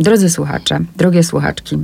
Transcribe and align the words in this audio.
Drodzy 0.00 0.30
słuchacze, 0.30 0.78
drogie 0.96 1.22
słuchaczki, 1.22 1.76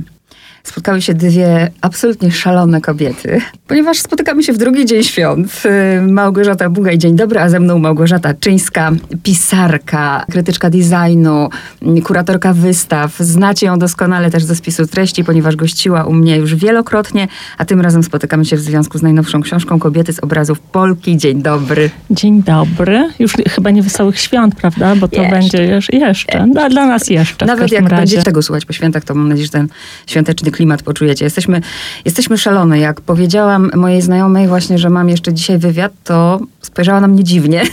spotkały 0.65 1.01
się 1.01 1.13
dwie 1.13 1.71
absolutnie 1.81 2.31
szalone 2.31 2.81
kobiety, 2.81 3.41
ponieważ 3.67 3.99
spotykamy 3.99 4.43
się 4.43 4.53
w 4.53 4.57
drugi 4.57 4.85
dzień 4.85 5.03
świąt. 5.03 5.63
Y, 5.65 6.01
Małgorzata 6.01 6.69
Bugaj, 6.69 6.97
dzień 6.97 7.15
dobry, 7.15 7.39
a 7.39 7.49
ze 7.49 7.59
mną 7.59 7.79
Małgorzata 7.79 8.33
Czyńska, 8.33 8.91
pisarka, 9.23 10.25
krytyczka 10.31 10.69
designu, 10.69 11.49
y, 11.97 12.01
kuratorka 12.01 12.53
wystaw. 12.53 13.17
Znacie 13.19 13.65
ją 13.65 13.79
doskonale 13.79 14.31
też 14.31 14.43
ze 14.43 14.55
spisu 14.55 14.87
treści, 14.87 15.23
ponieważ 15.23 15.55
gościła 15.55 16.03
u 16.03 16.13
mnie 16.13 16.37
już 16.37 16.55
wielokrotnie, 16.55 17.27
a 17.57 17.65
tym 17.65 17.81
razem 17.81 18.03
spotykamy 18.03 18.45
się 18.45 18.55
w 18.55 18.59
związku 18.59 18.97
z 18.97 19.01
najnowszą 19.01 19.41
książką 19.41 19.79
Kobiety 19.79 20.13
z 20.13 20.19
obrazów 20.19 20.59
Polki. 20.59 21.17
Dzień 21.17 21.41
dobry. 21.41 21.89
Dzień 22.11 22.43
dobry. 22.43 23.09
Już 23.19 23.33
chyba 23.49 23.71
nie 23.71 23.81
wesołych 23.81 24.19
świąt, 24.19 24.55
prawda? 24.55 24.95
Bo 24.95 25.07
to 25.07 25.21
Jeszcze. 25.21 25.37
będzie 25.39 25.63
jeszcze. 25.63 25.97
jeszcze. 25.97 26.47
Dla, 26.53 26.69
dla 26.69 26.85
nas 26.85 27.09
jeszcze. 27.09 27.45
Nawet 27.45 27.71
jak 27.71 27.83
razie. 27.83 27.95
będziecie 27.95 28.23
tego 28.23 28.41
słuchać 28.41 28.65
po 28.65 28.73
świętach, 28.73 29.03
to 29.03 29.15
mam 29.15 29.29
nadzieję, 29.29 29.45
że 29.45 29.51
ten 29.51 29.67
świąteczny 30.07 30.51
klimat 30.55 30.83
poczujecie. 30.83 31.25
Jesteśmy, 31.25 31.61
jesteśmy 32.05 32.37
szalone. 32.37 32.79
Jak 32.79 33.01
powiedziałam 33.01 33.71
mojej 33.75 34.01
znajomej 34.01 34.47
właśnie, 34.47 34.77
że 34.77 34.89
mam 34.89 35.09
jeszcze 35.09 35.33
dzisiaj 35.33 35.57
wywiad, 35.57 35.91
to 36.03 36.39
spojrzała 36.61 36.99
na 36.99 37.07
mnie 37.07 37.23
dziwnie. 37.23 37.63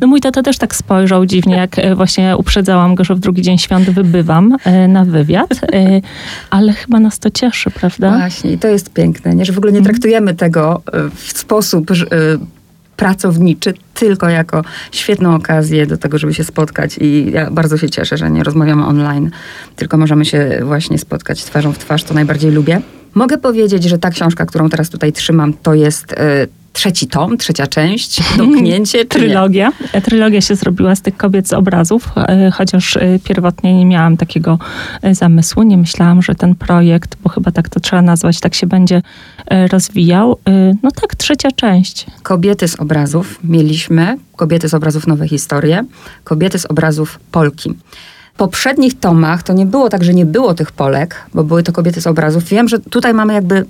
No 0.00 0.06
mój 0.06 0.20
tata 0.20 0.42
też 0.42 0.58
tak 0.58 0.76
spojrzał 0.76 1.26
dziwnie, 1.26 1.56
jak 1.56 1.78
e, 1.78 1.94
właśnie 1.94 2.36
uprzedzałam 2.36 2.94
go, 2.94 3.04
że 3.04 3.14
w 3.14 3.18
drugi 3.18 3.42
dzień 3.42 3.58
świąt 3.58 3.90
wybywam 3.90 4.56
e, 4.64 4.88
na 4.88 5.04
wywiad, 5.04 5.60
e, 5.72 6.00
ale 6.50 6.72
chyba 6.72 7.00
nas 7.00 7.18
to 7.18 7.30
cieszy, 7.30 7.70
prawda? 7.70 8.18
Właśnie, 8.18 8.52
i 8.52 8.58
to 8.58 8.68
jest 8.68 8.92
piękne, 8.92 9.34
nie? 9.34 9.44
że 9.44 9.52
w 9.52 9.58
ogóle 9.58 9.72
nie 9.72 9.82
traktujemy 9.82 10.34
tego 10.34 10.82
w 11.14 11.38
sposób 11.38 11.90
że, 11.90 12.06
pracowniczy, 12.98 13.74
tylko 13.94 14.28
jako 14.28 14.62
świetną 14.92 15.34
okazję 15.34 15.86
do 15.86 15.96
tego, 15.96 16.18
żeby 16.18 16.34
się 16.34 16.44
spotkać. 16.44 16.98
I 17.00 17.30
ja 17.32 17.50
bardzo 17.50 17.76
się 17.76 17.90
cieszę, 17.90 18.16
że 18.16 18.30
nie 18.30 18.44
rozmawiamy 18.44 18.86
online, 18.86 19.30
tylko 19.76 19.96
możemy 19.96 20.24
się 20.24 20.60
właśnie 20.62 20.98
spotkać 20.98 21.44
twarzą 21.44 21.72
w 21.72 21.78
twarz, 21.78 22.04
to 22.04 22.14
najbardziej 22.14 22.50
lubię. 22.50 22.80
Mogę 23.14 23.38
powiedzieć, 23.38 23.84
że 23.84 23.98
ta 23.98 24.10
książka, 24.10 24.46
którą 24.46 24.68
teraz 24.68 24.90
tutaj 24.90 25.12
trzymam, 25.12 25.52
to 25.62 25.74
jest 25.74 26.12
e, 26.12 26.46
trzeci 26.78 27.06
tom, 27.06 27.38
trzecia 27.38 27.66
część, 27.66 28.20
domknięcie, 28.38 29.04
czy 29.04 29.18
nie? 29.18 29.24
Trylogia. 29.24 29.72
Trylogia 30.04 30.40
się 30.40 30.54
zrobiła 30.54 30.94
z 30.94 31.02
tych 31.02 31.16
kobiet 31.16 31.48
z 31.48 31.52
obrazów, 31.52 32.08
e, 32.16 32.50
chociaż 32.50 32.96
e, 32.96 33.18
pierwotnie 33.24 33.78
nie 33.78 33.86
miałam 33.86 34.16
takiego 34.16 34.58
e, 35.02 35.14
zamysłu. 35.14 35.62
Nie 35.62 35.76
myślałam, 35.76 36.22
że 36.22 36.34
ten 36.34 36.54
projekt, 36.54 37.16
bo 37.22 37.28
chyba 37.28 37.50
tak 37.50 37.68
to 37.68 37.80
trzeba 37.80 38.02
nazwać, 38.02 38.40
tak 38.40 38.54
się 38.54 38.66
będzie 38.66 39.02
rozwijał. 39.72 40.38
No 40.82 40.90
tak, 40.90 41.16
trzecia 41.16 41.50
część. 41.50 42.06
Kobiety 42.22 42.68
z 42.68 42.80
obrazów 42.80 43.38
mieliśmy, 43.44 44.16
kobiety 44.36 44.68
z 44.68 44.74
obrazów 44.74 45.06
Nowe 45.06 45.28
Historie, 45.28 45.84
kobiety 46.24 46.58
z 46.58 46.66
obrazów 46.66 47.20
Polki. 47.32 47.74
W 48.34 48.36
poprzednich 48.38 49.00
tomach 49.00 49.42
to 49.42 49.52
nie 49.52 49.66
było 49.66 49.88
tak, 49.88 50.04
że 50.04 50.14
nie 50.14 50.26
było 50.26 50.54
tych 50.54 50.72
Polek, 50.72 51.26
bo 51.34 51.44
były 51.44 51.62
to 51.62 51.72
kobiety 51.72 52.00
z 52.00 52.06
obrazów. 52.06 52.44
Wiem, 52.44 52.68
że 52.68 52.78
tutaj 52.78 53.14
mamy 53.14 53.34
jakby 53.34 53.66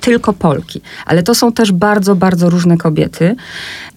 tylko 0.00 0.32
Polki, 0.32 0.80
ale 1.06 1.22
to 1.22 1.34
są 1.34 1.52
też 1.52 1.72
bardzo, 1.72 2.16
bardzo 2.16 2.50
różne 2.50 2.76
kobiety. 2.76 3.36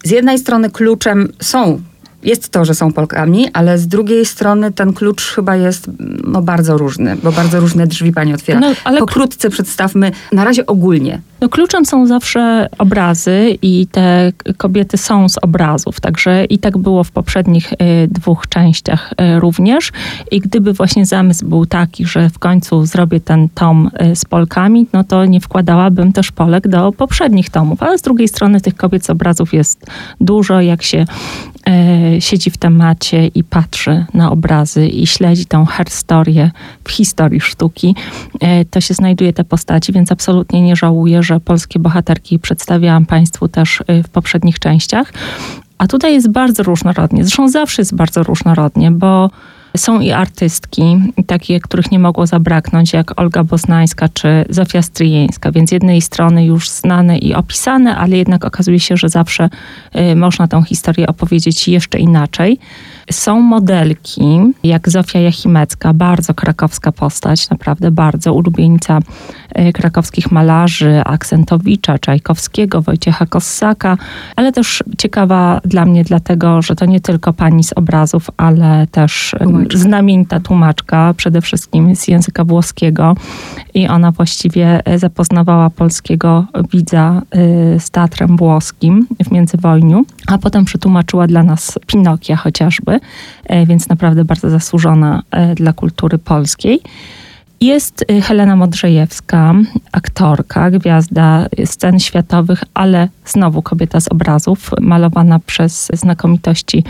Z 0.03 0.11
jednej 0.11 0.39
strony 0.39 0.69
kluczem 0.69 1.33
są 1.41 1.81
jest 2.23 2.49
to, 2.49 2.65
że 2.65 2.75
są 2.75 2.93
Polkami, 2.93 3.49
ale 3.53 3.77
z 3.77 3.87
drugiej 3.87 4.25
strony 4.25 4.71
ten 4.71 4.93
klucz 4.93 5.23
chyba 5.23 5.55
jest 5.55 5.89
no, 6.23 6.41
bardzo 6.41 6.77
różny, 6.77 7.15
bo 7.23 7.31
bardzo 7.31 7.59
różne 7.59 7.87
drzwi 7.87 8.11
pani 8.11 8.33
otwiera. 8.33 8.59
No, 8.59 8.73
ale- 8.83 8.99
Pokrótce 8.99 9.49
przedstawmy, 9.49 10.11
na 10.31 10.43
razie 10.43 10.65
ogólnie, 10.65 11.21
No, 11.41 11.49
kluczem 11.49 11.85
są 11.85 12.07
zawsze 12.07 12.69
obrazy 12.77 13.57
i 13.61 13.87
te 13.91 14.31
kobiety 14.57 14.97
są 14.97 15.29
z 15.29 15.37
obrazów, 15.37 15.99
także 15.99 16.45
i 16.45 16.57
tak 16.57 16.77
było 16.77 17.03
w 17.03 17.11
poprzednich 17.11 17.73
y, 17.73 17.77
dwóch 18.07 18.47
częściach 18.47 19.13
y, 19.13 19.39
również. 19.39 19.91
I 20.31 20.39
gdyby 20.39 20.73
właśnie 20.73 21.05
zamysł 21.05 21.49
był 21.49 21.65
taki, 21.65 22.05
że 22.05 22.29
w 22.29 22.39
końcu 22.39 22.85
zrobię 22.85 23.19
ten 23.19 23.49
tom 23.49 23.91
y, 24.11 24.15
z 24.15 24.25
Polkami, 24.25 24.87
no 24.93 25.03
to 25.03 25.25
nie 25.25 25.39
wkładałabym 25.39 26.13
też 26.13 26.31
Polek 26.31 26.67
do 26.67 26.91
poprzednich 26.91 27.49
tomów, 27.49 27.83
ale 27.83 27.97
z 27.97 28.01
drugiej 28.01 28.27
strony 28.27 28.61
tych 28.61 28.75
kobiet 28.75 29.05
z 29.05 29.09
obrazów 29.09 29.53
jest 29.53 29.85
dużo, 30.19 30.61
jak 30.61 30.83
się 30.83 31.05
siedzi 32.19 32.51
w 32.51 32.57
temacie 32.57 33.27
i 33.27 33.43
patrzy 33.43 34.05
na 34.13 34.31
obrazy 34.31 34.87
i 34.87 35.07
śledzi 35.07 35.45
tą 35.45 35.65
herstorię 35.65 36.51
w 36.83 36.91
historii 36.91 37.41
sztuki, 37.41 37.95
to 38.71 38.81
się 38.81 38.93
znajduje 38.93 39.33
te 39.33 39.43
postaci, 39.43 39.93
więc 39.93 40.11
absolutnie 40.11 40.61
nie 40.61 40.75
żałuję, 40.75 41.23
że 41.23 41.30
polskie 41.39 41.79
bohaterki 41.79 42.39
przedstawiałam 42.39 43.05
Państwu 43.05 43.47
też 43.47 43.81
y, 43.81 44.03
w 44.03 44.09
poprzednich 44.09 44.59
częściach. 44.59 45.13
A 45.77 45.87
tutaj 45.87 46.13
jest 46.13 46.29
bardzo 46.29 46.63
różnorodnie. 46.63 47.23
Zresztą 47.23 47.49
zawsze 47.49 47.81
jest 47.81 47.95
bardzo 47.95 48.23
różnorodnie, 48.23 48.91
bo 48.91 49.29
są 49.77 49.99
i 49.99 50.11
artystki, 50.11 51.13
takie, 51.27 51.59
których 51.59 51.91
nie 51.91 51.99
mogło 51.99 52.27
zabraknąć, 52.27 52.93
jak 52.93 53.19
Olga 53.19 53.43
Boznańska 53.43 54.09
czy 54.09 54.45
Zofia 54.49 54.81
Stryjeńska. 54.81 55.51
Więc 55.51 55.69
z 55.69 55.73
jednej 55.73 56.01
strony 56.01 56.45
już 56.45 56.69
znane 56.69 57.17
i 57.17 57.33
opisane, 57.33 57.97
ale 57.97 58.17
jednak 58.17 58.45
okazuje 58.45 58.79
się, 58.79 58.97
że 58.97 59.09
zawsze 59.09 59.49
y, 60.11 60.15
można 60.15 60.47
tą 60.47 60.63
historię 60.63 61.07
opowiedzieć 61.07 61.67
jeszcze 61.67 61.99
inaczej. 61.99 62.59
Są 63.11 63.41
modelki, 63.41 64.21
jak 64.63 64.89
Zofia 64.89 65.19
Jachimecka, 65.19 65.93
bardzo 65.93 66.33
krakowska 66.33 66.91
postać, 66.91 67.49
naprawdę 67.49 67.91
bardzo 67.91 68.33
ulubienica 68.33 68.99
y, 69.59 69.73
krakowskich 69.73 70.31
malarzy, 70.31 71.01
Aksentowicza, 71.05 71.99
Czajkowskiego, 71.99 72.81
Wojciecha 72.81 73.25
Kossaka, 73.25 73.97
ale 74.35 74.51
też 74.51 74.83
ciekawa 74.97 75.61
dla 75.65 75.85
mnie 75.85 76.03
dlatego, 76.03 76.61
że 76.61 76.75
to 76.75 76.85
nie 76.85 76.99
tylko 76.99 77.33
pani 77.33 77.63
z 77.63 77.73
obrazów, 77.73 78.29
ale 78.37 78.87
też 78.91 79.35
Tłumaczka. 79.43 79.77
znamienita 79.77 80.39
tłumaczka, 80.39 81.13
przede 81.17 81.41
wszystkim 81.41 81.95
z 81.95 82.07
języka 82.07 82.43
włoskiego 82.43 83.15
i 83.73 83.87
ona 83.87 84.11
właściwie 84.11 84.85
e, 84.85 84.99
zapoznawała 84.99 85.69
polskiego 85.69 86.45
widza 86.73 87.21
y, 87.75 87.79
z 87.79 87.89
teatrem 87.89 88.37
włoskim 88.37 89.07
w 89.23 89.31
międzywojniu, 89.31 90.05
a 90.27 90.37
potem 90.37 90.65
przetłumaczyła 90.65 91.27
dla 91.27 91.43
nas 91.43 91.79
Pinokia 91.87 92.35
chociażby, 92.35 92.99
e, 93.45 93.65
więc 93.65 93.89
naprawdę 93.89 94.25
bardzo 94.25 94.49
zasłużona 94.49 95.23
e, 95.31 95.55
dla 95.55 95.73
kultury 95.73 96.17
polskiej. 96.17 96.81
Jest 97.61 98.05
y, 98.11 98.21
Helena 98.21 98.55
Modrzejewska, 98.55 99.53
aktorka, 99.91 100.71
gwiazda 100.71 101.45
scen 101.65 101.99
światowych, 101.99 102.63
ale 102.73 103.07
znowu 103.25 103.61
kobieta 103.61 103.99
z 103.99 104.07
obrazów, 104.07 104.69
malowana 104.79 105.39
przez 105.39 105.91
znakomitości 105.93 106.83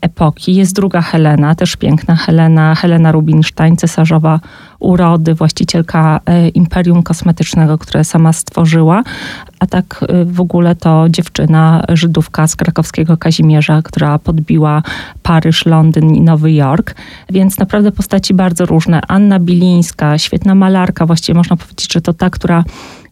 epoki. 0.00 0.54
Jest 0.54 0.74
druga 0.74 1.02
Helena, 1.02 1.54
też 1.54 1.76
piękna 1.76 2.16
Helena, 2.16 2.74
Helena 2.74 3.12
Rubinstein, 3.12 3.76
cesarzowa 3.76 4.40
urody, 4.80 5.34
właścicielka 5.34 6.20
e, 6.26 6.48
imperium 6.48 7.02
kosmetycznego, 7.02 7.78
które 7.78 8.04
sama 8.04 8.32
stworzyła, 8.32 9.02
a 9.58 9.66
tak 9.66 10.04
e, 10.08 10.24
w 10.24 10.40
ogóle 10.40 10.74
to 10.74 11.06
dziewczyna, 11.08 11.84
Żydówka 11.88 12.46
z 12.46 12.56
krakowskiego 12.56 13.16
Kazimierza, 13.16 13.82
która 13.82 14.18
podbiła 14.18 14.82
Paryż, 15.22 15.66
Londyn 15.66 16.14
i 16.14 16.20
Nowy 16.20 16.52
Jork, 16.52 16.94
więc 17.30 17.58
naprawdę 17.58 17.92
postaci 17.92 18.34
bardzo 18.34 18.66
różne. 18.66 19.00
Anna 19.08 19.40
Bilińska, 19.40 20.18
świetna 20.18 20.54
malarka, 20.54 21.06
właściwie 21.06 21.36
można 21.36 21.56
powiedzieć, 21.56 21.92
że 21.92 22.00
to 22.00 22.12
ta, 22.12 22.30
która 22.30 22.64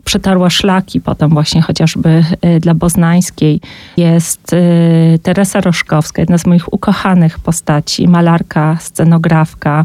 przetarła 0.07 0.51
szlaki 0.51 1.01
potem 1.01 1.31
właśnie 1.31 1.63
chociażby 1.63 2.25
y, 2.45 2.61
dla 2.61 2.75
Boznańskiej. 2.75 3.61
Jest 3.97 4.53
y, 4.53 5.19
Teresa 5.23 5.61
Roszkowska, 5.61 6.23
jedna 6.23 6.39
z 6.39 6.47
moich 6.47 6.73
ukochanych 6.73 7.39
postaci, 7.39 8.09
malarka, 8.09 8.77
scenografka, 8.81 9.85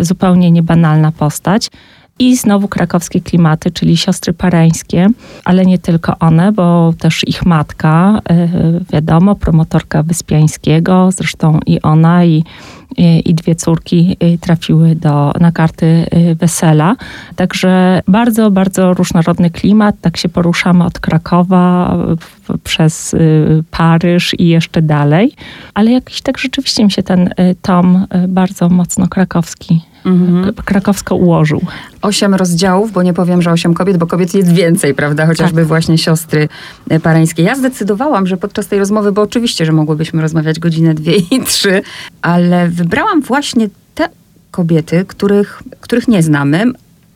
zupełnie 0.00 0.50
niebanalna 0.50 1.12
postać. 1.12 1.70
I 2.18 2.36
znowu 2.36 2.68
krakowskie 2.68 3.20
klimaty, 3.20 3.70
czyli 3.70 3.96
siostry 3.96 4.32
pareńskie, 4.32 5.06
ale 5.44 5.66
nie 5.66 5.78
tylko 5.78 6.18
one, 6.18 6.52
bo 6.52 6.92
też 6.98 7.28
ich 7.28 7.46
matka, 7.46 8.20
y, 8.30 8.92
wiadomo, 8.92 9.34
promotorka 9.34 10.02
Wyspiańskiego, 10.02 11.08
zresztą 11.12 11.60
i 11.66 11.82
ona, 11.82 12.24
i, 12.24 12.44
i, 12.96 13.34
dwie 13.34 13.54
córki 13.54 14.16
y, 14.22 14.38
trafiły 14.38 14.94
do, 14.94 15.32
na 15.40 15.52
karty 15.52 15.86
y, 15.86 16.34
wesela. 16.34 16.96
Także 17.36 18.02
bardzo, 18.08 18.50
bardzo 18.50 18.94
różnorodny 18.94 19.50
klimat. 19.50 19.96
Tak 20.00 20.16
się 20.16 20.28
poruszamy 20.28 20.84
od 20.84 20.98
Krakowa 20.98 21.96
przez 22.64 23.14
y, 23.14 23.64
Paryż 23.70 24.34
i 24.38 24.48
jeszcze 24.48 24.82
dalej. 24.82 25.32
Ale 25.74 25.90
jakiś 25.90 26.20
tak 26.22 26.38
rzeczywiście 26.38 26.84
mi 26.84 26.90
się 26.90 27.02
ten 27.02 27.26
y, 27.26 27.32
tom 27.62 28.06
y, 28.24 28.28
bardzo 28.28 28.68
mocno 28.68 29.08
krakowski, 29.08 29.80
Mhm. 30.04 30.54
krakowsko 30.54 31.16
ułożył. 31.16 31.60
osiem 32.02 32.34
rozdziałów, 32.34 32.92
bo 32.92 33.02
nie 33.02 33.12
powiem, 33.12 33.42
że 33.42 33.50
osiem 33.50 33.74
kobiet, 33.74 33.96
bo 33.96 34.06
kobiet 34.06 34.34
jest 34.34 34.52
więcej, 34.52 34.94
prawda? 34.94 35.26
Chociażby 35.26 35.64
właśnie 35.64 35.98
siostry 35.98 36.48
pareńskie. 37.02 37.42
Ja 37.42 37.54
zdecydowałam, 37.56 38.26
że 38.26 38.36
podczas 38.36 38.66
tej 38.66 38.78
rozmowy, 38.78 39.12
bo 39.12 39.22
oczywiście, 39.22 39.66
że 39.66 39.72
mogłybyśmy 39.72 40.22
rozmawiać 40.22 40.58
godzinę, 40.58 40.94
dwie 40.94 41.16
i 41.16 41.40
trzy, 41.46 41.82
ale 42.22 42.68
wybrałam 42.68 43.22
właśnie 43.22 43.68
te 43.94 44.08
kobiety, 44.50 45.04
których, 45.08 45.62
których 45.80 46.08
nie 46.08 46.22
znamy, 46.22 46.64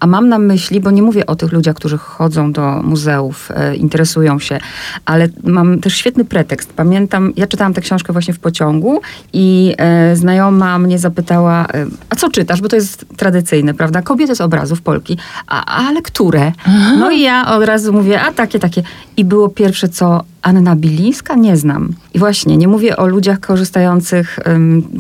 A 0.05 0.07
mam 0.07 0.29
na 0.29 0.39
myśli, 0.39 0.81
bo 0.81 0.91
nie 0.91 1.03
mówię 1.03 1.27
o 1.27 1.37
tych 1.37 1.53
ludziach, 1.53 1.77
którzy 1.77 1.99
chodzą 1.99 2.53
do 2.53 2.83
muzeów, 2.83 3.51
e, 3.55 3.77
interesują 3.77 4.39
się, 4.39 4.59
ale 5.05 5.29
mam 5.45 5.81
też 5.81 5.97
świetny 5.97 6.25
pretekst. 6.25 6.73
Pamiętam, 6.73 7.33
ja 7.37 7.47
czytałam 7.47 7.75
tę 7.75 7.81
książkę 7.81 8.13
właśnie 8.13 8.35
w 8.35 8.39
pociągu 8.39 9.01
i 9.33 9.75
e, 9.79 10.17
znajoma 10.17 10.79
mnie 10.79 10.99
zapytała, 10.99 11.67
e, 11.67 11.87
a 12.11 12.17
co 12.17 12.31
czytasz? 12.31 12.61
Bo 12.61 12.69
to 12.69 12.77
jest 12.77 13.07
tradycyjne, 13.17 13.75
prawda? 13.75 14.03
Kobiety 14.03 14.35
z 14.35 14.41
obrazów 14.41 14.83
Polki. 14.83 15.19
A, 15.47 15.87
ale 15.89 16.03
które? 16.03 16.53
No 16.99 17.11
i 17.11 17.21
ja 17.21 17.55
od 17.57 17.65
razu 17.65 17.93
mówię, 17.93 18.21
a 18.21 18.33
takie, 18.33 18.59
takie. 18.59 18.83
I 19.17 19.25
było 19.25 19.49
pierwsze 19.49 19.89
co, 19.89 20.25
Anna 20.45 20.77
Bilińska? 20.77 21.35
Nie 21.35 21.57
znam. 21.57 21.93
I 22.15 22.19
właśnie, 22.19 22.57
nie 22.57 22.69
mówię 22.69 22.97
o 22.97 23.07
ludziach 23.07 23.41
korzystających, 23.41 24.39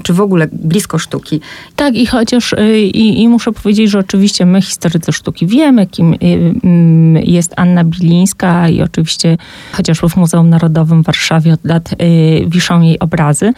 czy 0.02 0.12
w 0.12 0.20
ogóle 0.20 0.49
blisko 0.52 0.99
sztuki. 0.99 1.41
Tak, 1.76 1.94
i 1.94 2.06
chociaż, 2.06 2.52
y, 2.52 2.81
i, 2.81 3.23
i 3.23 3.29
muszę 3.29 3.52
powiedzieć, 3.52 3.91
że 3.91 3.99
oczywiście 3.99 4.46
my, 4.46 4.62
historycy 4.62 5.12
sztuki, 5.12 5.46
wiemy, 5.46 5.87
kim 5.87 6.14
y, 6.14 6.19
jest 7.25 7.52
Anna 7.56 7.85
Bilińska 7.85 8.69
i 8.69 8.82
oczywiście 8.82 9.38
chociażby 9.73 10.08
w 10.08 10.17
Muzeum 10.17 10.49
Narodowym 10.49 11.02
w 11.02 11.06
Warszawie 11.06 11.52
od 11.52 11.64
lat 11.64 11.93
y, 11.93 11.96
wiszą 12.49 12.81
jej 12.81 12.99
obrazy 12.99 13.52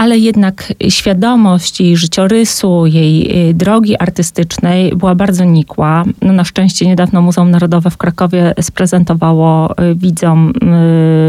ale 0.00 0.18
jednak 0.18 0.72
świadomość 0.88 1.80
jej 1.80 1.96
życiorysu, 1.96 2.86
jej 2.86 3.48
y, 3.50 3.54
drogi 3.54 3.96
artystycznej 3.98 4.92
była 4.96 5.14
bardzo 5.14 5.44
nikła. 5.44 6.04
No 6.22 6.32
na 6.32 6.44
szczęście 6.44 6.86
niedawno 6.86 7.22
Muzeum 7.22 7.50
Narodowe 7.50 7.90
w 7.90 7.96
Krakowie 7.96 8.54
sprezentowało 8.60 9.70
y, 9.70 9.94
widzom 9.94 10.52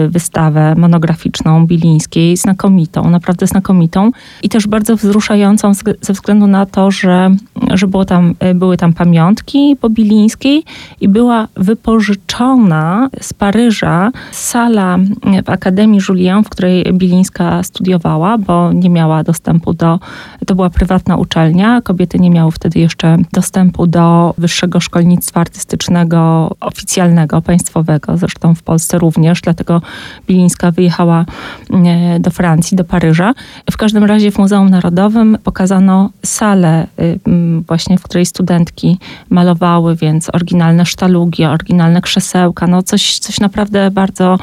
y, 0.05 0.09
wystawę 0.09 0.75
monograficzną 0.75 1.67
Bilińskiej, 1.67 2.37
znakomitą, 2.37 3.09
naprawdę 3.09 3.47
znakomitą 3.47 4.11
i 4.43 4.49
też 4.49 4.67
bardzo 4.67 4.95
wzruszającą 4.95 5.71
ze 6.01 6.13
względu 6.13 6.47
na 6.47 6.65
to, 6.65 6.91
że, 6.91 7.35
że 7.73 7.87
było 7.87 8.05
tam, 8.05 8.35
były 8.55 8.77
tam 8.77 8.93
pamiątki 8.93 9.75
po 9.81 9.89
Bilińskiej 9.89 10.63
i 11.01 11.07
była 11.07 11.47
wypożyczona 11.55 13.09
z 13.21 13.33
Paryża 13.33 14.11
sala 14.31 14.97
w 15.45 15.49
Akademii 15.49 16.01
Julien, 16.09 16.43
w 16.43 16.49
której 16.49 16.93
Bilińska 16.93 17.63
studiowała, 17.63 18.37
bo 18.37 18.60
nie 18.73 18.89
miała 18.89 19.23
dostępu 19.23 19.73
do, 19.73 19.99
to 20.47 20.55
była 20.55 20.69
prywatna 20.69 21.17
uczelnia, 21.17 21.81
kobiety 21.81 22.19
nie 22.19 22.29
miały 22.29 22.51
wtedy 22.51 22.79
jeszcze 22.79 23.17
dostępu 23.33 23.87
do 23.87 24.33
wyższego 24.37 24.79
szkolnictwa 24.79 25.39
artystycznego, 25.39 26.51
oficjalnego, 26.59 27.41
państwowego, 27.41 28.17
zresztą 28.17 28.55
w 28.55 28.63
Polsce 28.63 28.97
również, 28.97 29.41
dlatego 29.41 29.81
Bilińska 30.27 30.71
wyjechała 30.71 31.25
e, 31.69 32.19
do 32.19 32.31
Francji, 32.31 32.77
do 32.77 32.83
Paryża. 32.83 33.33
W 33.71 33.77
każdym 33.77 34.03
razie 34.03 34.31
w 34.31 34.37
Muzeum 34.37 34.69
Narodowym 34.69 35.37
pokazano 35.43 36.09
salę 36.25 36.87
y, 36.99 37.19
właśnie, 37.67 37.97
w 37.97 38.03
której 38.03 38.25
studentki 38.25 38.99
malowały, 39.29 39.95
więc 39.95 40.29
oryginalne 40.33 40.85
sztalugi, 40.85 41.45
oryginalne 41.45 42.01
krzesełka, 42.01 42.67
no 42.67 42.83
coś, 42.83 43.19
coś 43.19 43.39
naprawdę 43.39 43.91
bardzo, 43.91 44.37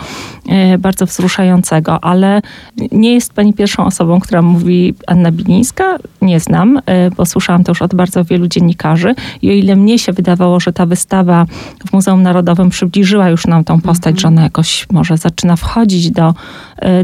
e, 0.49 0.79
bardzo 0.79 1.07
wzruszającego, 1.07 2.05
ale 2.05 2.43
nie 2.93 3.15
jest 3.15 3.33
pani 3.33 3.55
pierwszą 3.55 3.85
osobą, 3.85 4.08
osobą, 4.09 4.21
która 4.21 4.43
mówi 4.43 4.95
Anna 5.07 5.33
Bilińska, 5.33 5.99
nie 6.23 6.41
znam, 6.41 6.81
e, 6.87 7.11
bo 7.11 7.27
słyszałam 7.27 7.65
to 7.65 7.71
już 7.71 7.83
od 7.83 7.95
bardzo 7.95 8.25
wielu 8.25 8.49
dziennikarzy. 8.49 9.15
I 9.43 9.51
o 9.51 9.53
ile 9.53 9.77
mnie 9.77 9.99
się 9.99 10.13
wydawało, 10.13 10.61
że 10.61 10.73
ta 10.73 10.87
wystawa 10.87 11.47
w 11.89 11.93
Muzeum 11.93 12.23
Narodowym 12.23 12.71
przybliżyła 12.71 13.29
już 13.29 13.47
nam 13.47 13.65
tą 13.65 13.81
postać, 13.81 14.07
mm 14.07 14.17
-hmm. 14.17 14.23
że 14.23 14.29
ona 14.29 14.43
jakoś 14.43 14.87
może 14.93 15.17
zaczyna 15.17 15.57
wchodzić 15.57 16.11
do, 16.11 16.29
e, 16.29 16.35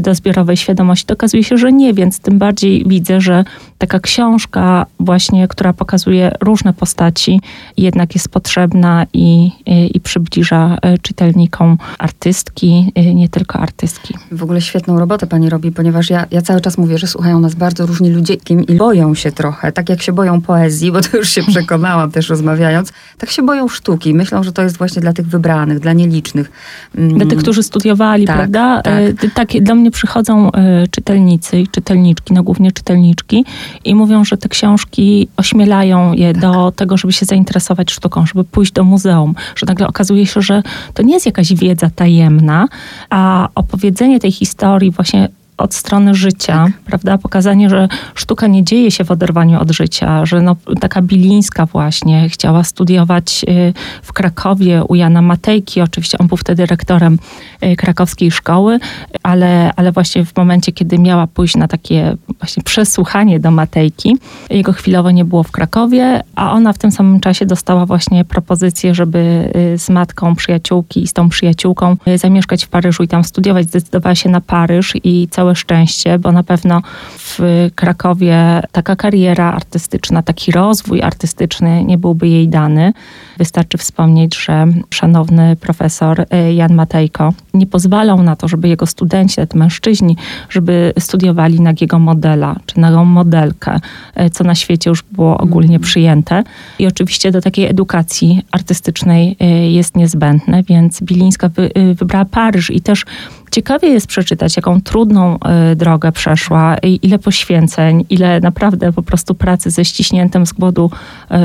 do 0.01 0.15
zbiorowej 0.15 0.57
świadomości, 0.57 1.13
okazuje 1.13 1.43
się, 1.43 1.57
że 1.57 1.71
nie, 1.71 1.93
więc 1.93 2.19
tym 2.19 2.39
bardziej 2.39 2.83
widzę, 2.87 3.21
że 3.21 3.43
taka 3.77 3.99
książka 3.99 4.85
właśnie, 4.99 5.47
która 5.47 5.73
pokazuje 5.73 6.31
różne 6.41 6.73
postaci, 6.73 7.41
jednak 7.77 8.15
jest 8.15 8.29
potrzebna 8.29 9.05
i, 9.13 9.51
i, 9.65 9.97
i 9.97 9.99
przybliża 9.99 10.77
e, 10.81 10.97
czytelnikom 10.97 11.77
artystki, 11.99 12.91
nie 13.15 13.29
tylko 13.29 13.59
artystki. 13.59 14.13
W 14.31 14.43
ogóle 14.43 14.61
świetną 14.61 14.99
robotę 14.99 15.27
pani 15.27 15.49
robi, 15.49 15.71
ponieważ 15.71 16.09
ja, 16.09 16.25
ja 16.31 16.41
cały 16.41 16.61
czas 16.61 16.77
mówię, 16.77 16.97
że 16.97 17.07
słuchają 17.07 17.39
nas 17.39 17.55
bardzo 17.55 17.85
różni 17.85 18.09
ludzie 18.09 18.33
i 18.67 18.75
boją 18.75 19.15
się 19.15 19.31
trochę, 19.31 19.71
tak 19.71 19.89
jak 19.89 20.01
się 20.01 20.13
boją 20.13 20.41
poezji, 20.41 20.91
bo 20.91 21.01
to 21.01 21.17
już 21.17 21.29
się 21.29 21.43
przekonałam 21.43 22.11
też 22.11 22.29
rozmawiając, 22.29 22.93
tak 23.17 23.29
się 23.29 23.43
boją 23.43 23.67
sztuki. 23.67 24.13
Myślą, 24.13 24.43
że 24.43 24.51
to 24.51 24.61
jest 24.61 24.77
właśnie 24.77 25.01
dla 25.01 25.13
tych 25.13 25.27
wybranych, 25.27 25.79
dla 25.79 25.93
nielicznych. 25.93 26.51
Mm. 26.95 27.17
Dla 27.17 27.25
tych, 27.25 27.39
którzy 27.39 27.63
studiowali, 27.63 28.25
tak, 28.25 28.35
prawda? 28.35 28.81
Tak. 28.81 28.93
E, 29.23 29.29
tak, 29.29 29.49
do 29.65 29.75
mnie 29.75 29.91
przychodzą 29.91 30.51
e, 30.51 30.87
czytelnicy 30.87 31.59
i 31.59 31.67
czytelniczki, 31.67 32.33
no 32.33 32.43
głównie 32.43 32.71
czytelniczki 32.71 33.45
i 33.85 33.95
mówią, 33.95 34.25
że 34.25 34.37
te 34.37 34.49
książki 34.49 35.27
ośmielają 35.37 36.13
je 36.13 36.33
tak. 36.33 36.41
do 36.41 36.71
tego, 36.71 36.97
żeby 36.97 37.13
się 37.13 37.25
zainteresować 37.25 37.91
sztuką, 37.91 38.25
żeby 38.25 38.43
pójść 38.43 38.71
do 38.71 38.83
muzeum, 38.83 39.35
że 39.55 39.65
nagle 39.67 39.87
okazuje 39.87 40.25
się, 40.25 40.41
że 40.41 40.63
to 40.93 41.03
nie 41.03 41.13
jest 41.13 41.25
jakaś 41.25 41.53
wiedza 41.53 41.89
tajemna, 41.95 42.67
a 43.09 43.49
opowiedzenie 43.55 44.19
tej 44.19 44.31
historii 44.31 44.91
właśnie 44.91 45.29
od 45.57 45.73
strony 45.73 46.15
życia, 46.15 46.53
tak. 46.65 46.73
prawda? 46.85 47.17
Pokazanie, 47.17 47.69
że 47.69 47.87
sztuka 48.15 48.47
nie 48.47 48.63
dzieje 48.63 48.91
się 48.91 49.03
w 49.03 49.11
oderwaniu 49.11 49.61
od 49.61 49.71
życia, 49.71 50.25
że 50.25 50.41
no, 50.41 50.55
taka 50.79 51.01
Bilińska 51.01 51.65
właśnie 51.65 52.29
chciała 52.29 52.63
studiować 52.63 53.45
y, 53.49 53.73
w 54.01 54.13
Krakowie 54.13 54.83
u 54.83 54.95
Jana 54.95 55.21
Matejki. 55.21 55.81
Oczywiście 55.81 56.17
on 56.17 56.27
był 56.27 56.37
wtedy 56.37 56.65
rektorem 56.65 57.19
y, 57.63 57.75
krakowskiej 57.75 58.31
szkoły, 58.31 58.79
ale, 59.23 59.71
ale 59.75 59.91
właśnie 59.91 60.25
w 60.25 60.37
momencie, 60.37 60.71
kiedy 60.71 60.99
miała 60.99 61.27
pójść 61.27 61.55
na 61.55 61.67
takie 61.67 62.17
właśnie 62.39 62.63
przesłuchanie 62.63 63.39
do 63.39 63.51
Matejki, 63.51 64.17
jego 64.49 64.73
chwilowo 64.73 65.11
nie 65.11 65.25
było 65.25 65.43
w 65.43 65.51
Krakowie, 65.51 66.23
a 66.35 66.51
ona 66.51 66.73
w 66.73 66.77
tym 66.77 66.91
samym 66.91 67.19
czasie 67.19 67.45
dostała 67.45 67.85
właśnie 67.85 68.25
propozycję, 68.25 68.95
żeby 68.95 69.51
y, 69.73 69.77
z 69.77 69.89
matką 69.89 70.35
przyjaciółki 70.35 71.03
i 71.03 71.07
z 71.07 71.13
tą 71.13 71.29
przyjaciółką 71.29 71.97
zamieszkać 72.15 72.65
w 72.65 72.67
Paryżu 72.67 73.03
i 73.03 73.07
tam 73.07 73.23
studiować. 73.23 73.67
Zdecydowała 73.67 74.15
się 74.15 74.29
na 74.29 74.41
Paryż 74.41 74.93
i 75.03 75.27
cały 75.31 75.44
całe 75.45 75.55
szczęście, 75.55 76.19
bo 76.19 76.31
na 76.31 76.43
pewno 76.43 76.81
w 77.17 77.39
Krakowie 77.75 78.61
taka 78.71 78.95
kariera 78.95 79.51
artystyczna, 79.53 80.21
taki 80.21 80.51
rozwój 80.51 81.01
artystyczny 81.01 81.83
nie 81.83 81.97
byłby 81.97 82.27
jej 82.27 82.47
dany. 82.47 82.93
Wystarczy 83.37 83.77
wspomnieć, 83.77 84.37
że 84.37 84.67
szanowny 84.89 85.55
profesor 85.55 86.25
e, 86.29 86.53
Jan 86.53 86.73
Matejko 86.73 87.33
nie 87.53 87.67
pozwalał 87.67 88.23
na 88.23 88.35
to, 88.35 88.47
żeby 88.47 88.67
jego 88.67 88.85
studenci, 88.85 89.41
mężczyźni, 89.55 90.17
żeby 90.49 90.93
studiowali 90.99 91.61
nagiego 91.61 91.99
modela, 91.99 92.55
czy 92.65 92.79
nagą 92.79 93.05
modelkę, 93.05 93.79
e, 94.15 94.29
co 94.29 94.43
na 94.43 94.55
świecie 94.55 94.89
już 94.89 95.03
było 95.11 95.37
ogólnie 95.37 95.79
przyjęte. 95.79 96.43
I 96.79 96.87
oczywiście 96.87 97.31
do 97.31 97.41
takiej 97.41 97.65
edukacji 97.65 98.41
artystycznej 98.51 99.35
e, 99.39 99.71
jest 99.71 99.95
niezbędne, 99.95 100.63
więc 100.63 101.01
Bilińska 101.01 101.49
wy, 101.49 101.71
wybrała 101.95 102.25
Paryż 102.25 102.69
i 102.69 102.81
też 102.81 103.05
ciekawie 103.55 103.87
jest 103.87 104.07
przeczytać, 104.07 104.55
jaką 104.55 104.81
trudną 104.81 105.37
y, 105.71 105.75
drogę 105.75 106.11
przeszła, 106.11 106.77
i 106.83 106.99
ile 107.01 107.19
poświęceń, 107.19 108.05
ile 108.09 108.39
naprawdę 108.39 108.93
po 108.93 109.01
prostu 109.01 109.35
pracy 109.35 109.69
ze 109.71 109.85
ściśniętym 109.85 110.45
z 110.45 110.53
głodu 110.53 110.91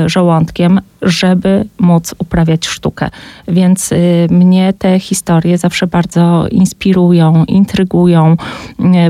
y, 0.05 0.09
żołądkiem, 0.09 0.81
żeby 1.01 1.65
móc 1.79 2.15
uprawiać 2.17 2.67
sztukę. 2.67 3.09
Więc 3.47 3.91
y, 3.91 4.27
mnie 4.29 4.73
te 4.73 4.99
historie 4.99 5.57
zawsze 5.57 5.87
bardzo 5.87 6.47
inspirują, 6.47 7.45
intrygują, 7.45 8.37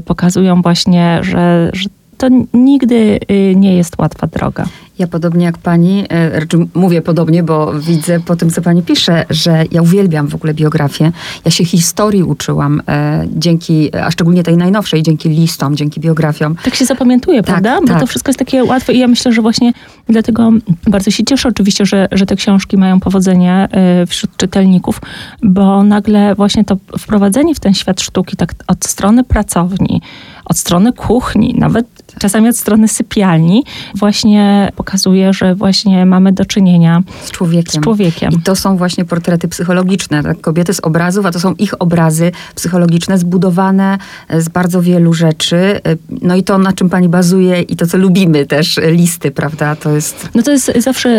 pokazują 0.05 0.61
właśnie, 0.61 1.19
że, 1.21 1.69
że 1.73 1.89
to 2.17 2.27
nigdy 2.53 3.19
nie 3.55 3.75
jest 3.75 3.99
łatwa 3.99 4.27
droga. 4.27 4.65
Ja 5.01 5.07
podobnie 5.07 5.45
jak 5.45 5.57
pani, 5.57 6.05
e, 6.09 6.37
znaczy 6.37 6.57
mówię 6.73 7.01
podobnie, 7.01 7.43
bo 7.43 7.73
widzę 7.73 8.19
po 8.19 8.35
tym, 8.35 8.49
co 8.49 8.61
pani 8.61 8.81
pisze, 8.81 9.25
że 9.29 9.63
ja 9.71 9.81
uwielbiam 9.81 10.27
w 10.27 10.35
ogóle 10.35 10.53
biografię. 10.53 11.11
Ja 11.45 11.51
się 11.51 11.65
historii 11.65 12.23
uczyłam 12.23 12.81
e, 12.87 13.25
dzięki, 13.35 13.95
a 13.95 14.11
szczególnie 14.11 14.43
tej 14.43 14.57
najnowszej, 14.57 15.03
dzięki 15.03 15.29
listom, 15.29 15.75
dzięki 15.75 15.99
biografiom. 15.99 16.55
Tak 16.63 16.75
się 16.75 16.85
zapamiętuje, 16.85 17.37
tak, 17.37 17.45
prawda? 17.45 17.81
Bo 17.81 17.87
tak. 17.87 17.99
to 17.99 18.07
wszystko 18.07 18.29
jest 18.29 18.39
takie 18.39 18.63
łatwe 18.63 18.93
i 18.93 18.99
ja 18.99 19.07
myślę, 19.07 19.33
że 19.33 19.41
właśnie 19.41 19.73
dlatego 20.09 20.49
bardzo 20.87 21.11
się 21.11 21.23
cieszę 21.23 21.49
oczywiście, 21.49 21.85
że, 21.85 22.07
że 22.11 22.25
te 22.25 22.35
książki 22.35 22.77
mają 22.77 22.99
powodzenie 22.99 23.67
e, 23.71 24.05
wśród 24.05 24.37
czytelników, 24.37 25.01
bo 25.43 25.83
nagle 25.83 26.35
właśnie 26.35 26.65
to 26.65 26.77
wprowadzenie 26.99 27.55
w 27.55 27.59
ten 27.59 27.73
świat 27.73 28.01
sztuki 28.01 28.37
tak 28.37 28.53
od 28.67 28.85
strony 28.85 29.23
pracowni, 29.23 30.01
od 30.45 30.57
strony 30.57 30.93
kuchni, 30.93 31.55
nawet 31.57 31.85
czasami 32.19 32.49
od 32.49 32.57
strony 32.57 32.87
sypialni, 32.87 33.63
właśnie 33.95 34.71
pokazuje, 34.75 35.33
że 35.33 35.55
właśnie 35.55 36.05
mamy 36.05 36.31
do 36.31 36.45
czynienia 36.45 37.01
z 37.23 37.31
człowiekiem. 37.31 37.81
Z 37.81 37.83
człowiekiem. 37.83 38.31
I 38.31 38.41
to 38.41 38.55
są 38.55 38.77
właśnie 38.77 39.05
portrety 39.05 39.47
psychologiczne. 39.47 40.23
Tak? 40.23 40.41
Kobiety 40.41 40.73
z 40.73 40.79
obrazów, 40.79 41.25
a 41.25 41.31
to 41.31 41.39
są 41.39 41.53
ich 41.53 41.81
obrazy 41.81 42.31
psychologiczne, 42.55 43.17
zbudowane 43.17 43.97
z 44.39 44.49
bardzo 44.49 44.81
wielu 44.81 45.13
rzeczy. 45.13 45.81
No 46.21 46.35
i 46.35 46.43
to, 46.43 46.57
na 46.57 46.73
czym 46.73 46.89
pani 46.89 47.09
bazuje 47.09 47.61
i 47.61 47.75
to, 47.75 47.87
co 47.87 47.97
lubimy 47.97 48.45
też, 48.45 48.79
listy, 48.91 49.31
prawda? 49.31 49.75
To 49.75 49.91
jest... 49.91 50.29
No 50.35 50.41
to 50.41 50.51
jest 50.51 50.71
zawsze 50.77 51.09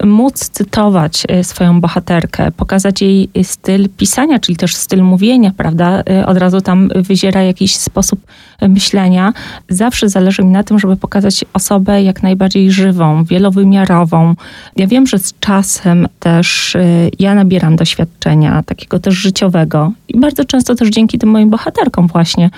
e, 0.00 0.06
móc 0.06 0.50
cytować 0.50 1.22
e, 1.28 1.44
swoją 1.44 1.80
bohaterkę, 1.80 2.50
pokazać 2.52 3.02
jej 3.02 3.30
styl 3.42 3.88
pisania, 3.96 4.38
czyli 4.38 4.56
też 4.56 4.76
styl 4.76 5.02
mówienia, 5.02 5.52
prawda? 5.56 6.02
E, 6.10 6.26
od 6.26 6.38
razu 6.38 6.60
tam 6.60 6.88
wyziera 6.94 7.42
jakiś 7.42 7.76
sposób 7.76 8.20
myślenia. 8.68 9.32
Zawsze 9.68 10.08
zależy 10.08 10.42
mi 10.42 10.50
na 10.50 10.62
tym, 10.62 10.78
żeby 10.78 10.96
pokazać 10.96 11.44
osobę 11.52 12.02
jak 12.02 12.22
najbardziej 12.22 12.72
żywą, 12.72 13.24
wielowymiarową. 13.24 14.34
Ja 14.76 14.86
wiem, 14.86 15.06
że 15.06 15.18
z 15.18 15.34
czasem 15.40 16.08
też 16.20 16.74
y, 16.74 17.10
ja 17.18 17.34
nabieram 17.34 17.76
doświadczenia 17.76 18.62
takiego 18.62 18.98
też 18.98 19.14
życiowego 19.14 19.92
i 20.08 20.20
bardzo 20.20 20.44
często 20.44 20.74
też 20.74 20.88
dzięki 20.88 21.18
tym 21.18 21.28
moim 21.28 21.50
bohaterkom 21.50 22.06
właśnie, 22.06 22.50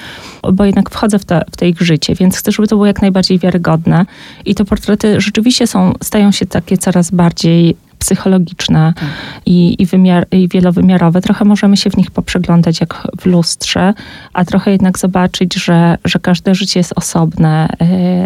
bo 0.52 0.64
jednak 0.64 0.90
wchodzę 0.90 1.18
w, 1.18 1.24
te, 1.24 1.44
w 1.52 1.56
te 1.56 1.68
ich 1.68 1.80
życie, 1.80 2.14
więc 2.14 2.36
chcę, 2.36 2.52
żeby 2.52 2.68
to 2.68 2.76
było 2.76 2.86
jak 2.86 3.02
najbardziej 3.02 3.38
wiarygodne 3.38 4.06
i 4.44 4.54
te 4.54 4.64
portrety 4.64 5.20
rzeczywiście 5.20 5.66
są, 5.66 5.92
stają 6.02 6.32
się 6.32 6.46
takie 6.46 6.78
coraz 6.78 7.10
bardziej 7.10 7.76
psychologiczne 8.02 8.92
tak. 8.96 9.08
i, 9.46 9.82
i, 9.82 9.86
wymiar, 9.86 10.26
i 10.30 10.48
wielowymiarowe. 10.48 11.20
Trochę 11.20 11.44
możemy 11.44 11.76
się 11.76 11.90
w 11.90 11.96
nich 11.96 12.10
poprzeglądać 12.10 12.80
jak 12.80 13.08
w 13.20 13.26
lustrze, 13.26 13.94
a 14.32 14.44
trochę 14.44 14.70
jednak 14.70 14.98
zobaczyć, 14.98 15.54
że, 15.54 15.98
że 16.04 16.18
każde 16.18 16.54
życie 16.54 16.80
jest 16.80 16.92
osobne, 16.96 17.68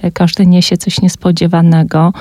yy, 0.02 0.10
każdy 0.12 0.46
niesie 0.46 0.76
coś 0.76 1.00
niespodziewanego 1.00 2.12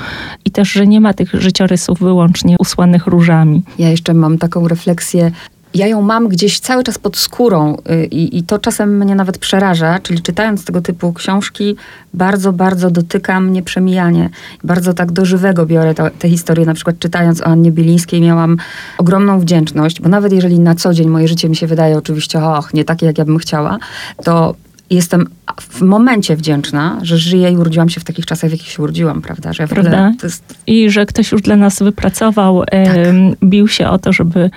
i 0.45 0.51
też, 0.51 0.71
że 0.71 0.87
nie 0.87 1.01
ma 1.01 1.13
tych 1.13 1.33
życiorysów 1.33 1.99
wyłącznie 1.99 2.55
usłanych 2.59 3.07
różami. 3.07 3.63
Ja 3.79 3.89
jeszcze 3.89 4.13
mam 4.13 4.37
taką 4.37 4.67
refleksję 4.67 5.31
ja 5.75 5.87
ją 5.87 6.01
mam 6.01 6.27
gdzieś 6.27 6.59
cały 6.59 6.83
czas 6.83 6.97
pod 6.97 7.17
skórą 7.17 7.77
y, 7.89 8.05
i, 8.05 8.37
i, 8.37 8.43
to 8.43 8.59
czasem 8.59 8.97
mnie 8.97 9.15
nawet 9.15 9.37
przeraża, 9.37 9.99
czyli 9.99 10.21
czytając 10.21 10.65
tego 10.65 10.81
typu 10.81 11.13
książki, 11.13 11.75
bardzo, 12.13 12.53
bardzo 12.53 12.91
dotyka 12.91 13.39
mnie 13.39 13.63
przemijanie. 13.63 14.29
Bardzo 14.63 14.93
tak 14.93 15.11
do 15.11 15.25
żywego 15.25 15.65
biorę 15.65 15.93
to, 15.93 16.09
te 16.19 16.29
historie, 16.29 16.65
na 16.65 16.73
przykład 16.73 16.99
czytając 16.99 17.41
o 17.41 17.45
Annie 17.45 17.71
Bilińskiej 17.71 18.21
miałam 18.21 18.57
ogromną 18.97 19.39
wdzięczność, 19.39 20.01
bo 20.01 20.09
nawet 20.09 20.33
jeżeli 20.33 20.59
na 20.59 20.75
co 20.75 20.93
dzień 20.93 21.07
moje 21.07 21.27
życie 21.27 21.49
mi 21.49 21.55
się 21.55 21.67
wydaje 21.67 21.97
oczywiście, 21.97 22.39
och, 22.39 22.73
nie 22.73 22.85
takie 22.85 23.05
jak 23.05 23.17
ja 23.17 23.25
bym 23.25 23.37
chciała, 23.37 23.77
to 24.23 24.55
jestem 24.89 25.27
w 25.61 25.81
momencie 25.81 26.35
wdzięczna, 26.35 26.99
że 27.01 27.17
żyję 27.17 27.51
i 27.51 27.57
urodziłam 27.57 27.89
się 27.89 28.01
w 28.01 28.03
takich 28.03 28.25
czasach, 28.25 28.49
w 28.49 28.53
jakich 28.53 28.67
się 28.67 28.83
urodziłam, 28.83 29.21
prawda? 29.21 29.53
Że 29.53 29.67
prawda? 29.67 30.13
Jest... 30.23 30.55
I 30.67 30.89
że 30.89 31.05
ktoś 31.05 31.31
już 31.31 31.41
dla 31.41 31.55
nas 31.55 31.83
wypracował, 31.83 32.63
tak. 32.65 32.97
bił 33.43 33.67
się 33.67 33.87
o 33.87 33.99
to, 33.99 34.13
żeby, 34.13 34.49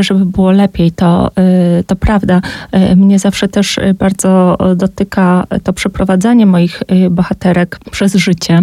żeby 0.00 0.26
było 0.26 0.50
lepiej. 0.50 0.92
To, 0.92 1.30
e, 1.36 1.84
to 1.84 1.96
prawda. 1.96 2.40
E, 2.72 2.96
mnie 2.96 3.18
zawsze 3.18 3.48
też 3.48 3.80
bardzo 3.98 4.58
dotyka 4.76 5.46
to 5.62 5.72
przeprowadzanie 5.72 6.46
moich 6.46 6.82
bohaterek 7.10 7.78
przez 7.90 8.14
życie, 8.14 8.60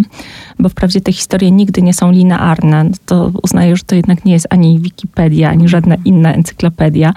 bo 0.58 0.68
wprawdzie 0.68 1.00
te 1.00 1.12
historie 1.12 1.50
nigdy 1.50 1.82
nie 1.82 1.94
są 1.94 2.12
linearne. 2.12 2.90
To 3.06 3.32
uznaję, 3.42 3.76
że 3.76 3.82
to 3.82 3.94
jednak 3.94 4.24
nie 4.24 4.32
jest 4.32 4.46
ani 4.50 4.80
Wikipedia, 4.80 5.50
ani 5.50 5.68
żadna 5.68 5.96
inna 6.04 6.34
encyklopedia, 6.34 7.14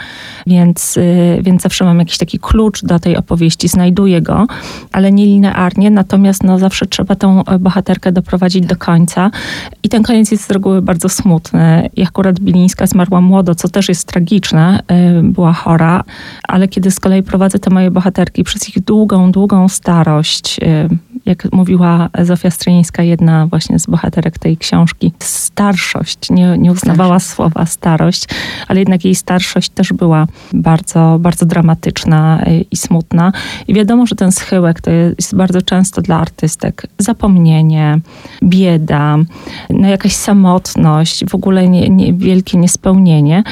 więc, 0.47 0.99
więc 1.41 1.61
zawsze 1.61 1.85
mam 1.85 1.99
jakiś 1.99 2.17
taki 2.17 2.39
klucz 2.39 2.85
do 2.85 2.99
tej 2.99 3.17
opowieści, 3.17 3.67
znajduję 3.67 4.21
go 4.21 4.47
ale 4.91 5.11
nie 5.11 5.25
linearnie, 5.25 5.91
natomiast 5.91 6.43
no, 6.43 6.59
zawsze 6.59 6.85
trzeba 6.85 7.15
tą 7.15 7.45
e, 7.45 7.59
bohaterkę 7.59 8.11
doprowadzić 8.11 8.65
do 8.65 8.75
końca. 8.75 9.31
I 9.83 9.89
ten 9.89 10.03
koniec 10.03 10.31
jest 10.31 10.43
z 10.43 10.51
reguły 10.51 10.81
bardzo 10.81 11.09
smutny. 11.09 11.89
I 11.95 12.03
akurat 12.03 12.39
Bilińska 12.39 12.87
zmarła 12.87 13.21
młodo, 13.21 13.55
co 13.55 13.67
też 13.69 13.89
jest 13.89 13.94
tragiczne, 14.03 14.83
e, 14.87 15.23
była 15.23 15.53
chora, 15.53 16.03
ale 16.47 16.67
kiedy 16.67 16.91
z 16.91 16.99
kolei 16.99 17.23
prowadzę 17.23 17.59
te 17.59 17.69
moje 17.69 17.91
bohaterki 17.91 18.43
przez 18.43 18.69
ich 18.69 18.83
długą, 18.83 19.31
długą 19.31 19.69
starość, 19.69 20.59
e, 20.61 20.87
jak 21.25 21.51
mówiła 21.51 22.09
Zofia 22.23 22.51
Stryńska, 22.51 23.03
jedna 23.03 23.47
właśnie 23.47 23.79
z 23.79 23.85
bohaterek 23.85 24.39
tej 24.39 24.57
książki, 24.57 25.13
starszość, 25.19 26.29
nie, 26.29 26.57
nie 26.57 26.71
uznawała 26.71 27.19
słowa 27.19 27.65
starość, 27.65 28.25
ale 28.67 28.79
jednak 28.79 29.05
jej 29.05 29.15
starszość 29.15 29.69
też 29.69 29.93
była 29.93 30.27
bardzo, 30.53 31.17
bardzo 31.19 31.45
dramatyczna 31.45 32.43
i 32.71 32.77
smutna. 32.77 33.31
I 33.67 33.73
wiadomo, 33.73 34.05
że 34.05 34.15
ten 34.15 34.31
schyłek 34.31 34.81
to 34.81 34.91
jest 34.91 35.35
bardzo 35.35 35.61
często 35.61 36.01
dla 36.01 36.19
artystek 36.19 36.87
zapomnienie, 36.97 37.99
bieda, 38.43 39.17
no 39.69 39.87
jakaś 39.87 40.15
samotność, 40.15 41.25
w 41.25 41.35
ogóle 41.35 41.69
nie, 41.69 41.89
nie, 41.89 42.13
wielkie 42.13 42.57
niespełnienie. 42.57 43.43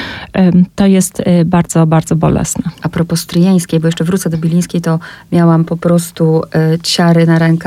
To 0.76 0.86
jest 0.86 1.20
y, 1.20 1.46
bardzo, 1.46 1.88
bardzo 1.88 2.16
bolesne. 2.16 2.64
A 2.82 2.90
propos 2.90 3.20
Stryjeńskiej, 3.20 3.80
bo 3.80 3.88
jeszcze 3.88 4.04
wrócę 4.04 4.30
do 4.30 4.38
Bilińskiej, 4.38 4.82
to 4.82 5.00
miałam 5.32 5.66
po 5.66 5.78
prostu 5.78 6.42
y, 6.76 6.80
ciary 6.84 7.26
na 7.26 7.40
rękach 7.40 7.63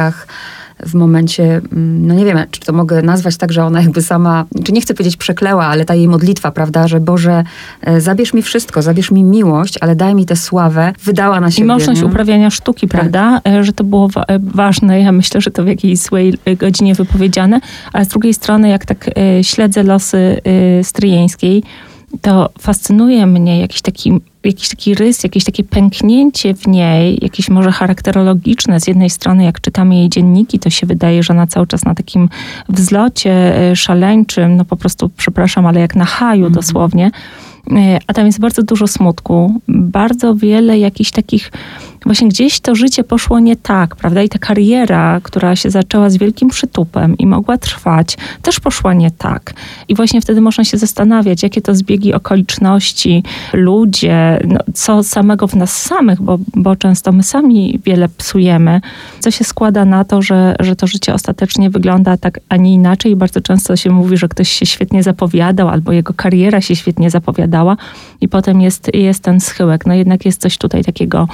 w 0.87 0.95
momencie, 0.95 1.45
mm, 1.45 2.07
no 2.07 2.15
nie 2.15 2.25
wiem, 2.25 2.39
czy 2.51 2.61
to 2.61 2.73
mogę 2.73 3.03
nazwać 3.03 3.37
tak, 3.37 3.53
że 3.53 3.65
ona 3.65 3.81
jakby 3.81 4.03
sama, 4.03 4.45
czy 4.65 4.73
nie 4.73 4.81
chcę 4.81 4.95
powiedzieć 4.95 5.17
przekleła, 5.17 5.67
ale 5.67 5.85
ta 5.85 5.95
jej 5.95 6.09
modlitwa, 6.09 6.51
prawda, 6.51 6.89
że 6.89 7.01
Boże, 7.01 7.45
e, 7.81 8.01
zabierz 8.01 8.35
mi 8.35 8.43
wszystko, 8.43 8.83
zabierz 8.83 9.11
mi 9.11 9.25
miłość, 9.25 9.75
ale 9.81 9.97
daj 9.97 10.15
mi 10.15 10.27
tę 10.27 10.37
sławę, 10.37 10.93
wydała 11.05 11.41
na 11.41 11.51
siebie. 11.51 11.65
I 11.65 11.67
możliwość 11.67 12.03
uprawiania 12.03 12.51
sztuki, 12.51 12.89
tak. 12.89 13.01
prawda, 13.01 13.41
e, 13.49 13.65
że 13.65 13.73
to 13.73 13.85
było 13.85 14.09
wa 14.09 14.23
e, 14.23 14.39
ważne, 14.39 15.01
ja 15.01 15.13
myślę, 15.13 15.41
że 15.41 15.51
to 15.51 15.65
w 15.65 15.67
jakiejś 15.67 15.99
złej 15.99 16.35
godzinie 16.59 16.95
wypowiedziane, 16.95 17.61
ale 17.93 18.05
z 18.05 18.09
drugiej 18.09 18.35
strony, 18.35 18.69
jak 18.69 18.87
tak 18.87 19.11
śledzę 19.43 19.83
losy 19.83 20.41
Stryjeńskiej, 20.83 21.63
to 22.23 22.51
fascynuje 22.59 23.27
mnie 23.27 23.61
jakiś 23.61 23.83
taki, 23.83 24.13
jakiś 24.45 24.69
taki 24.69 24.95
rys, 24.95 25.25
jakieś 25.25 25.45
takie 25.45 25.65
pęknięcie 25.65 26.55
w 26.55 26.67
niej, 26.67 27.19
jakieś 27.23 27.49
może 27.49 27.73
charakterologiczne. 27.73 28.81
Z 28.81 28.87
jednej 28.87 29.11
strony, 29.11 29.45
jak 29.45 29.61
czytamy 29.61 29.95
jej 29.95 30.09
dzienniki, 30.09 30.59
to 30.59 30.71
się 30.71 30.87
wydaje, 30.87 31.23
że 31.23 31.33
ona 31.33 31.47
cały 31.47 31.67
czas 31.67 31.85
na 31.85 31.95
takim 31.95 32.29
wzlocie 32.69 33.61
e, 33.71 33.77
szaleńczym, 33.77 34.57
no 34.57 34.65
po 34.65 34.77
prostu, 34.77 35.11
przepraszam, 35.17 35.67
ale 35.67 35.81
jak 35.81 35.97
na 35.97 36.05
haju 36.05 36.47
mm. 36.47 36.53
dosłownie. 36.53 37.11
E, 37.71 37.99
a 38.07 38.13
tam 38.13 38.27
jest 38.27 38.41
bardzo 38.41 38.63
dużo 38.63 38.87
smutku, 38.87 39.61
bardzo 39.69 40.35
wiele 40.35 40.79
jakichś 40.79 41.11
takich 41.11 41.53
właśnie 42.07 42.29
gdzieś 42.29 42.61
to 42.61 42.75
życie 42.75 43.05
poszło 43.05 43.41
nie 43.41 43.57
tak, 43.57 43.97
prawda? 43.97 44.23
I 44.23 44.29
ta 44.29 44.39
kariera, 44.39 45.21
która 45.23 45.57
się 45.57 45.71
zaczęła 45.71 46.11
z 46.11 46.17
wielkim 46.17 46.49
przytupem 46.49 47.19
i 47.19 47.27
mogła 47.27 47.59
trwać, 47.59 48.17
też 48.43 48.61
poszła 48.61 48.95
nie 48.95 49.11
tak. 49.11 49.55
I 49.89 49.95
właśnie 49.95 50.21
wtedy 50.21 50.41
można 50.41 50.65
się 50.65 50.79
zastanawiać, 50.79 51.43
jakie 51.43 51.61
to 51.61 51.75
zbiegi 51.75 52.15
okoliczności, 52.15 53.23
ludzie, 53.53 54.41
no, 54.49 54.61
co 54.75 55.03
samego 55.03 55.47
w 55.47 55.55
nas 55.55 55.83
samych, 55.83 56.23
bo, 56.23 56.39
bo 56.55 56.77
często 56.77 57.13
my 57.13 57.23
sami 57.23 57.81
wiele 57.85 58.09
psujemy, 58.09 58.81
co 59.21 59.31
się 59.31 59.45
składa 59.45 59.85
na 59.85 60.05
to, 60.05 60.23
że, 60.23 60.57
że 60.61 60.77
to 60.77 60.87
życie 60.87 61.15
ostatecznie 61.15 61.71
wygląda 61.71 62.17
tak, 62.17 62.41
a 62.49 62.57
nie 62.57 62.75
inaczej. 62.75 63.13
I 63.13 63.17
bardzo 63.17 63.41
często 63.41 63.77
się 63.77 63.91
mówi, 63.91 64.17
że 64.17 64.29
ktoś 64.29 64.49
się 64.49 64.67
świetnie 64.67 65.03
zapowiadał, 65.03 65.69
albo 65.69 65.93
jego 65.93 66.15
kariera 66.15 66.61
się 66.61 66.77
świetnie 66.77 67.11
zapowiadała, 67.11 67.77
i 68.21 68.29
potem 68.29 68.61
jest, 68.61 68.95
jest 68.95 69.23
ten 69.23 69.41
schyłek. 69.41 69.87
No 69.87 69.95
jednak 69.95 70.27
jest 70.27 70.41
coś 70.41 70.59
tutaj 70.59 70.85
takiego 70.85 71.29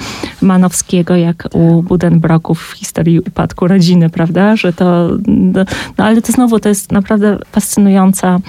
manowskiego, 0.63 1.15
jak 1.15 1.49
u 1.53 1.83
Budenbroków 1.83 2.61
w 2.61 2.71
historii 2.71 3.19
upadku 3.19 3.67
rodziny, 3.67 4.09
prawda? 4.09 4.55
Że 4.55 4.73
to, 4.73 5.09
no, 5.27 5.65
no 5.97 6.05
ale 6.05 6.21
to 6.21 6.31
znowu 6.31 6.59
to 6.59 6.69
jest 6.69 6.91
naprawdę 6.91 7.37
fascynująca 7.51 8.39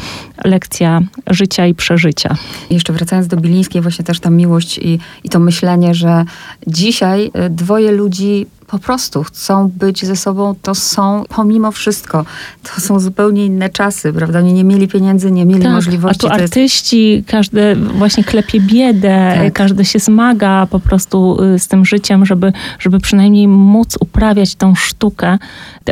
lekcja 0.44 1.00
życia 1.30 1.66
i 1.66 1.74
przeżycia. 1.74 2.36
Jeszcze 2.70 2.92
wracając 2.92 3.28
do 3.28 3.36
Bilińskiej, 3.36 3.82
właśnie 3.82 4.04
też 4.04 4.20
ta 4.20 4.30
miłość 4.30 4.78
i, 4.78 4.98
i 5.24 5.28
to 5.28 5.38
myślenie, 5.38 5.94
że 5.94 6.24
dzisiaj 6.66 7.30
y, 7.46 7.50
dwoje 7.50 7.92
ludzi 7.92 8.46
po 8.66 8.78
prostu 8.78 9.22
chcą 9.22 9.68
być 9.68 10.06
ze 10.06 10.16
sobą, 10.16 10.54
to 10.62 10.74
są 10.74 11.24
pomimo 11.28 11.72
wszystko, 11.72 12.24
to 12.62 12.80
są 12.80 13.00
zupełnie 13.00 13.46
inne 13.46 13.68
czasy, 13.68 14.12
prawda? 14.12 14.38
Oni 14.38 14.52
nie 14.52 14.64
mieli 14.64 14.88
pieniędzy, 14.88 15.30
nie 15.30 15.46
mieli 15.46 15.62
tak, 15.62 15.72
możliwości. 15.72 16.26
A 16.26 16.28
tu 16.28 16.42
artyści, 16.42 17.10
jest... 17.10 17.28
każdy 17.28 17.76
właśnie 17.76 18.24
klepie 18.24 18.60
biedę, 18.60 19.32
tak. 19.36 19.52
każdy 19.52 19.84
się 19.84 19.98
zmaga 19.98 20.66
po 20.70 20.80
prostu 20.80 21.42
y, 21.42 21.58
z 21.58 21.68
tym 21.68 21.84
życiem, 21.84 22.26
żeby, 22.26 22.52
żeby 22.78 23.00
przynajmniej 23.00 23.48
móc 23.48 23.96
uprawiać 24.00 24.54
tą 24.54 24.74
sztukę. 24.74 25.38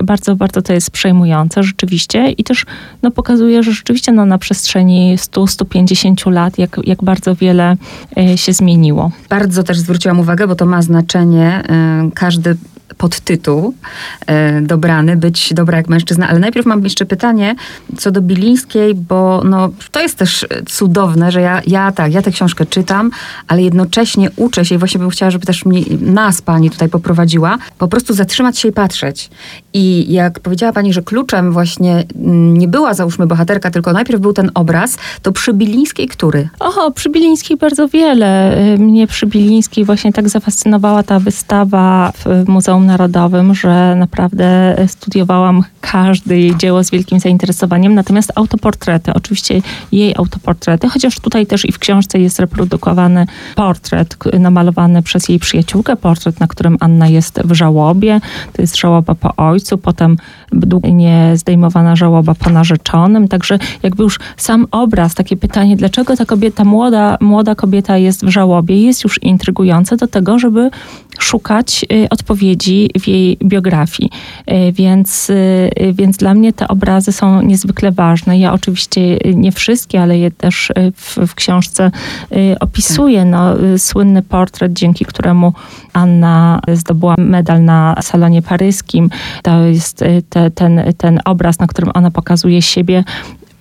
Bardzo, 0.05 0.37
bardzo 0.37 0.63
to 0.63 0.73
jest 0.73 0.91
przejmujące 0.91 1.63
rzeczywiście 1.63 2.31
i 2.31 2.45
też 2.45 2.67
no, 3.03 3.11
pokazuje, 3.11 3.63
że 3.63 3.73
rzeczywiście 3.73 4.13
no, 4.13 4.27
na 4.27 4.39
przestrzeni 4.39 5.17
100-150 5.19 6.33
lat, 6.33 6.59
jak, 6.59 6.81
jak 6.85 7.05
bardzo 7.05 7.35
wiele 7.35 7.77
y, 8.19 8.39
się 8.39 8.53
zmieniło. 8.53 9.11
Bardzo 9.29 9.63
też 9.63 9.79
zwróciłam 9.79 10.21
uwagę, 10.21 10.47
bo 10.47 10.55
to 10.55 10.67
ma 10.67 10.83
znaczenie. 10.83 11.63
Y, 12.09 12.11
każdy 12.11 12.57
podtytuł 13.03 13.75
e, 14.27 14.61
dobrany, 14.61 15.17
być 15.17 15.55
dobra 15.55 15.77
jak 15.77 15.89
mężczyzna. 15.89 16.29
Ale 16.29 16.39
najpierw 16.39 16.67
mam 16.67 16.85
jeszcze 16.85 17.07
pytanie 17.07 17.55
co 17.99 18.11
do 18.11 18.21
Bilińskiej, 18.23 18.95
bo 18.95 19.43
no, 19.45 19.71
to 19.91 20.01
jest 20.01 20.19
też 20.19 20.47
cudowne, 20.67 21.33
że 21.33 21.41
ja, 21.41 21.63
ja 21.67 21.93
tak, 21.93 22.13
ja 22.13 22.23
tę 22.23 22.31
książkę 22.31 22.67
czytam, 22.67 23.11
ale 23.49 23.63
jednocześnie 23.63 24.31
uczę 24.37 24.65
się 24.65 24.75
i 24.75 24.79
właśnie 24.79 25.01
bym 25.01 25.11
chciała, 25.11 25.31
żeby 25.31 25.47
też 25.47 25.65
mnie, 25.65 25.83
nas 26.01 26.43
pani 26.43 26.71
tutaj 26.71 26.89
poprowadziła, 26.89 27.59
po 27.79 27.89
prostu 27.89 28.15
zatrzymać 28.15 28.59
się 28.59 28.69
i 28.69 28.73
patrzeć. 28.73 29.31
I 29.73 30.13
jak 30.13 30.41
powiedziała 30.41 30.73
pani, 30.73 30.93
że 30.93 31.03
kluczem 31.03 31.53
właśnie 31.53 32.05
mm, 32.15 32.57
nie 32.57 32.69
była 32.69 32.95
załóżmy 32.95 33.27
bohaterka, 33.27 33.71
tylko 33.71 33.93
najpierw 33.93 34.21
był 34.21 34.33
ten 34.33 34.51
obraz, 34.55 34.97
to 35.23 35.33
przy 35.33 35.53
Bilińskiej 35.53 36.09
który? 36.09 36.49
Oho, 36.61 36.91
przy 36.91 37.11
Bilińskiej 37.11 37.57
bardzo 37.57 37.89
wiele. 37.89 38.57
Mnie 38.79 39.07
przy 39.07 39.27
Bilińskiej 39.27 39.85
właśnie 39.85 40.13
tak 40.13 40.29
zafascynowała 40.29 41.03
ta 41.03 41.19
wystawa 41.19 42.13
w 42.25 42.49
Muzeum 42.49 42.87
Narodowym, 42.93 43.55
że 43.55 43.95
naprawdę 43.97 44.77
studiowałam 44.87 45.65
każde 45.81 46.39
jej 46.39 46.57
dzieło 46.57 46.85
z 46.85 46.91
wielkim 46.91 47.21
zainteresowaniem. 47.21 47.95
Natomiast 47.95 48.33
autoportrety, 48.35 49.15
oczywiście 49.15 49.63
jej 49.93 50.15
autoportrety, 50.17 50.89
chociaż 50.89 51.21
tutaj 51.21 51.47
też 51.47 51.69
i 51.69 51.73
w 51.73 51.79
książce 51.79 52.19
jest 52.19 52.41
reprodukowany 52.41 53.27
portret 53.55 54.17
namalowany 54.39 55.03
przez 55.03 55.29
jej 55.29 55.39
przyjaciółkę, 55.39 55.97
portret, 55.97 56.41
na 56.41 56.47
którym 56.47 56.77
Anna 56.81 57.09
jest 57.09 57.41
w 57.45 57.53
żałobie. 57.53 58.21
To 58.53 58.63
jest 58.63 58.77
żałoba 58.77 59.15
po 59.15 59.37
ojcu, 59.37 59.79
potem 59.79 60.17
nie 60.93 61.33
zdejmowana 61.35 61.97
żałoba 61.97 62.35
po 62.35 62.51
narzeczonym. 62.51 63.29
Także 63.29 63.59
jakby 63.83 64.03
już 64.03 64.19
sam 64.37 64.67
obraz, 64.71 65.15
takie 65.15 65.37
pytanie, 65.37 65.77
dlaczego 65.77 66.17
ta 66.17 66.25
kobieta, 66.25 66.65
młoda, 66.65 67.19
młoda 67.21 67.55
kobieta 67.55 67.99
jest 67.99 68.25
w 68.25 68.29
żałobie, 68.29 68.83
jest 68.83 69.05
już 69.05 69.23
intrygujące 69.23 69.97
do 69.97 70.09
tego, 70.09 70.39
żeby 70.39 70.71
szukać 71.19 71.85
y, 71.93 72.09
odpowiedzi 72.11 72.91
w 73.01 73.09
jej 73.09 73.39
biografii. 73.45 74.11
Y, 74.51 74.73
więc, 74.73 75.31
y, 75.31 75.71
więc 75.93 76.17
dla 76.17 76.35
mnie 76.35 76.53
te 76.53 76.69
obrazy 76.69 77.13
są 77.13 77.43
niezwykle 77.43 77.93
ważne. 77.93 78.39
Ja 78.39 78.53
oczywiście 78.53 79.19
nie 79.35 79.53
wszystkie, 79.53 80.03
ale 80.03 80.19
je 80.19 80.31
też 80.31 80.73
w, 80.97 81.19
w 81.27 81.35
książce 81.35 81.91
opisuję. 82.61 83.25
No, 83.25 83.55
słynny 83.79 84.23
portret, 84.23 84.73
dzięki 84.73 85.05
któremu 85.05 85.53
Anna 85.93 86.61
zdobyła 86.73 87.15
medal 87.19 87.65
na 87.65 87.97
salonie 88.01 88.43
paryskim. 88.43 89.11
To 89.43 89.61
jest 89.61 90.05
te, 90.29 90.51
ten, 90.51 90.83
ten 90.99 91.21
obraz, 91.25 91.59
na 91.59 91.67
którym 91.67 91.91
ona 91.95 92.11
pokazuje 92.11 92.63
siebie 92.63 93.05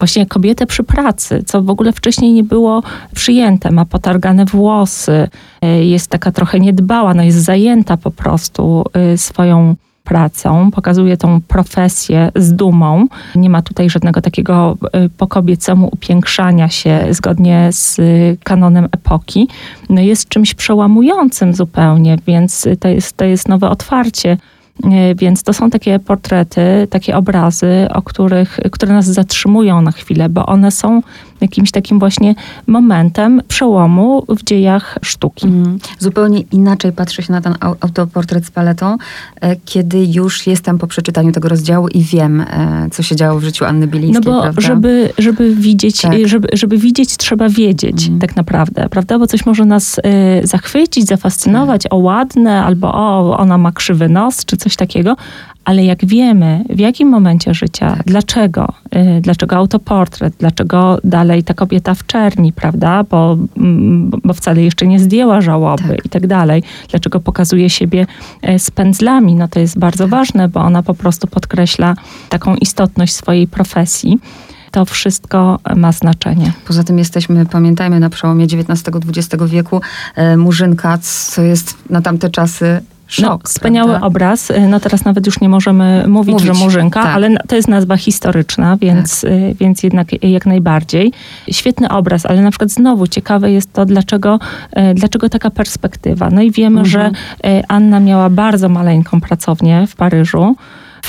właśnie 0.01 0.25
kobietę 0.25 0.65
przy 0.65 0.83
pracy, 0.83 1.43
co 1.45 1.61
w 1.61 1.69
ogóle 1.69 1.91
wcześniej 1.91 2.33
nie 2.33 2.43
było 2.43 2.83
przyjęte. 3.15 3.71
Ma 3.71 3.85
potargane 3.85 4.45
włosy, 4.45 5.27
e, 5.61 5.85
jest 5.85 6.07
taka 6.07 6.31
trochę 6.31 6.59
niedbała, 6.59 7.13
no 7.13 7.23
jest 7.23 7.37
zajęta 7.37 7.97
po 7.97 8.11
prostu 8.11 8.83
e, 8.93 9.17
swoją 9.17 9.75
pracą, 10.03 10.71
pokazuje 10.71 11.17
tą 11.17 11.41
profesję 11.41 12.31
z 12.35 12.53
dumą. 12.53 13.07
Nie 13.35 13.49
ma 13.49 13.61
tutaj 13.61 13.89
żadnego 13.89 14.21
takiego 14.21 14.77
e, 14.93 15.09
po 15.09 15.27
kobiecemu 15.27 15.89
upiększania 15.91 16.69
się 16.69 17.07
zgodnie 17.09 17.69
z 17.71 17.99
kanonem 18.43 18.85
epoki. 18.91 19.47
No 19.89 20.01
jest 20.01 20.29
czymś 20.29 20.53
przełamującym 20.53 21.53
zupełnie, 21.53 22.17
więc 22.27 22.67
to 22.79 22.87
jest, 22.87 23.17
to 23.17 23.25
jest 23.25 23.47
nowe 23.47 23.69
otwarcie 23.69 24.37
E, 24.83 25.15
więc 25.15 25.43
to 25.43 25.53
są 25.53 25.69
takie 25.69 25.99
portrety, 25.99 26.87
takie 26.89 27.17
obrazy, 27.17 27.87
o 27.93 28.01
których, 28.01 28.59
które 28.71 28.93
nas 28.93 29.05
zatrzymują 29.05 29.81
na 29.81 29.91
chwilę, 29.91 30.29
bo 30.29 30.45
one 30.45 30.71
są 30.71 31.01
jakimś 31.41 31.71
takim 31.71 31.99
właśnie 31.99 32.35
momentem 32.67 33.41
przełomu 33.47 34.25
w 34.29 34.43
dziejach 34.43 34.97
sztuki. 35.01 35.47
Mm. 35.47 35.79
Zupełnie 35.99 36.39
inaczej 36.39 36.91
patrzy 36.91 37.23
się 37.23 37.33
na 37.33 37.41
ten 37.41 37.55
autoportret 37.61 38.45
z 38.45 38.51
paletą, 38.51 38.97
e, 39.41 39.55
kiedy 39.55 40.05
już 40.05 40.47
jestem 40.47 40.77
po 40.77 40.87
przeczytaniu 40.87 41.31
tego 41.31 41.49
rozdziału 41.49 41.87
i 41.87 42.03
wiem, 42.03 42.41
e, 42.41 42.87
co 42.91 43.03
się 43.03 43.15
działo 43.15 43.39
w 43.39 43.43
życiu 43.43 43.65
Anny 43.65 43.87
Bilińskiej, 43.87 44.25
No 44.25 44.31
bo 44.31 44.41
prawda? 44.41 44.61
żeby, 44.61 45.13
żeby 45.17 45.55
widzieć, 45.55 46.01
tak. 46.01 46.13
żeby, 46.25 46.47
żeby 46.53 46.77
widzieć, 46.77 47.17
trzeba 47.17 47.49
wiedzieć 47.49 48.07
mm. 48.07 48.19
tak 48.19 48.35
naprawdę, 48.35 48.89
prawda? 48.89 49.19
Bo 49.19 49.27
coś 49.27 49.45
może 49.45 49.65
nas 49.65 49.99
y, 50.43 50.47
zachwycić, 50.47 51.07
zafascynować, 51.07 51.83
tak. 51.83 51.93
o 51.93 51.97
ładne, 51.97 52.63
albo 52.63 52.93
o, 52.93 53.37
ona 53.37 53.57
ma 53.57 53.71
krzywy 53.71 54.09
nos, 54.09 54.45
czy 54.45 54.57
coś 54.57 54.75
takiego, 54.75 55.15
ale 55.65 55.85
jak 55.85 56.05
wiemy, 56.05 56.63
w 56.69 56.79
jakim 56.79 57.09
momencie 57.09 57.53
życia, 57.53 57.95
tak. 57.95 58.05
dlaczego, 58.05 58.73
y, 59.17 59.21
dlaczego 59.21 59.55
autoportret, 59.55 60.33
dlaczego 60.39 60.97
dalej 61.03 61.43
ta 61.43 61.53
kobieta 61.53 61.95
w 61.95 62.05
czerni, 62.05 62.53
prawda, 62.53 63.03
bo, 63.03 63.37
mm, 63.57 64.09
bo 64.23 64.33
wcale 64.33 64.61
jeszcze 64.61 64.87
nie 64.87 64.99
zdjęła 64.99 65.41
żałoby 65.41 65.95
tak. 65.95 66.05
i 66.05 66.09
tak 66.09 66.27
dalej, 66.27 66.63
dlaczego 66.89 67.19
pokazuje 67.19 67.69
siebie 67.69 68.05
y, 68.49 68.59
z 68.59 68.71
pędzlami, 68.71 69.35
no 69.35 69.47
to 69.47 69.59
jest 69.59 69.79
bardzo 69.79 70.03
tak. 70.03 70.11
ważne, 70.11 70.49
bo 70.49 70.59
ona 70.59 70.83
po 70.83 70.93
prostu 70.93 71.27
podkreśla 71.27 71.95
taką 72.29 72.55
istotność 72.55 73.13
swojej 73.13 73.47
profesji 73.47 74.19
to 74.71 74.85
wszystko 74.85 75.59
ma 75.75 75.91
znaczenie. 75.91 76.53
Poza 76.67 76.83
tym 76.83 76.97
jesteśmy, 76.97 77.45
pamiętajmy, 77.45 77.99
na 77.99 78.09
przełomie 78.09 78.45
XIX-XX 78.45 79.43
wieku. 79.45 79.81
E, 80.15 80.37
Murzynka, 80.37 80.97
co 80.97 81.41
jest 81.41 81.77
na 81.89 82.01
tamte 82.01 82.29
czasy 82.29 82.81
Szok, 83.11 83.25
no, 83.25 83.39
wspaniały 83.43 83.89
prawda? 83.89 84.07
obraz. 84.07 84.51
No 84.69 84.79
teraz 84.79 85.05
nawet 85.05 85.25
już 85.25 85.41
nie 85.41 85.49
możemy 85.49 86.07
mówić, 86.07 86.33
mówić 86.33 86.47
że 86.47 86.53
Murzynka, 86.53 87.03
tak. 87.03 87.15
ale 87.15 87.37
to 87.47 87.55
jest 87.55 87.67
nazwa 87.67 87.97
historyczna, 87.97 88.77
więc, 88.77 89.21
tak. 89.21 89.31
Y, 89.31 89.55
więc 89.59 89.83
jednak 89.83 90.23
jak 90.23 90.45
najbardziej. 90.45 91.11
Świetny 91.51 91.89
obraz, 91.89 92.25
ale 92.25 92.41
na 92.41 92.51
przykład 92.51 92.71
znowu 92.71 93.07
ciekawe 93.07 93.51
jest 93.51 93.73
to, 93.73 93.85
dlaczego, 93.85 94.39
y, 94.91 94.93
dlaczego 94.93 95.29
taka 95.29 95.49
perspektywa. 95.49 96.29
No 96.29 96.41
i 96.41 96.51
wiemy, 96.51 96.79
mhm. 96.79 96.85
że 96.85 97.11
y, 97.49 97.63
Anna 97.67 97.99
miała 97.99 98.29
bardzo 98.29 98.69
maleńką 98.69 99.21
pracownię 99.21 99.87
w 99.87 99.95
Paryżu 99.95 100.55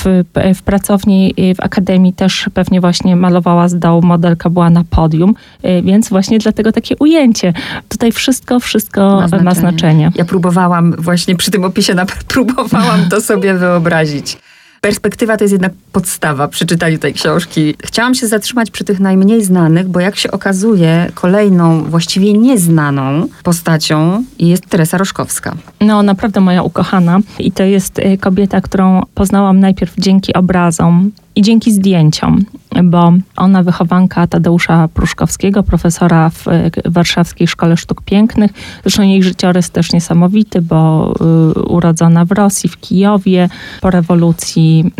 w, 0.05 0.25
w 0.55 0.63
pracowni, 0.63 1.35
w 1.57 1.61
akademii 1.61 2.13
też 2.13 2.51
pewnie 2.55 2.81
właśnie 2.81 3.17
malowała 3.17 3.69
z 3.69 3.79
dołu, 3.79 4.03
modelka 4.03 4.51
była 4.51 4.71
na 4.71 4.85
podium, 4.85 5.35
y, 5.65 5.83
więc 5.83 6.09
właśnie 6.09 6.39
dlatego 6.39 6.73
takie 6.73 6.97
ujęcie. 6.97 7.53
Tutaj 7.88 8.12
wszystko, 8.12 8.61
wszystko 8.61 9.01
ma 9.01 9.29
znaczenie. 9.29 9.45
Ma 9.45 9.55
znaczenie. 9.55 10.11
Ja 10.15 10.25
próbowałam 10.25 10.95
właśnie 10.99 11.37
przy 11.37 11.51
tym 11.51 11.65
opisie, 11.65 11.95
próbowałam 12.29 13.09
to 13.11 13.21
sobie 13.21 13.55
wyobrazić. 13.55 14.38
Perspektywa 14.83 15.37
to 15.37 15.45
jest 15.45 15.53
jednak 15.53 15.73
podstawa 15.92 16.49
przy 16.49 16.66
czytaniu 16.66 16.99
tej 16.99 17.14
książki. 17.14 17.75
Chciałam 17.83 18.14
się 18.14 18.27
zatrzymać 18.27 18.71
przy 18.71 18.85
tych 18.85 19.01
najmniej 19.01 19.45
znanych, 19.45 19.88
bo 19.88 20.01
jak 20.01 20.16
się 20.16 20.31
okazuje, 20.31 21.11
kolejną, 21.14 21.85
właściwie 21.85 22.33
nieznaną 22.33 23.29
postacią 23.42 24.25
jest 24.38 24.66
Teresa 24.66 24.99
Roszkowska. 24.99 25.55
No, 25.81 26.03
naprawdę 26.03 26.40
moja 26.40 26.62
ukochana. 26.62 27.21
I 27.38 27.53
to 27.53 27.62
jest 27.62 27.99
y, 27.99 28.18
kobieta, 28.18 28.61
którą 28.61 29.03
poznałam 29.14 29.61
najpierw 29.61 29.95
dzięki 29.99 30.35
obrazom 30.35 31.11
i 31.37 31.42
dzięki 31.42 31.73
zdjęciom, 31.73 32.45
bo 32.85 33.12
ona 33.37 33.62
wychowanka 33.62 34.27
Tadeusza 34.27 34.88
Pruszkowskiego, 34.88 35.62
profesora 35.62 36.31
w 36.31 36.45
Warszawskiej 36.85 37.49
Szkole 37.49 37.77
Sztuk 37.77 38.03
Pięknych. 38.03 38.51
Zresztą 38.83 39.03
jej 39.03 39.23
życiorys 39.23 39.71
też 39.71 39.92
niesamowity, 39.92 40.61
bo 40.61 41.12
y, 41.57 41.62
urodzona 41.62 42.25
w 42.25 42.33
Rosji, 42.33 42.68
w 42.68 42.81
Kijowie. 42.81 43.49
Po 43.81 43.90
rewolucji 43.90 44.92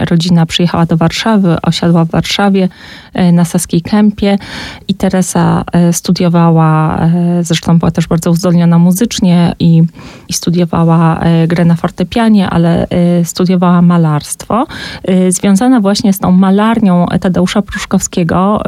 y, 0.00 0.04
rodzina 0.04 0.46
przyjechała 0.46 0.86
do 0.86 0.96
Warszawy, 0.96 1.56
osiadła 1.62 2.04
w 2.04 2.10
Warszawie 2.10 2.68
y, 3.18 3.32
na 3.32 3.44
Saskiej 3.44 3.82
Kępie 3.82 4.38
i 4.88 4.94
Teresa 4.94 5.64
y, 5.88 5.92
studiowała, 5.92 7.00
zresztą 7.40 7.78
była 7.78 7.90
też 7.90 8.06
bardzo 8.06 8.30
uzdolniona 8.30 8.78
muzycznie 8.78 9.54
i, 9.58 9.82
i 10.28 10.32
studiowała 10.32 11.20
grę 11.48 11.64
na 11.64 11.74
fortepianie, 11.76 12.50
ale 12.50 12.86
studiowała 13.24 13.82
malarstwo. 13.82 14.66
Związane 15.28 15.69
związana 15.70 15.80
właśnie 15.80 16.12
z 16.12 16.18
tą 16.18 16.30
malarnią 16.30 17.06
Tadeusza 17.20 17.62
Pruszkowskiego, 17.62 18.62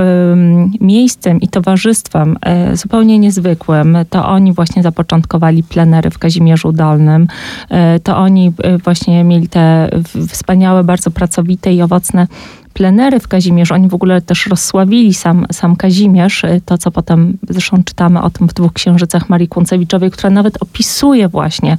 miejscem 0.81 1.41
i 1.41 1.49
towarzystwem 1.49 2.37
e, 2.41 2.77
zupełnie 2.77 3.19
niezwykłym. 3.19 3.99
To 4.11 4.29
oni 4.29 4.53
właśnie 4.53 4.83
zapoczątkowali 4.83 5.63
plenery 5.63 6.11
w 6.11 6.19
Kazimierzu 6.19 6.73
Dolnym. 6.73 7.27
E, 7.71 8.01
to 8.01 8.17
oni 8.17 8.53
e, 8.63 8.79
właśnie 8.79 9.25
mieli 9.25 9.49
te 9.49 9.91
wspaniałe, 10.29 10.85
bardzo 10.85 11.11
pracowite 11.11 11.73
i 11.73 11.83
owocne 11.83 12.27
plenery 12.75 13.21
w 13.21 13.29
Kazimierzu. 13.29 13.75
Oni 13.75 13.89
w 13.89 13.95
ogóle 13.95 14.21
też 14.21 14.47
rozsławili 14.47 15.15
sam, 15.15 15.47
sam 15.53 15.77
Kazimierz, 15.77 16.45
y, 16.45 16.61
to 16.65 16.79
co 16.79 16.91
potem 16.91 17.39
zresztą 17.49 17.85
czytamy 17.85 18.23
o 18.23 18.31
tym 18.31 18.49
w 18.49 18.55
dwóch 18.55 18.73
księżycach 18.73 19.29
Marii 19.29 19.49
Kłącewiczowej, 19.49 20.11
która 20.11 20.31
nawet 20.31 20.63
opisuje 20.63 21.29
właśnie 21.29 21.77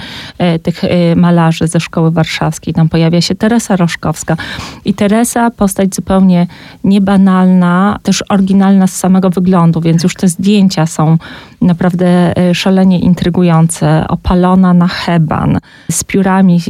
y, 0.55 0.59
tych 0.59 0.83
y, 0.83 0.89
malarzy 1.15 1.67
ze 1.67 1.79
szkoły 1.79 2.11
warszawskiej. 2.11 2.73
Tam 2.73 2.89
pojawia 2.89 3.21
się 3.21 3.35
Teresa 3.35 3.75
Roszkowska. 3.75 4.37
I 4.85 4.93
Teresa, 4.93 5.51
postać 5.51 5.95
zupełnie 5.95 6.47
niebanalna, 6.83 7.99
też 8.03 8.23
oryginalna 8.29 8.87
z 8.87 8.95
samego 8.95 9.29
wyglądu, 9.29 9.81
więc 9.81 10.03
już 10.03 10.15
te 10.15 10.27
zdjęcia 10.27 10.85
są 10.85 11.17
naprawdę 11.61 12.33
szalenie 12.53 12.99
intrygujące. 12.99 14.05
Opalona 14.07 14.73
na 14.73 14.87
heban, 14.87 15.59
z 15.91 16.03
piórami 16.03 16.61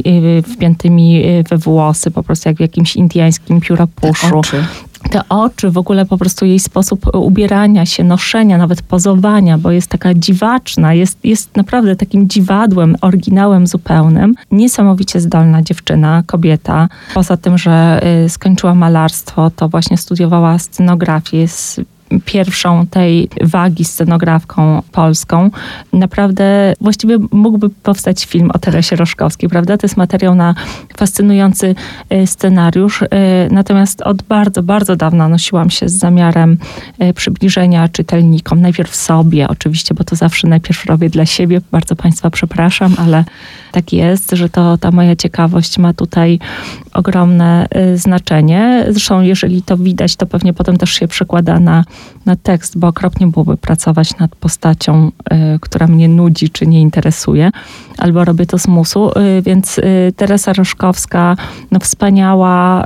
wpiętymi 0.52 1.22
we 1.50 1.58
włosy, 1.58 2.10
po 2.10 2.22
prostu 2.22 2.48
jak 2.48 2.56
w 2.56 2.60
jakimś 2.60 2.96
indyjskim 2.96 3.60
pióropuszczu 3.60 4.13
uszu. 4.22 4.38
Oczy 4.38 4.64
te 5.10 5.20
oczy, 5.28 5.70
w 5.70 5.78
ogóle 5.78 6.06
po 6.06 6.18
prostu 6.18 6.46
jej 6.46 6.60
sposób 6.60 7.16
ubierania 7.16 7.86
się, 7.86 8.04
noszenia, 8.04 8.58
nawet 8.58 8.82
pozowania, 8.82 9.58
bo 9.58 9.70
jest 9.70 9.88
taka 9.90 10.14
dziwaczna, 10.14 10.94
jest, 10.94 11.18
jest 11.24 11.56
naprawdę 11.56 11.96
takim 11.96 12.28
dziwadłem, 12.28 12.96
oryginałem 13.00 13.66
zupełnym. 13.66 14.34
Niesamowicie 14.50 15.20
zdolna 15.20 15.62
dziewczyna, 15.62 16.22
kobieta. 16.26 16.88
Poza 17.14 17.36
tym, 17.36 17.58
że 17.58 18.00
y, 18.24 18.28
skończyła 18.28 18.74
malarstwo, 18.74 19.50
to 19.50 19.68
właśnie 19.68 19.96
studiowała 19.96 20.58
scenografię, 20.58 21.38
jest 21.38 21.80
pierwszą 22.24 22.86
tej 22.86 23.28
wagi 23.42 23.84
scenografką 23.84 24.82
polską. 24.92 25.50
Naprawdę 25.92 26.74
właściwie 26.80 27.18
mógłby 27.30 27.70
powstać 27.70 28.24
film 28.24 28.50
o 28.54 28.58
Teresie 28.58 28.96
Roszkowskiej, 28.96 29.48
prawda? 29.48 29.76
To 29.76 29.84
jest 29.84 29.96
materiał 29.96 30.34
na 30.34 30.54
fascynujący 30.96 31.74
e, 32.10 32.26
scenariusz. 32.26 33.02
E, 33.02 33.06
natomiast 33.50 34.02
od 34.02 34.22
bardzo, 34.22 34.62
bardzo 34.62 34.96
dawna 34.96 35.28
nosiłam 35.28 35.70
się 35.70 35.88
z 35.88 35.92
zamiarem 35.92 36.58
e, 36.98 37.12
przybliżenia 37.12 37.88
czytelnikom. 37.88 38.60
Najpierw 38.60 38.94
sobie 38.94 39.48
oczywiście, 39.48 39.94
bo 39.94 40.04
to 40.04 40.16
zawsze 40.16 40.48
najpierw 40.48 40.86
robię 40.86 41.10
dla 41.10 41.26
siebie. 41.26 41.60
Bardzo 41.70 41.96
Państwa 41.96 42.30
przepraszam, 42.30 42.94
ale 42.98 43.24
tak 43.74 43.92
jest, 43.92 44.30
że 44.30 44.48
to 44.48 44.78
ta 44.78 44.90
moja 44.90 45.16
ciekawość 45.16 45.78
ma 45.78 45.92
tutaj 45.92 46.38
ogromne 46.92 47.66
y, 47.76 47.98
znaczenie. 47.98 48.86
Zresztą 48.88 49.20
jeżeli 49.20 49.62
to 49.62 49.76
widać, 49.76 50.16
to 50.16 50.26
pewnie 50.26 50.52
potem 50.52 50.76
też 50.76 50.90
się 50.90 51.08
przekłada 51.08 51.60
na, 51.60 51.84
na 52.26 52.36
tekst, 52.36 52.78
bo 52.78 52.86
okropnie 52.88 53.26
byłoby 53.26 53.56
pracować 53.56 54.18
nad 54.18 54.36
postacią, 54.36 55.08
y, 55.08 55.58
która 55.60 55.86
mnie 55.86 56.08
nudzi 56.08 56.50
czy 56.50 56.66
nie 56.66 56.80
interesuje, 56.80 57.50
albo 57.98 58.24
robię 58.24 58.46
to 58.46 58.58
z 58.58 58.68
musu, 58.68 59.10
y, 59.10 59.42
więc 59.42 59.80
Teresa 60.16 60.52
Roszkowska, 60.52 61.36
no 61.70 61.80
wspaniała, 61.80 62.84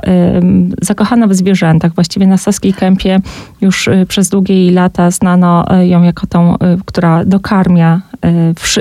zakochana 0.81 1.27
w 1.27 1.33
zwierzętach. 1.33 1.93
Właściwie 1.93 2.27
na 2.27 2.37
Saskiej 2.37 2.73
Kępie 2.73 3.19
już 3.61 3.89
przez 4.07 4.29
długie 4.29 4.71
lata 4.71 5.11
znano 5.11 5.65
ją 5.81 6.03
jako 6.03 6.27
tą, 6.27 6.55
która 6.85 7.25
dokarmia 7.25 8.01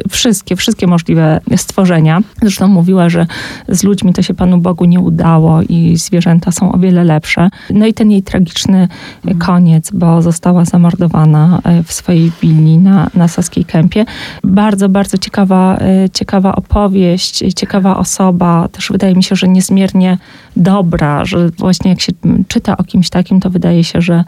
wszystkie, 0.08 0.56
wszystkie 0.56 0.86
możliwe 0.86 1.40
stworzenia. 1.56 1.97
Zresztą 2.40 2.68
mówiła, 2.68 3.08
że 3.08 3.26
z 3.68 3.82
ludźmi 3.82 4.12
to 4.12 4.22
się 4.22 4.34
Panu 4.34 4.58
Bogu 4.58 4.84
nie 4.84 5.00
uda 5.00 5.18
udało 5.18 5.62
i 5.62 5.96
zwierzęta 5.96 6.52
są 6.52 6.72
o 6.72 6.78
wiele 6.78 7.04
lepsze. 7.04 7.50
No 7.70 7.87
i 7.87 7.94
ten 7.94 8.11
jej 8.11 8.22
tragiczny 8.22 8.88
mhm. 9.24 9.38
koniec, 9.38 9.90
bo 9.90 10.22
została 10.22 10.64
zamordowana 10.64 11.61
e, 11.64 11.82
w 11.82 11.92
swojej 11.92 12.32
willi 12.42 12.78
na, 12.78 13.11
na 13.14 13.28
Saskiej 13.28 13.64
Kępie. 13.64 14.04
Bardzo, 14.44 14.88
bardzo 14.88 15.18
ciekawa, 15.18 15.76
e, 15.76 16.11
ciekawa 16.11 16.54
opowieść, 16.54 17.44
ciekawa 17.56 17.96
osoba. 17.96 18.68
Też 18.72 18.88
wydaje 18.92 19.14
mi 19.14 19.22
się, 19.22 19.37
że 19.37 19.48
niezmiernie 19.48 20.18
dobra, 20.58 21.24
że 21.24 21.50
właśnie 21.50 21.90
jak 21.90 22.00
się 22.00 22.12
czyta 22.48 22.76
o 22.76 22.84
kimś 22.84 23.10
takim, 23.10 23.40
to 23.40 23.50
wydaje 23.50 23.84
się, 23.84 24.00
że, 24.00 24.24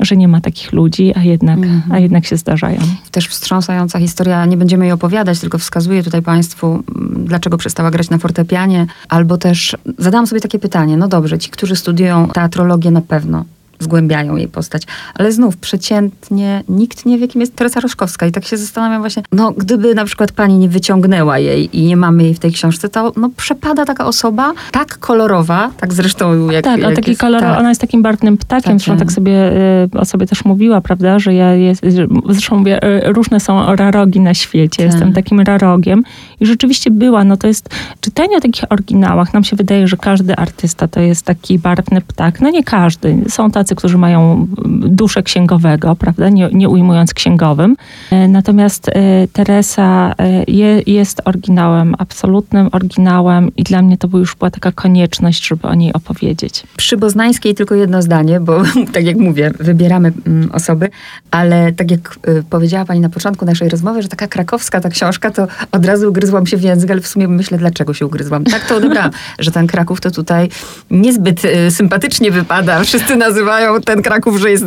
że 0.00 0.16
nie 0.16 0.28
ma 0.28 0.40
takich 0.40 0.72
ludzi, 0.72 1.12
a 1.16 1.22
jednak, 1.22 1.58
mhm. 1.58 1.82
a 1.92 1.98
jednak 1.98 2.26
się 2.26 2.36
zdarzają. 2.36 2.80
Też 3.10 3.28
wstrząsająca 3.28 3.98
historia, 3.98 4.46
nie 4.46 4.56
będziemy 4.56 4.84
jej 4.84 4.92
opowiadać, 4.92 5.40
tylko 5.40 5.58
wskazuję 5.58 6.02
tutaj 6.02 6.22
Państwu, 6.22 6.82
dlaczego 7.16 7.56
przestała 7.56 7.90
grać 7.90 8.10
na 8.10 8.18
fortepianie, 8.18 8.86
albo 9.08 9.38
też 9.38 9.76
zadałam 9.98 10.26
sobie 10.26 10.40
takie 10.40 10.58
pytanie, 10.58 10.96
no 10.96 11.08
dobrze, 11.08 11.38
ci, 11.38 11.50
którzy 11.50 11.76
studiują 11.76 12.28
teatrologię 12.28 12.90
na 12.90 13.00
pewno 13.00 13.44
zgłębiają 13.78 14.36
jej 14.36 14.48
postać. 14.48 14.82
Ale 15.14 15.32
znów, 15.32 15.56
przeciętnie 15.56 16.64
nikt 16.68 17.06
nie 17.06 17.18
wie, 17.18 17.28
kim 17.28 17.40
jest 17.40 17.56
Teresa 17.56 17.80
Roszkowska. 17.80 18.26
I 18.26 18.32
tak 18.32 18.44
się 18.44 18.56
zastanawiam 18.56 19.00
właśnie, 19.02 19.22
no 19.32 19.52
gdyby 19.52 19.94
na 19.94 20.04
przykład 20.04 20.32
pani 20.32 20.58
nie 20.58 20.68
wyciągnęła 20.68 21.38
jej 21.38 21.78
i 21.78 21.82
nie 21.82 21.96
mamy 21.96 22.22
jej 22.22 22.34
w 22.34 22.38
tej 22.38 22.52
książce, 22.52 22.88
to 22.88 23.12
no, 23.16 23.30
przepada 23.36 23.84
taka 23.84 24.06
osoba, 24.06 24.52
tak 24.72 24.98
kolorowa, 24.98 25.70
tak 25.76 25.92
zresztą 25.94 26.50
jak 26.50 26.64
Tak, 26.64 26.80
jak 26.80 26.94
taki 26.94 27.10
jest, 27.10 27.20
kolor, 27.20 27.40
tak. 27.40 27.58
ona 27.58 27.68
jest 27.68 27.80
takim 27.80 28.02
barwnym 28.02 28.38
ptakiem, 28.38 28.78
zresztą 28.78 28.96
tak 28.96 29.12
sobie 29.12 29.52
y, 29.94 29.98
o 29.98 30.04
sobie 30.04 30.26
też 30.26 30.44
mówiła, 30.44 30.80
prawda, 30.80 31.18
że 31.18 31.34
ja 31.34 31.54
jest, 31.54 31.82
zresztą 32.28 32.58
mówię, 32.58 32.84
y, 32.84 33.12
różne 33.12 33.40
są 33.40 33.76
rarogi 33.76 34.20
na 34.20 34.34
świecie, 34.34 34.76
tak. 34.82 34.86
jestem 34.86 35.12
takim 35.12 35.40
rarogiem 35.40 36.02
i 36.40 36.46
rzeczywiście 36.46 36.90
była, 36.90 37.24
no 37.24 37.36
to 37.36 37.46
jest, 37.46 37.68
czytanie 38.00 38.36
o 38.36 38.40
takich 38.40 38.64
oryginałach, 38.70 39.34
nam 39.34 39.44
się 39.44 39.56
wydaje, 39.56 39.88
że 39.88 39.96
każdy 39.96 40.36
artysta 40.36 40.88
to 40.88 41.00
jest 41.00 41.24
taki 41.24 41.58
barwny 41.58 42.00
ptak, 42.00 42.40
no 42.40 42.50
nie 42.50 42.64
każdy, 42.64 43.16
są 43.28 43.50
tacy 43.50 43.73
tacy, 43.74 43.78
którzy 43.78 43.98
mają 43.98 44.46
duszę 44.88 45.22
księgowego, 45.22 45.96
prawda, 45.96 46.28
nie, 46.28 46.48
nie 46.52 46.68
ujmując 46.68 47.14
księgowym. 47.14 47.76
E, 48.10 48.28
natomiast 48.28 48.88
e, 48.88 48.92
Teresa 49.32 50.14
e, 50.18 50.44
je, 50.48 50.82
jest 50.86 51.20
oryginałem, 51.24 51.94
absolutnym 51.98 52.68
oryginałem 52.72 53.50
i 53.56 53.62
dla 53.62 53.82
mnie 53.82 53.96
to 53.96 54.08
już 54.18 54.36
była 54.36 54.50
taka 54.50 54.72
konieczność, 54.72 55.46
żeby 55.46 55.68
o 55.68 55.74
niej 55.74 55.92
opowiedzieć. 55.92 56.62
Przy 56.76 56.96
Boznańskiej 56.96 57.54
tylko 57.54 57.74
jedno 57.74 58.02
zdanie, 58.02 58.40
bo 58.40 58.62
tak 58.94 59.04
jak 59.04 59.16
mówię, 59.16 59.50
wybieramy 59.60 60.12
mm, 60.26 60.50
osoby, 60.52 60.90
ale 61.30 61.72
tak 61.72 61.90
jak 61.90 62.18
powiedziała 62.50 62.84
pani 62.84 63.00
na 63.00 63.08
początku 63.08 63.44
naszej 63.44 63.68
rozmowy, 63.68 64.02
że 64.02 64.08
taka 64.08 64.26
krakowska 64.26 64.80
ta 64.80 64.88
książka, 64.88 65.30
to 65.30 65.46
od 65.72 65.86
razu 65.86 66.08
ugryzłam 66.08 66.46
się 66.46 66.56
w 66.56 66.62
język, 66.62 66.90
ale 66.90 67.00
w 67.00 67.06
sumie 67.06 67.28
myślę, 67.28 67.58
dlaczego 67.58 67.94
się 67.94 68.06
ugryzłam. 68.06 68.44
Tak 68.44 68.66
to 68.68 68.76
odebrałam, 68.76 69.10
że 69.38 69.50
ten 69.50 69.66
Kraków 69.66 70.00
to 70.00 70.10
tutaj 70.10 70.48
niezbyt 70.90 71.42
sympatycznie 71.70 72.30
wypada. 72.30 72.84
Wszyscy 72.84 73.16
nazywają 73.16 73.53
nazywają 73.54 73.80
ten 73.80 74.02
Kraków, 74.02 74.40
że 74.40 74.50
jest 74.50 74.64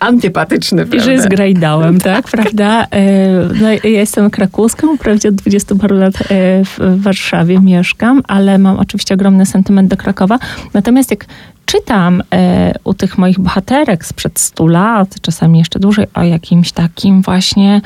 antypatyczny. 0.00 0.86
I 0.92 1.00
że 1.00 1.12
jest 1.12 1.28
grajdałem, 1.28 2.00
tak, 2.10 2.28
prawda? 2.28 2.86
E, 2.90 3.08
no, 3.60 3.68
ja 3.72 3.78
jestem 3.84 4.30
krakowską, 4.30 4.96
wprawdzie 4.96 5.28
od 5.28 5.34
20 5.34 5.74
paru 5.74 5.96
lat 5.96 6.14
e, 6.14 6.24
w 6.64 7.02
Warszawie 7.02 7.60
mieszkam, 7.60 8.22
ale 8.28 8.58
mam 8.58 8.78
oczywiście 8.78 9.14
ogromny 9.14 9.46
sentyment 9.46 9.90
do 9.90 9.96
Krakowa. 9.96 10.38
Natomiast 10.74 11.10
jak 11.10 11.24
czytam 11.66 12.22
e, 12.32 12.74
u 12.84 12.94
tych 12.94 13.18
moich 13.18 13.38
bohaterek 13.38 14.04
sprzed 14.04 14.38
100 14.38 14.66
lat, 14.66 15.14
czasami 15.20 15.58
jeszcze 15.58 15.78
dłużej, 15.78 16.06
o 16.14 16.22
jakimś 16.22 16.72
takim 16.72 17.22
właśnie 17.22 17.80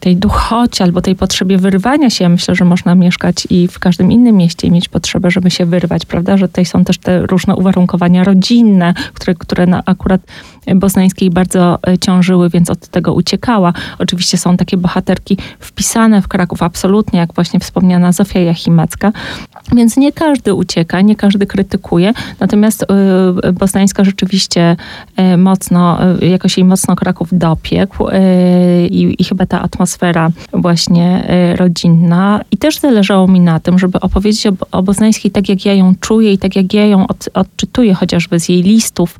tej 0.00 0.16
duchocie 0.16 0.84
albo 0.84 1.02
tej 1.02 1.16
potrzebie 1.16 1.58
wyrwania 1.58 2.10
się. 2.10 2.24
Ja 2.24 2.28
myślę, 2.28 2.54
że 2.54 2.64
można 2.64 2.94
mieszkać 2.94 3.46
i 3.50 3.68
w 3.68 3.78
każdym 3.78 4.12
innym 4.12 4.36
mieście 4.36 4.66
i 4.66 4.70
mieć 4.70 4.88
potrzebę, 4.88 5.30
żeby 5.30 5.50
się 5.50 5.66
wyrwać, 5.66 6.06
prawda? 6.06 6.36
Że 6.36 6.48
tutaj 6.48 6.64
są 6.64 6.84
też 6.84 6.98
te 6.98 7.26
różne 7.26 7.56
uwarunkowania 7.56 8.24
rodzinne, 8.24 8.94
które, 9.14 9.34
które 9.34 9.66
na 9.66 9.82
akurat 9.86 10.20
Boznańskiej 10.74 11.30
bardzo 11.30 11.78
e, 11.86 11.98
ciążyły, 11.98 12.50
więc 12.50 12.70
od 12.70 12.88
tego 12.88 13.14
uciekała. 13.14 13.72
Oczywiście 13.98 14.38
są 14.38 14.56
takie 14.56 14.76
bohaterki 14.76 15.36
wpisane 15.60 16.22
w 16.22 16.28
Kraków 16.28 16.62
absolutnie, 16.62 17.18
jak 17.18 17.34
właśnie 17.34 17.60
wspomniana 17.60 18.12
Zofia 18.12 18.40
Jachimecka, 18.40 19.12
więc 19.72 19.96
nie 19.96 20.12
każdy 20.12 20.54
ucieka, 20.54 21.00
nie 21.00 21.16
każdy 21.16 21.46
krytykuje, 21.46 22.12
natomiast 22.40 22.86
y, 23.48 23.52
Boznańska 23.52 24.04
rzeczywiście 24.04 24.76
y, 25.34 25.36
mocno, 25.36 25.98
y, 26.22 26.26
jakoś 26.26 26.56
jej 26.58 26.64
mocno 26.64 26.96
Kraków 26.96 27.28
dopiekł 27.32 28.06
i, 28.90 29.16
i 29.18 29.24
chyba 29.24 29.46
ta 29.46 29.62
atmosfera 29.62 30.30
właśnie 30.52 31.28
rodzinna. 31.56 32.40
I 32.50 32.56
też 32.56 32.78
zależało 32.78 33.28
mi 33.28 33.40
na 33.40 33.60
tym, 33.60 33.78
żeby 33.78 34.00
opowiedzieć 34.00 34.46
o, 34.46 34.52
o 34.72 34.82
Boznańskiej 34.82 35.30
tak, 35.30 35.48
jak 35.48 35.64
ja 35.64 35.74
ją 35.74 35.94
czuję 36.00 36.32
i 36.32 36.38
tak, 36.38 36.56
jak 36.56 36.74
ja 36.74 36.86
ją 36.86 37.06
od, 37.06 37.28
odczytuję, 37.34 37.94
chociażby 37.94 38.40
z 38.40 38.48
jej 38.48 38.62
listów 38.62 39.18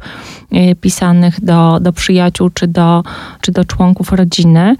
pisanych 0.80 1.29
do, 1.42 1.80
do 1.80 1.92
przyjaciół 1.92 2.50
czy 2.50 2.66
do, 2.66 3.02
czy 3.40 3.52
do 3.52 3.64
członków 3.64 4.12
rodziny. 4.12 4.76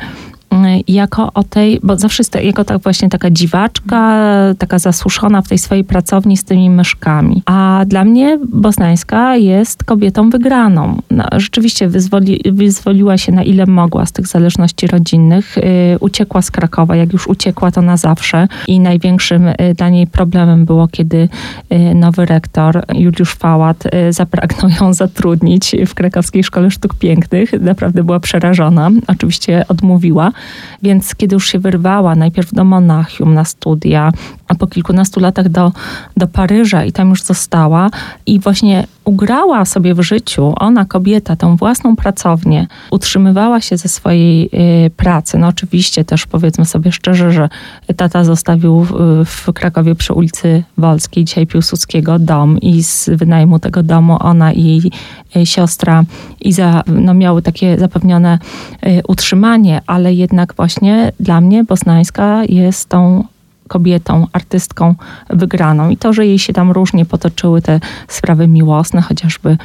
Y, 0.52 0.84
jako 0.88 1.32
o 1.34 1.42
tej, 1.42 1.80
bo 1.82 1.96
zawsze 1.96 2.20
jest 2.20 2.34
jako 2.34 2.64
tak 2.64 2.82
właśnie 2.82 3.08
taka 3.08 3.30
dziwaczka, 3.30 4.30
taka 4.58 4.78
zasuszona 4.78 5.42
w 5.42 5.48
tej 5.48 5.58
swojej 5.58 5.84
pracowni 5.84 6.36
z 6.36 6.44
tymi 6.44 6.70
myszkami. 6.70 7.42
A 7.46 7.84
dla 7.86 8.04
mnie 8.04 8.38
Boznańska 8.48 9.36
jest 9.36 9.84
kobietą 9.84 10.30
wygraną. 10.30 11.02
No, 11.10 11.24
rzeczywiście 11.32 11.88
wyzwoli, 11.88 12.40
wyzwoliła 12.52 13.18
się 13.18 13.32
na 13.32 13.42
ile 13.42 13.66
mogła 13.66 14.06
z 14.06 14.12
tych 14.12 14.26
zależności 14.26 14.86
rodzinnych. 14.86 15.56
Yy, 15.56 15.62
uciekła 16.00 16.42
z 16.42 16.50
Krakowa, 16.50 16.96
jak 16.96 17.12
już 17.12 17.26
uciekła 17.26 17.70
to 17.70 17.82
na 17.82 17.96
zawsze 17.96 18.48
i 18.68 18.80
największym 18.80 19.46
yy, 19.46 19.74
dla 19.74 19.88
niej 19.88 20.06
problemem 20.06 20.64
było, 20.64 20.88
kiedy 20.88 21.28
nowy 21.94 22.26
rektor 22.26 22.82
Juliusz 22.94 23.34
Fałat 23.34 23.86
y, 23.86 24.12
zapragnął 24.12 24.70
ją 24.80 24.94
zatrudnić 24.94 25.76
w 25.86 25.94
krakowskiej 25.94 26.44
Szkole 26.44 26.70
Sztuk 26.70 26.94
Pięknych. 26.94 27.52
Naprawdę 27.60 28.04
była 28.04 28.20
przerażona. 28.20 28.90
Oczywiście 29.06 29.64
odmówiła. 29.68 30.32
Więc 30.82 31.14
kiedy 31.14 31.34
już 31.34 31.48
się 31.48 31.58
wyrwała, 31.58 32.14
najpierw 32.14 32.52
do 32.54 32.64
Monachium 32.64 33.34
na 33.34 33.44
studia, 33.44 34.12
po 34.54 34.66
kilkunastu 34.66 35.20
latach 35.20 35.48
do, 35.48 35.72
do 36.16 36.26
Paryża 36.26 36.84
i 36.84 36.92
tam 36.92 37.10
już 37.10 37.22
została. 37.22 37.90
I 38.26 38.40
właśnie 38.40 38.86
ugrała 39.04 39.64
sobie 39.64 39.94
w 39.94 40.00
życiu, 40.02 40.52
ona 40.56 40.84
kobieta, 40.84 41.36
tą 41.36 41.56
własną 41.56 41.96
pracownię, 41.96 42.66
utrzymywała 42.90 43.60
się 43.60 43.76
ze 43.76 43.88
swojej 43.88 44.50
y, 44.86 44.90
pracy. 44.90 45.38
No 45.38 45.48
oczywiście 45.48 46.04
też 46.04 46.26
powiedzmy 46.26 46.66
sobie 46.66 46.92
szczerze, 46.92 47.32
że 47.32 47.48
tata 47.96 48.24
zostawił 48.24 48.80
w, 48.80 48.92
w 49.26 49.52
Krakowie 49.52 49.94
przy 49.94 50.12
ulicy 50.12 50.62
Wolskiej, 50.78 51.24
dzisiaj 51.24 51.46
Piłsudskiego, 51.46 52.18
dom 52.18 52.58
i 52.58 52.82
z 52.82 53.10
wynajmu 53.10 53.58
tego 53.58 53.82
domu 53.82 54.16
ona 54.20 54.52
i 54.52 54.64
jej 54.64 54.92
y, 55.36 55.46
siostra 55.46 56.04
Iza 56.40 56.82
no, 56.86 57.14
miały 57.14 57.42
takie 57.42 57.78
zapewnione 57.78 58.38
y, 58.86 59.02
utrzymanie, 59.08 59.80
ale 59.86 60.14
jednak 60.14 60.54
właśnie 60.54 61.12
dla 61.20 61.40
mnie 61.40 61.64
Boznańska 61.64 62.44
jest 62.44 62.88
tą 62.88 63.24
kobietą, 63.70 64.26
artystką 64.32 64.94
wygraną. 65.30 65.90
I 65.90 65.96
to, 65.96 66.12
że 66.12 66.26
jej 66.26 66.38
się 66.38 66.52
tam 66.52 66.70
różnie 66.70 67.06
potoczyły 67.06 67.62
te 67.62 67.80
sprawy 68.08 68.48
miłosne, 68.48 69.00
chociażby 69.00 69.56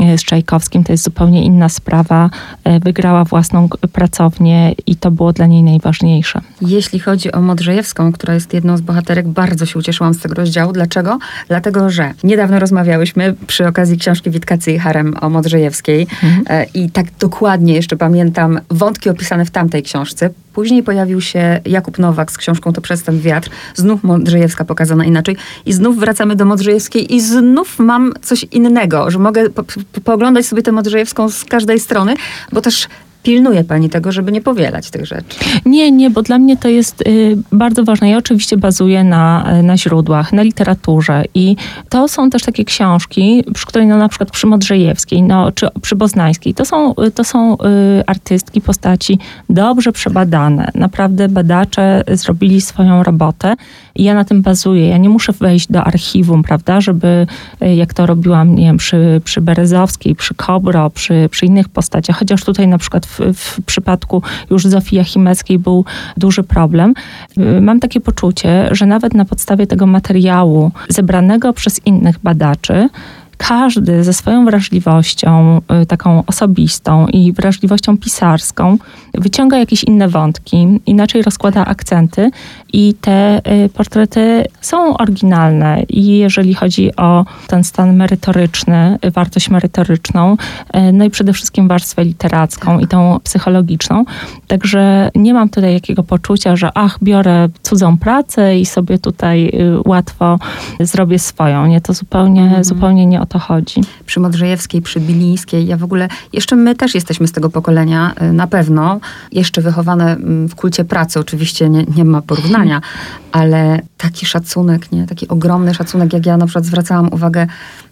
e, 0.00 0.18
z 0.18 0.24
Czajkowskim, 0.24 0.84
to 0.84 0.92
jest 0.92 1.04
zupełnie 1.04 1.44
inna 1.44 1.68
sprawa. 1.68 2.30
E, 2.64 2.80
wygrała 2.80 3.24
własną 3.24 3.68
pracownię 3.92 4.74
i 4.86 4.96
to 4.96 5.10
było 5.10 5.32
dla 5.32 5.46
niej 5.46 5.62
najważniejsze. 5.62 6.40
Jeśli 6.60 6.98
chodzi 6.98 7.32
o 7.32 7.42
Modrzejewską, 7.42 8.12
która 8.12 8.34
jest 8.34 8.54
jedną 8.54 8.76
z 8.76 8.80
bohaterek, 8.80 9.28
bardzo 9.28 9.66
się 9.66 9.78
ucieszyłam 9.78 10.14
z 10.14 10.18
tego 10.18 10.34
rozdziału. 10.34 10.72
Dlaczego? 10.72 11.18
Dlatego, 11.48 11.90
że 11.90 12.14
niedawno 12.24 12.58
rozmawiałyśmy 12.58 13.34
przy 13.46 13.66
okazji 13.66 13.98
książki 13.98 14.30
Witkacy 14.30 14.72
i 14.72 14.78
Harem 14.78 15.14
o 15.20 15.30
Modrzejewskiej 15.30 16.06
mhm. 16.22 16.44
E, 16.48 16.64
i 16.64 16.90
tak 16.90 17.06
dokładnie 17.18 17.74
jeszcze 17.74 17.96
pamiętam 17.96 18.60
wątki 18.70 19.10
opisane 19.10 19.44
w 19.44 19.50
tamtej 19.50 19.82
książce. 19.82 20.30
Później 20.52 20.82
pojawił 20.82 21.20
się 21.20 21.60
Jakub 21.64 21.98
Nowak 21.98 22.32
z 22.32 22.36
książką 22.36 22.72
To 22.72 22.80
przez 22.80 23.02
ten 23.02 23.20
wiatr. 23.20 23.50
Znów 23.74 24.02
Modrzejewska 24.02 24.64
pokazana 24.64 25.04
inaczej. 25.04 25.36
I 25.66 25.72
znów 25.72 25.98
wracamy 25.98 26.36
do 26.36 26.44
Modrzejewskiej 26.44 27.14
i 27.14 27.20
znów 27.20 27.78
mam 27.78 28.12
coś 28.22 28.46
innego, 28.52 29.10
że 29.10 29.18
mogę 29.18 29.50
po, 29.50 29.64
po, 29.64 30.00
pooglądać 30.04 30.46
sobie 30.46 30.62
tę 30.62 30.72
Modrzejewską 30.72 31.30
z 31.30 31.44
każdej 31.44 31.80
strony, 31.80 32.14
bo 32.52 32.60
też 32.60 32.88
pilnuje 33.22 33.64
pani 33.64 33.90
tego, 33.90 34.12
żeby 34.12 34.32
nie 34.32 34.40
powielać 34.40 34.90
tych 34.90 35.06
rzeczy. 35.06 35.38
Nie, 35.66 35.92
nie, 35.92 36.10
bo 36.10 36.22
dla 36.22 36.38
mnie 36.38 36.56
to 36.56 36.68
jest 36.68 37.00
y, 37.08 37.36
bardzo 37.52 37.84
ważne. 37.84 38.10
Ja 38.10 38.18
oczywiście 38.18 38.56
bazuję 38.56 39.04
na, 39.04 39.54
y, 39.58 39.62
na 39.62 39.76
źródłach, 39.76 40.32
na 40.32 40.42
literaturze 40.42 41.24
i 41.34 41.56
to 41.88 42.08
są 42.08 42.30
też 42.30 42.42
takie 42.42 42.64
książki, 42.64 43.44
przy 43.54 43.66
której 43.66 43.86
no, 43.86 43.96
na 43.96 44.08
przykład 44.08 44.30
przy 44.30 44.46
Modrzejewskiej, 44.46 45.22
no, 45.22 45.52
czy 45.52 45.68
przy 45.82 45.96
Boznańskiej, 45.96 46.54
to 46.54 46.64
są, 46.64 46.94
y, 47.06 47.10
to 47.10 47.24
są 47.24 47.54
y, 47.54 47.58
artystki, 48.06 48.60
postaci 48.60 49.18
dobrze 49.50 49.92
przebadane. 49.92 50.70
Naprawdę 50.74 51.28
badacze 51.28 52.04
zrobili 52.12 52.60
swoją 52.60 53.02
robotę 53.02 53.54
i 53.94 54.04
ja 54.04 54.14
na 54.14 54.24
tym 54.24 54.42
bazuję. 54.42 54.88
Ja 54.88 54.98
nie 54.98 55.08
muszę 55.08 55.32
wejść 55.32 55.72
do 55.72 55.84
archiwum, 55.84 56.42
prawda, 56.42 56.80
żeby 56.80 57.26
y, 57.62 57.74
jak 57.74 57.94
to 57.94 58.06
robiłam, 58.06 58.54
nie 58.54 58.64
wiem, 58.64 58.76
przy, 58.76 59.20
przy 59.24 59.40
Berezowskiej, 59.40 60.14
przy 60.14 60.34
Kobro, 60.34 60.90
przy, 60.90 61.28
przy 61.30 61.46
innych 61.46 61.68
postaciach, 61.68 62.16
chociaż 62.16 62.44
tutaj 62.44 62.68
na 62.68 62.78
przykład 62.78 63.06
w, 63.06 63.20
w 63.34 63.62
przypadku 63.62 64.22
już 64.50 64.64
Zofii 64.64 64.96
Jachimeckiej 64.96 65.58
był 65.58 65.84
duży 66.16 66.42
problem. 66.42 66.94
Y, 67.38 67.60
Mam 67.60 67.80
takie 67.80 68.00
poczucie, 68.00 68.68
że 68.70 68.86
nawet 68.86 69.14
na 69.14 69.24
podstawie 69.24 69.66
tego 69.66 69.86
materiału 69.86 70.70
zebranego 70.88 71.52
przez 71.52 71.86
innych 71.86 72.18
badaczy, 72.18 72.88
każdy 73.36 74.04
ze 74.04 74.12
swoją 74.12 74.44
wrażliwością, 74.44 75.60
y, 75.82 75.86
taką 75.86 76.22
osobistą 76.26 77.06
i 77.06 77.32
wrażliwością 77.32 77.98
pisarską, 77.98 78.78
wyciąga 79.14 79.58
jakieś 79.58 79.84
inne 79.84 80.08
wątki, 80.08 80.80
inaczej 80.86 81.22
rozkłada 81.22 81.64
akcenty 81.64 82.30
i 82.72 82.94
te 83.00 83.38
y, 83.64 83.68
portrety 83.68 84.44
są 84.60 84.96
oryginalne. 84.96 85.82
I 85.88 86.18
jeżeli 86.18 86.54
chodzi 86.54 86.96
o 86.96 87.24
ten 87.46 87.64
stan 87.64 87.96
merytoryczny, 87.96 88.98
wartość 89.14 89.50
merytoryczną, 89.50 90.36
y, 90.76 90.92
no 90.92 91.04
i 91.04 91.10
przede 91.10 91.32
wszystkim 91.32 91.68
warstwę 91.68 92.04
literacką 92.04 92.78
i 92.78 92.86
tą 92.86 93.20
psychologiczną. 93.24 94.04
Także 94.46 95.10
nie 95.14 95.34
mam 95.34 95.48
tutaj 95.48 95.72
jakiego 95.72 96.02
poczucia, 96.02 96.56
że 96.56 96.70
ach, 96.74 96.98
biorę 97.02 97.48
cudzą 97.62 97.98
pracę 97.98 98.58
i 98.58 98.66
sobie 98.66 98.98
tutaj 98.98 99.52
łatwo 99.84 100.38
zrobię 100.80 101.18
swoją. 101.18 101.66
Nie, 101.66 101.80
to 101.80 101.94
zupełnie, 101.94 102.58
zupełnie 102.60 103.06
nie 103.06 103.21
o 103.22 103.26
to 103.26 103.38
chodzi. 103.38 103.80
Przy 104.06 104.20
Modrzejewskiej, 104.20 104.82
przy 104.82 105.00
Bilińskiej, 105.00 105.66
ja 105.66 105.76
w 105.76 105.84
ogóle, 105.84 106.08
jeszcze 106.32 106.56
my 106.56 106.74
też 106.74 106.94
jesteśmy 106.94 107.28
z 107.28 107.32
tego 107.32 107.50
pokolenia, 107.50 108.14
y, 108.22 108.32
na 108.32 108.46
pewno, 108.46 109.00
jeszcze 109.32 109.62
wychowane 109.62 110.12
mm, 110.12 110.48
w 110.48 110.54
kulcie 110.54 110.84
pracy, 110.84 111.20
oczywiście 111.20 111.68
nie, 111.68 111.84
nie 111.96 112.04
ma 112.04 112.22
porównania, 112.22 112.80
ale 113.32 113.80
taki 113.96 114.26
szacunek, 114.26 114.92
nie, 114.92 115.06
taki 115.06 115.28
ogromny 115.28 115.74
szacunek, 115.74 116.12
jak 116.12 116.26
ja 116.26 116.36
na 116.36 116.46
przykład 116.46 116.64
zwracałam 116.64 117.12
uwagę, 117.12 117.46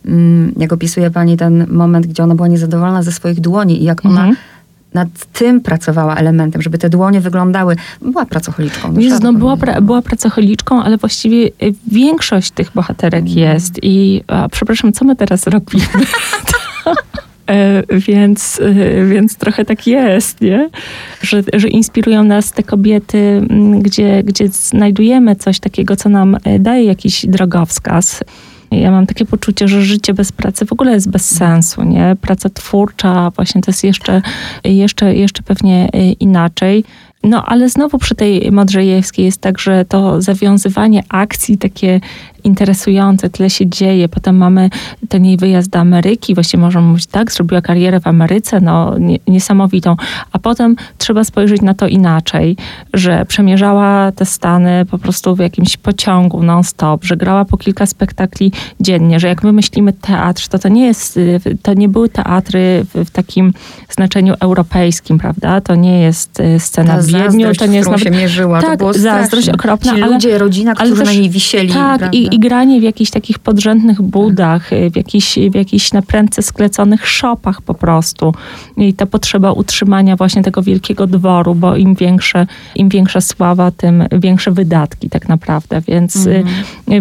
mm, 0.06 0.52
jak 0.56 0.72
opisuje 0.72 1.10
pani 1.10 1.36
ten 1.36 1.66
moment, 1.70 2.06
gdzie 2.06 2.22
ona 2.22 2.34
była 2.34 2.48
niezadowolona 2.48 3.02
ze 3.02 3.12
swoich 3.12 3.40
dłoni 3.40 3.82
i 3.82 3.84
jak 3.84 4.06
ona 4.06 4.20
Mhm. 4.20 4.36
Nad 4.94 5.08
tym 5.32 5.60
pracowała 5.60 6.16
elementem, 6.16 6.62
żeby 6.62 6.78
te 6.78 6.88
dłonie 6.90 7.20
wyglądały, 7.20 7.76
była 8.02 8.26
pracocholiczką. 8.26 8.94
Jezus, 8.98 9.18
trzeba 9.18 9.32
no 9.32 9.38
była, 9.38 9.56
pra, 9.56 9.80
była 9.80 10.02
pracocholiczką, 10.02 10.82
ale 10.82 10.96
właściwie 10.96 11.46
y, 11.46 11.52
większość 11.86 12.50
tych 12.50 12.72
bohaterek 12.74 13.20
Mm. 13.24 13.38
jest. 13.38 13.78
I 13.82 14.22
a, 14.26 14.48
przepraszam, 14.48 14.92
co 14.92 15.04
my 15.04 15.16
teraz 15.16 15.46
robimy? 15.46 15.84
E, 17.46 17.82
Więc, 17.98 18.60
e, 18.60 19.06
więc 19.06 19.36
trochę 19.36 19.64
tak 19.64 19.86
jest, 19.86 20.40
nie? 20.40 20.70
Że, 21.22 21.42
że 21.52 21.68
inspirują 21.68 22.24
nas 22.24 22.52
te 22.52 22.62
kobiety, 22.62 23.46
gdzie, 23.80 24.22
gdzie 24.22 24.48
znajdujemy 24.48 25.36
coś 25.36 25.60
takiego, 25.60 25.96
co 25.96 26.08
nam 26.08 26.36
e, 26.44 26.58
daje 26.58 26.84
jakiś 26.84 27.26
drogowskaz. 27.26 28.24
Ja 28.70 28.90
mam 28.90 29.06
takie 29.06 29.26
poczucie, 29.26 29.68
że 29.68 29.82
życie 29.82 30.14
bez 30.14 30.32
pracy 30.32 30.66
w 30.66 30.72
ogóle 30.72 30.92
jest 30.92 31.10
bez 31.10 31.36
sensu, 31.36 31.82
nie? 31.82 32.16
Praca 32.20 32.50
twórcza 32.50 33.30
właśnie 33.36 33.60
to 33.60 33.70
jest 33.70 33.84
jeszcze, 33.84 34.22
jeszcze, 34.64 35.14
jeszcze 35.14 35.42
pewnie 35.42 35.88
e, 35.92 36.12
inaczej. 36.12 36.84
No, 37.22 37.44
ale 37.46 37.68
znowu 37.68 37.98
przy 37.98 38.14
tej 38.14 38.52
Modrzejewskiej 38.52 39.24
jest 39.24 39.40
tak, 39.40 39.58
że 39.58 39.84
to 39.84 40.22
zawiązywanie 40.22 41.02
akcji 41.08 41.58
takie 41.58 42.00
interesujące, 42.44 43.30
tyle 43.30 43.50
się 43.50 43.66
dzieje. 43.66 44.08
Potem 44.08 44.36
mamy 44.36 44.70
ten 45.08 45.24
jej 45.24 45.36
wyjazd 45.36 45.70
do 45.70 45.78
Ameryki, 45.78 46.34
właściwie 46.34 46.62
można 46.62 46.80
mówić 46.80 47.06
tak, 47.06 47.32
zrobiła 47.32 47.60
karierę 47.60 48.00
w 48.00 48.06
Ameryce, 48.06 48.60
no 48.60 48.98
nie, 48.98 49.18
niesamowitą. 49.26 49.96
A 50.32 50.38
potem 50.38 50.76
trzeba 50.98 51.24
spojrzeć 51.24 51.62
na 51.62 51.74
to 51.74 51.86
inaczej, 51.86 52.56
że 52.94 53.24
przemierzała 53.26 54.12
te 54.12 54.26
Stany 54.26 54.86
po 54.90 54.98
prostu 54.98 55.36
w 55.36 55.38
jakimś 55.38 55.76
pociągu 55.76 56.42
non-stop, 56.42 57.04
że 57.04 57.16
grała 57.16 57.44
po 57.44 57.56
kilka 57.56 57.86
spektakli 57.86 58.52
dziennie, 58.80 59.20
że 59.20 59.28
jak 59.28 59.42
my 59.42 59.52
myślimy 59.52 59.92
teatr, 59.92 60.48
to 60.48 60.58
to 60.58 60.68
nie 60.68 60.86
jest, 60.86 61.16
y, 61.16 61.40
to 61.62 61.74
nie 61.74 61.88
były 61.88 62.08
teatry 62.08 62.84
w, 62.94 63.10
takim 63.10 63.52
znaczeniu 63.90 64.34
europejskim, 64.40 65.18
prawda? 65.18 65.60
To 65.60 65.74
nie 65.74 66.00
jest 66.00 66.40
y, 66.40 66.60
scena 66.60 66.96
Ta 66.96 67.02
w 67.02 67.06
Wiedniu, 67.06 67.54
to 67.54 67.66
nie 67.66 67.76
jest 67.76 67.90
nawet... 67.90 68.04
się 68.04 68.10
mierzyła, 68.10 68.60
to 68.60 68.66
tak, 68.66 68.78
było 68.78 68.92
zazdrość 68.92 69.48
okropna, 69.48 69.92
ale- 69.92 70.06
ludzie, 70.06 70.38
rodzina, 70.38 70.72
ale 70.76 70.90
którzy 70.90 71.02
też- 71.02 71.14
na 71.14 71.20
niej 71.20 71.30
wisieli. 71.30 71.72
Tak, 71.72 72.14
i, 72.14 72.29
i 72.30 72.38
granie 72.38 72.80
w 72.80 72.82
jakichś 72.82 73.10
takich 73.10 73.38
podrzędnych 73.38 74.02
budach, 74.02 74.72
y, 74.72 74.90
w 74.90 74.96
jakichś, 74.96 75.38
w 75.38 75.54
jakichś 75.54 75.92
naprędce 75.92 76.42
skleconych 76.42 77.08
szopach 77.08 77.62
po 77.62 77.74
prostu. 77.74 78.34
I 78.76 78.94
ta 78.94 79.06
potrzeba 79.06 79.52
utrzymania 79.52 80.16
właśnie 80.16 80.42
tego 80.42 80.62
wielkiego 80.62 81.06
dworu, 81.06 81.54
bo 81.54 81.76
im 81.76 81.94
większe, 81.94 82.46
im 82.74 82.88
większa 82.88 83.20
sława, 83.20 83.70
tym 83.70 84.04
większe 84.12 84.50
wydatki 84.50 85.10
tak 85.10 85.28
naprawdę. 85.28 85.80
Więc, 85.88 86.26
y, 86.26 86.44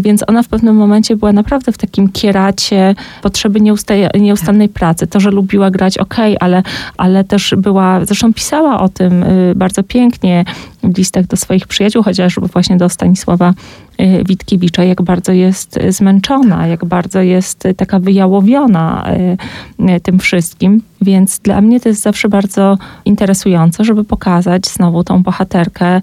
więc 0.02 0.24
ona 0.28 0.44
w 0.44 0.48
pewnym 0.48 0.76
momencie 0.76 1.16
była 1.16 1.34
naprawdę 1.34 1.72
w 1.72 1.78
takim 1.78 2.10
kieracie 2.10 2.96
potrzeby 3.22 3.62
nieustaje, 3.62 4.10
nieustannej 4.20 4.70
pracy. 4.70 5.08
To, 5.08 5.20
że 5.20 5.32
lubiła 5.32 5.72
grać, 5.72 5.98
okej, 5.98 6.38
ale, 6.40 6.64
ale 6.98 7.24
też 7.24 7.56
była, 7.58 8.06
zresztą 8.06 8.34
pisała 8.34 8.80
o 8.80 8.90
tym 8.90 9.24
y, 9.24 9.54
bardzo 9.56 9.84
pięknie 9.84 10.46
w 10.84 10.98
listach 10.98 11.28
do 11.28 11.38
swoich 11.38 11.68
przyjaciół, 11.68 12.04
chociażby 12.04 12.48
właśnie 12.48 12.78
do 12.78 12.90
Stanisława 12.90 13.54
y, 14.02 14.24
Witkiewicza, 14.28 14.84
jak 14.84 15.02
bardzo 15.02 15.32
jest 15.32 15.78
y, 15.78 15.92
zmęczona, 15.92 16.68
jak 16.68 16.86
bardzo 16.86 17.22
jest 17.22 17.66
y, 17.66 17.74
taka 17.74 18.00
wyjałowiona 18.00 19.06
tym 20.04 20.20
wszystkim. 20.20 20.82
Więc 21.02 21.40
dla 21.40 21.62
mnie 21.62 21.80
to 21.80 21.90
jest 21.90 22.02
zawsze 22.02 22.30
bardzo 22.30 22.78
interesujące, 23.06 23.84
żeby 23.84 24.04
pokazać 24.04 24.68
znowu 24.68 25.04
tą 25.04 25.24
bohaterkę 25.24 26.02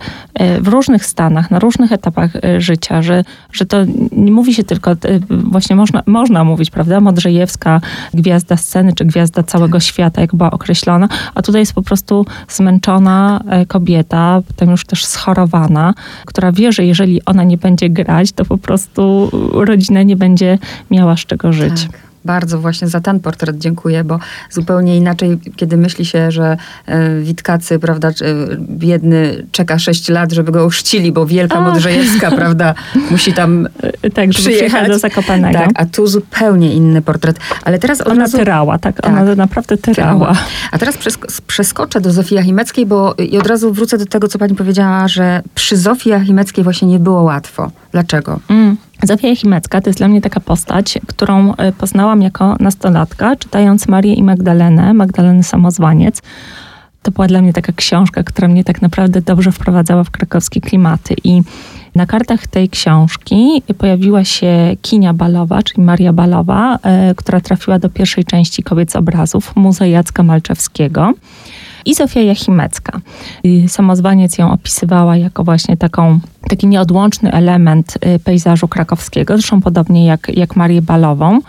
w 0.60 0.68
różnych 0.68 1.06
stanach, 1.06 1.50
na 1.50 1.58
różnych 1.58 1.92
etapach 1.92 2.30
życia, 2.58 3.02
że, 3.02 3.24
że 3.52 3.66
to 3.66 3.76
nie 4.12 4.32
mówi 4.32 4.54
się 4.54 4.64
tylko, 4.64 4.90
właśnie 5.30 5.76
można, 5.76 6.02
można 6.06 6.44
mówić, 6.44 6.70
prawda, 6.70 7.00
Modrzejewska, 7.00 7.80
gwiazda 8.14 8.56
sceny, 8.56 8.92
czy 8.92 9.04
gwiazda 9.04 9.42
całego 9.42 9.80
świata, 9.80 10.20
jak 10.20 10.34
była 10.34 10.50
określona, 10.50 11.08
a 11.34 11.42
tutaj 11.42 11.62
jest 11.62 11.72
po 11.72 11.82
prostu 11.82 12.26
zmęczona 12.48 13.40
kobieta, 13.68 14.42
potem 14.66 14.72
już 14.72 14.84
też 14.84 15.04
schorowana, 15.04 15.94
która 16.26 16.52
wie, 16.52 16.72
że 16.72 16.84
jeżeli 16.84 17.24
ona 17.24 17.44
nie 17.44 17.56
będzie 17.56 17.90
grać, 17.90 18.32
to 18.32 18.44
po 18.44 18.58
prostu 18.58 19.30
rodzina 19.52 20.02
nie 20.02 20.16
będzie 20.16 20.58
miała 20.90 21.16
z 21.16 21.20
czego 21.20 21.52
żyć. 21.52 21.86
Tak. 21.86 22.00
Bardzo 22.26 22.58
właśnie 22.58 22.88
za 22.88 23.00
ten 23.00 23.20
portret 23.20 23.58
dziękuję, 23.58 24.04
bo 24.04 24.18
zupełnie 24.50 24.96
inaczej, 24.96 25.38
kiedy 25.56 25.76
myśli 25.76 26.04
się, 26.04 26.30
że 26.30 26.56
e, 26.86 27.20
Witkacy, 27.20 27.78
prawda, 27.78 28.08
e, 28.08 28.12
biedny 28.60 29.46
czeka 29.52 29.78
6 29.78 30.08
lat, 30.08 30.32
żeby 30.32 30.52
go 30.52 30.64
ochrzcili, 30.64 31.12
bo 31.12 31.26
Wielka. 31.26 31.60
Modrzejewska, 31.60 32.30
prawda, 32.30 32.74
musi 33.10 33.32
tam 33.32 33.68
Tak, 34.14 34.30
przyjechać. 34.30 34.88
do 34.88 34.98
Zakopanego. 34.98 35.58
Tak, 35.58 35.70
a 35.74 35.86
tu 35.86 36.06
zupełnie 36.06 36.74
inny 36.74 37.02
portret. 37.02 37.38
Ale 37.64 37.78
teraz 37.78 38.00
Ona 38.06 38.14
razu... 38.20 38.38
tyrała, 38.38 38.78
tak, 38.78 39.00
Tak. 39.00 39.12
ona 39.12 39.34
naprawdę 39.34 39.76
tyrała. 39.76 40.36
A 40.72 40.78
teraz 40.78 40.96
przesk- 40.96 41.40
przeskoczę 41.46 42.00
do 42.00 42.12
Zofii 42.12 42.38
Achimeckiej, 42.38 42.86
bo 42.86 43.14
i 43.14 43.38
od 43.38 43.46
razu 43.46 43.72
wrócę 43.72 43.98
do 43.98 44.06
tego, 44.06 44.28
co 44.28 44.38
pani 44.38 44.54
powiedziała, 44.54 45.08
że 45.08 45.42
przy 45.54 45.76
Zofii 45.76 46.12
Achimeckiej 46.12 46.64
właśnie 46.64 46.88
nie 46.88 46.98
było 46.98 47.22
łatwo. 47.22 47.70
Dlaczego? 47.92 48.40
Mm. 48.48 48.76
Zofia 49.02 49.28
Jachimecka 49.28 49.80
to 49.80 49.88
jest 49.90 49.98
dla 49.98 50.08
mnie 50.08 50.20
taka 50.20 50.40
postać, 50.40 50.98
którą 51.06 51.54
e, 51.54 51.72
poznałam 51.72 52.22
jako 52.22 52.56
nastolatka, 52.60 53.36
czytając 53.36 53.88
Marię 53.88 54.14
i 54.14 54.22
Magdalenę, 54.22 54.94
Magdalenę 54.94 55.42
Samozwaniec. 55.42 56.22
To 57.02 57.10
była 57.10 57.26
dla 57.26 57.42
mnie 57.42 57.52
taka 57.52 57.72
książka, 57.72 58.22
która 58.22 58.48
mnie 58.48 58.64
tak 58.64 58.82
naprawdę 58.82 59.22
dobrze 59.22 59.52
wprowadzała 59.52 60.04
w 60.04 60.10
krakowskie 60.10 60.60
klimaty. 60.60 61.14
I 61.24 61.42
na 61.94 62.06
kartach 62.06 62.46
tej 62.46 62.68
książki 62.68 63.62
pojawiła 63.78 64.24
się 64.24 64.76
Kinia 64.82 65.14
Balowa, 65.14 65.62
czyli 65.62 65.82
Maria 65.82 66.12
Balowa, 66.12 66.78
e, 66.82 67.14
która 67.14 67.40
trafiła 67.40 67.78
do 67.78 67.88
pierwszej 67.88 68.24
części 68.24 68.62
Kobiet 68.62 68.92
z 68.92 68.96
obrazów 68.96 69.56
Muzeum 69.56 69.90
Jacka 69.90 70.22
Malczewskiego 70.22 71.12
i 71.86 71.94
Zofia 71.94 72.20
Jachimecka. 72.20 73.00
Samozwaniec 73.68 74.38
ją 74.38 74.52
opisywała 74.52 75.16
jako 75.16 75.44
właśnie 75.44 75.76
taką, 75.76 76.20
taki 76.48 76.66
nieodłączny 76.66 77.32
element 77.32 77.98
y, 78.06 78.18
pejzażu 78.18 78.68
krakowskiego, 78.68 79.34
zresztą 79.34 79.60
podobnie 79.60 80.06
jak, 80.06 80.36
jak 80.36 80.56
Marię 80.56 80.82
Balową. 80.82 81.40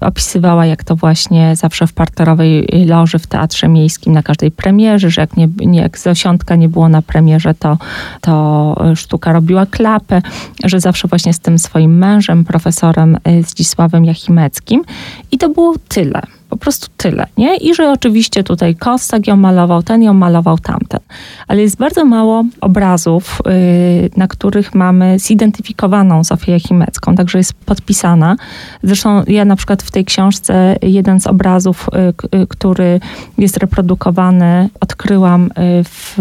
Opisywała, 0.00 0.66
jak 0.66 0.84
to 0.84 0.96
właśnie 0.96 1.56
zawsze 1.56 1.86
w 1.86 1.92
parterowej 1.92 2.66
loży 2.86 3.18
w 3.18 3.26
Teatrze 3.26 3.68
Miejskim 3.68 4.12
na 4.12 4.22
każdej 4.22 4.50
premierze, 4.50 5.10
że 5.10 5.20
jak, 5.20 5.36
nie, 5.36 5.48
nie, 5.66 5.80
jak 5.80 5.98
Zosiątka 5.98 6.56
nie 6.56 6.68
było 6.68 6.88
na 6.88 7.02
premierze, 7.02 7.54
to, 7.54 7.78
to 8.20 8.76
sztuka 8.94 9.32
robiła 9.32 9.66
klapę, 9.66 10.22
że 10.64 10.80
zawsze 10.80 11.08
właśnie 11.08 11.32
z 11.32 11.40
tym 11.40 11.58
swoim 11.58 11.98
mężem, 11.98 12.44
profesorem 12.44 13.16
y, 13.28 13.42
Zdzisławem 13.42 14.04
Jachimeckim. 14.04 14.84
I 15.32 15.38
to 15.38 15.48
było 15.48 15.74
tyle. 15.88 16.22
Po 16.54 16.58
prostu 16.58 16.86
tyle, 16.96 17.26
nie? 17.36 17.56
I 17.56 17.74
że 17.74 17.90
oczywiście 17.90 18.44
tutaj 18.44 18.74
Kostak 18.74 19.26
ją 19.26 19.36
malował, 19.36 19.82
ten 19.82 20.02
ją 20.02 20.14
malował, 20.14 20.58
tamten. 20.58 21.00
Ale 21.48 21.62
jest 21.62 21.76
bardzo 21.76 22.04
mało 22.04 22.44
obrazów, 22.60 23.38
yy, 23.46 24.10
na 24.16 24.28
których 24.28 24.74
mamy 24.74 25.18
zidentyfikowaną 25.18 26.24
Zofię 26.24 26.52
Jachimecką, 26.52 27.14
także 27.14 27.38
jest 27.38 27.54
podpisana. 27.54 28.36
Zresztą 28.82 29.22
ja 29.26 29.44
na 29.44 29.56
przykład 29.56 29.82
w 29.82 29.90
tej 29.90 30.04
książce 30.04 30.76
jeden 30.82 31.20
z 31.20 31.26
obrazów, 31.26 31.88
yy, 32.32 32.46
który 32.46 33.00
jest 33.38 33.56
reprodukowany, 33.56 34.68
odkryłam 34.80 35.46
y, 35.46 35.50
w 35.84 36.18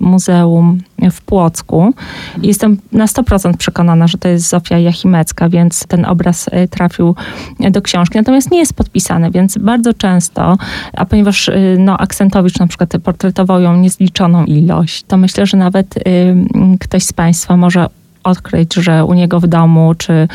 muzeum 0.00 0.78
w 1.10 1.20
Płocku. 1.20 1.94
Jestem 2.42 2.78
na 2.92 3.06
100% 3.06 3.56
przekonana, 3.56 4.08
że 4.08 4.18
to 4.18 4.28
jest 4.28 4.48
Zofia 4.48 4.78
Jachimecka, 4.78 5.48
więc 5.48 5.86
ten 5.86 6.04
obraz 6.04 6.48
y, 6.48 6.68
trafił 6.68 7.14
do 7.70 7.82
książki. 7.82 8.18
Natomiast 8.18 8.50
nie 8.50 8.58
jest 8.58 8.74
podpisany, 8.74 9.30
więc 9.30 9.58
bardzo 9.58 9.94
często, 9.94 10.56
a 10.92 11.04
ponieważ 11.04 11.48
y, 11.48 11.76
no, 11.78 11.98
Aksentowicz 11.98 12.58
na 12.58 12.66
przykład 12.66 12.92
portretował 13.04 13.60
ją 13.60 13.76
niezliczoną 13.76 14.44
ilość, 14.44 15.02
to 15.02 15.16
myślę, 15.16 15.46
że 15.46 15.56
nawet 15.56 15.96
y, 15.96 16.00
ktoś 16.80 17.04
z 17.04 17.12
Państwa 17.12 17.56
może 17.56 17.86
odkryć, 18.24 18.74
że 18.74 19.04
u 19.04 19.14
niego 19.14 19.40
w 19.40 19.46
domu 19.46 19.94
czy, 19.98 20.28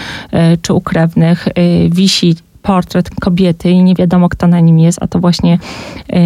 czy 0.62 0.74
u 0.74 0.82
krewnych 0.82 1.48
wisi 1.90 2.36
portret 2.68 3.10
kobiety 3.10 3.70
i 3.70 3.84
nie 3.84 3.96
wiadomo, 3.96 4.30
kto 4.30 4.48
na 4.48 4.60
nim 4.60 4.80
jest, 4.80 4.98
a 5.02 5.08
to 5.08 5.20
właśnie 5.20 5.60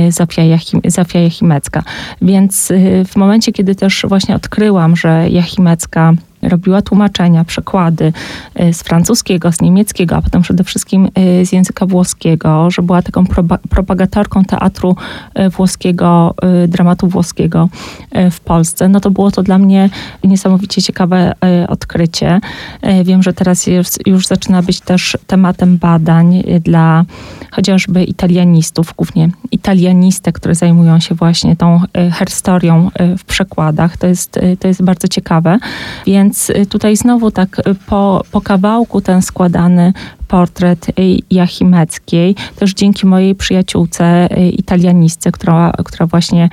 Zofia, 0.10 0.44
Jachim, 0.44 0.82
Zofia 0.86 1.20
Jachimecka. 1.20 1.84
Więc 2.22 2.74
w 3.08 3.16
momencie, 3.16 3.52
kiedy 3.52 3.76
też 3.76 4.06
właśnie 4.08 4.36
odkryłam, 4.36 4.96
że 4.96 5.30
Jachimecka 5.30 6.14
robiła 6.42 6.82
tłumaczenia, 6.82 7.46
przekłady 7.46 8.14
y, 8.62 8.74
z 8.74 8.84
francuskiego, 8.84 9.52
z 9.52 9.62
niemieckiego, 9.62 10.16
a 10.16 10.22
potem 10.22 10.42
przede 10.42 10.64
wszystkim 10.64 11.10
y, 11.42 11.46
z 11.46 11.52
języka 11.52 11.86
włoskiego, 11.86 12.72
że 12.72 12.82
była 12.82 13.02
taką 13.02 13.26
propagatorką 13.70 14.44
teatru 14.44 14.96
y, 15.40 15.50
włoskiego, 15.50 16.36
dramatu 16.68 17.08
włoskiego 17.08 17.70
w 18.32 18.40
Polsce, 18.40 18.90
no 18.90 19.00
to 19.00 19.12
było 19.12 19.32
to 19.32 19.44
dla 19.44 19.58
mnie 19.58 19.90
niesamowicie 20.24 20.82
ciekawe 20.82 21.34
odkrycie. 21.68 22.40
Wiem, 23.04 23.24
że 23.24 23.34
teraz 23.34 23.68
już 24.06 24.28
zaczyna 24.28 24.62
być 24.62 24.80
też 24.82 25.18
tematem 25.28 25.78
badań 25.78 26.44
dla 26.64 27.06
chociażby 27.52 28.04
italianistów, 28.04 28.94
głównie 28.98 29.30
italianistek, 29.52 30.36
które 30.36 30.56
zajmują 30.56 31.00
się 31.00 31.16
właśnie 31.16 31.56
tą 31.56 31.82
herstorią 32.12 32.90
w 33.18 33.24
przekładach. 33.24 33.98
To 33.98 34.08
jest, 34.08 34.40
to 34.60 34.68
jest 34.68 34.84
bardzo 34.84 35.08
ciekawe. 35.08 35.60
Więc 36.06 36.31
więc 36.32 36.50
y, 36.50 36.66
tutaj 36.66 36.98
znowu 36.98 37.32
tak 37.32 37.60
y, 37.60 37.76
po, 37.76 38.24
po 38.32 38.42
kawałku 38.42 39.02
ten 39.02 39.22
składany 39.22 39.94
portret 40.32 40.88
Jachimeckiej, 41.32 42.36
też 42.56 42.74
dzięki 42.74 43.08
mojej 43.08 43.36
przyjaciółce 43.36 44.30
italianistce, 44.58 45.32
która, 45.32 45.72
która 45.86 46.06
właśnie 46.06 46.50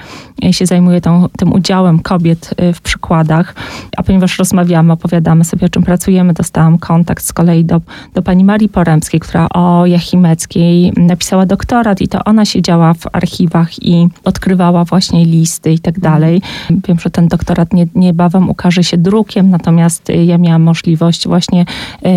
się 0.50 0.66
zajmuje 0.66 1.00
tą, 1.00 1.28
tym 1.38 1.52
udziałem 1.52 1.98
kobiet 1.98 2.54
w 2.74 2.80
przykładach. 2.80 3.54
A 3.96 4.02
ponieważ 4.02 4.38
rozmawiamy, 4.38 4.92
opowiadamy 4.92 5.44
sobie, 5.44 5.66
o 5.66 5.68
czym 5.68 5.82
pracujemy, 5.82 6.32
dostałam 6.32 6.78
kontakt 6.78 7.24
z 7.24 7.32
kolei 7.32 7.64
do, 7.64 7.80
do 8.14 8.22
pani 8.22 8.44
Marii 8.44 8.68
Poremskiej, 8.68 9.20
która 9.20 9.48
o 9.48 9.86
Jachimeckiej 9.86 10.92
napisała 10.96 11.46
doktorat 11.46 12.00
i 12.00 12.08
to 12.08 12.24
ona 12.24 12.44
siedziała 12.44 12.94
w 12.94 13.06
archiwach 13.12 13.82
i 13.82 14.08
odkrywała 14.24 14.84
właśnie 14.84 15.24
listy 15.24 15.72
i 15.72 15.78
tak 15.78 16.00
dalej. 16.00 16.42
Wiem, 16.88 16.98
że 16.98 17.10
ten 17.10 17.28
doktorat 17.28 17.72
nie, 17.72 17.86
niebawem 17.94 18.50
ukaże 18.50 18.84
się 18.84 18.96
drukiem, 18.96 19.50
natomiast 19.50 20.08
ja 20.24 20.38
miałam 20.38 20.62
możliwość 20.62 21.28
właśnie 21.28 21.64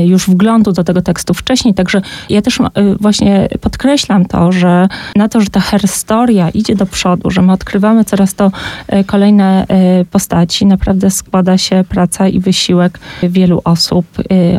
już 0.05 0.29
wglądu 0.29 0.71
do 0.71 0.83
tego 0.83 1.01
tekstu 1.01 1.33
wcześniej, 1.33 1.50
wcześniej. 1.51 1.73
Także 1.73 2.01
ja 2.29 2.41
też 2.41 2.59
y, 2.59 2.61
właśnie 2.99 3.47
podkreślam 3.61 4.25
to, 4.25 4.51
że 4.51 4.87
na 5.15 5.29
to, 5.29 5.41
że 5.41 5.49
ta 5.49 5.61
historia 5.61 6.49
idzie 6.49 6.75
do 6.75 6.85
przodu, 6.85 7.31
że 7.31 7.41
my 7.41 7.51
odkrywamy 7.51 8.05
coraz 8.05 8.33
to 8.33 8.51
y, 8.93 9.03
kolejne 9.03 9.65
y, 10.01 10.05
postaci, 10.05 10.65
naprawdę 10.65 11.11
składa 11.11 11.57
się 11.57 11.83
praca 11.89 12.27
i 12.27 12.39
wysiłek 12.39 12.99
wielu 13.23 13.61
osób, 13.63 14.05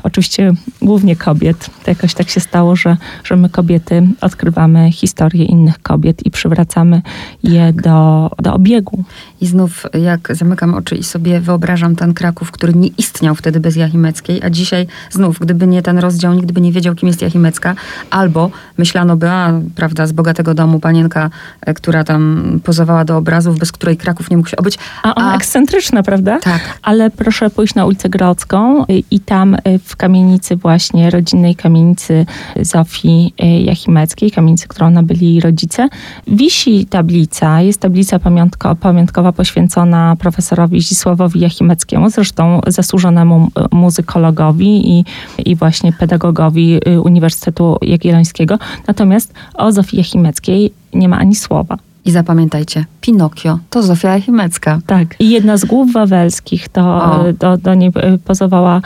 oczywiście 0.02 0.52
głównie 0.82 1.16
kobiet. 1.16 1.70
To 1.84 1.90
jakoś 1.90 2.14
tak 2.14 2.30
się 2.30 2.40
stało, 2.40 2.76
że, 2.76 2.96
że 3.24 3.36
my 3.36 3.48
kobiety 3.48 4.08
odkrywamy 4.20 4.92
historię 4.92 5.44
innych 5.44 5.82
kobiet 5.82 6.26
i 6.26 6.30
przywracamy 6.30 7.02
je 7.42 7.72
do, 7.72 8.30
do 8.38 8.54
obiegu. 8.54 9.04
I 9.40 9.46
znów 9.46 9.86
jak 10.02 10.36
zamykam 10.36 10.74
oczy 10.74 10.96
i 10.96 11.04
sobie 11.04 11.40
wyobrażam 11.40 11.96
ten 11.96 12.14
Kraków, 12.14 12.50
który 12.50 12.74
nie 12.74 12.88
istniał 12.98 13.34
wtedy 13.34 13.60
bez 13.60 13.76
Jachimeckiej, 13.76 14.42
a 14.42 14.50
dzisiaj 14.50 14.86
znów, 15.10 15.38
gdyby 15.38 15.66
nie 15.66 15.82
ten 15.82 15.98
rozdział, 15.98 16.34
nigdy 16.34 16.52
by 16.52 16.60
nie 16.60 16.72
wiedział, 16.72 16.81
kim 16.94 17.06
jest 17.06 17.22
Jachimecka, 17.22 17.74
albo 18.10 18.50
myślano 18.78 19.16
by, 19.16 19.28
a, 19.28 19.52
prawda, 19.74 20.06
z 20.06 20.12
bogatego 20.12 20.54
domu 20.54 20.80
panienka, 20.80 21.30
e, 21.60 21.74
która 21.74 22.04
tam 22.04 22.42
pozowała 22.64 23.04
do 23.04 23.16
obrazów, 23.16 23.58
bez 23.58 23.72
której 23.72 23.96
Kraków 23.96 24.30
nie 24.30 24.36
mógł 24.36 24.48
się 24.48 24.56
obyć. 24.56 24.78
A 25.02 25.14
ona 25.14 25.32
a... 25.32 25.36
ekscentryczna, 25.36 26.02
prawda? 26.02 26.38
Tak. 26.38 26.78
Ale 26.82 27.10
proszę 27.10 27.50
pójść 27.50 27.74
na 27.74 27.86
ulicę 27.86 28.08
Grodzką 28.08 28.84
i 29.10 29.20
tam 29.20 29.54
e, 29.54 29.78
w 29.78 29.96
kamienicy 29.96 30.56
właśnie, 30.56 31.10
rodzinnej 31.10 31.54
kamienicy 31.54 32.26
Zofii 32.60 33.34
e, 33.38 33.60
Jachimeckiej, 33.60 34.30
kamienicy, 34.30 34.68
którą 34.68 34.90
nabyli 34.90 35.40
rodzice, 35.40 35.88
wisi 36.26 36.86
tablica, 36.86 37.60
jest 37.60 37.80
tablica 37.80 38.18
pamiątko, 38.18 38.74
pamiątkowa 38.74 39.32
poświęcona 39.32 40.16
profesorowi 40.18 40.80
Zisławowi 40.80 41.40
Jachimeckiemu, 41.40 42.10
zresztą 42.10 42.60
zasłużonemu 42.66 43.50
muzykologowi 43.70 44.98
i, 44.98 45.04
i 45.38 45.56
właśnie 45.56 45.92
pedagogowi 45.92 46.71
y, 46.88 47.00
Uniwersytetu 47.00 47.78
Jagiellońskiego. 47.82 48.58
Natomiast 48.86 49.34
o 49.54 49.72
Zofii 49.72 49.96
Jachimeckiej 49.96 50.72
nie 50.94 51.08
ma 51.08 51.18
ani 51.18 51.34
słowa. 51.34 51.78
I 52.04 52.10
zapamiętajcie, 52.10 52.84
Pinokio 53.02 53.58
to 53.70 53.82
Zofia 53.82 54.14
Jachimecka. 54.14 54.78
Tak. 54.86 55.20
I 55.20 55.30
jedna 55.30 55.56
z 55.56 55.64
głów 55.64 55.92
wawelskich 55.92 56.68
to 56.68 57.24
do, 57.38 57.56
do 57.56 57.74
niej 57.74 57.88
y, 58.14 58.18
pozowała, 58.18 58.80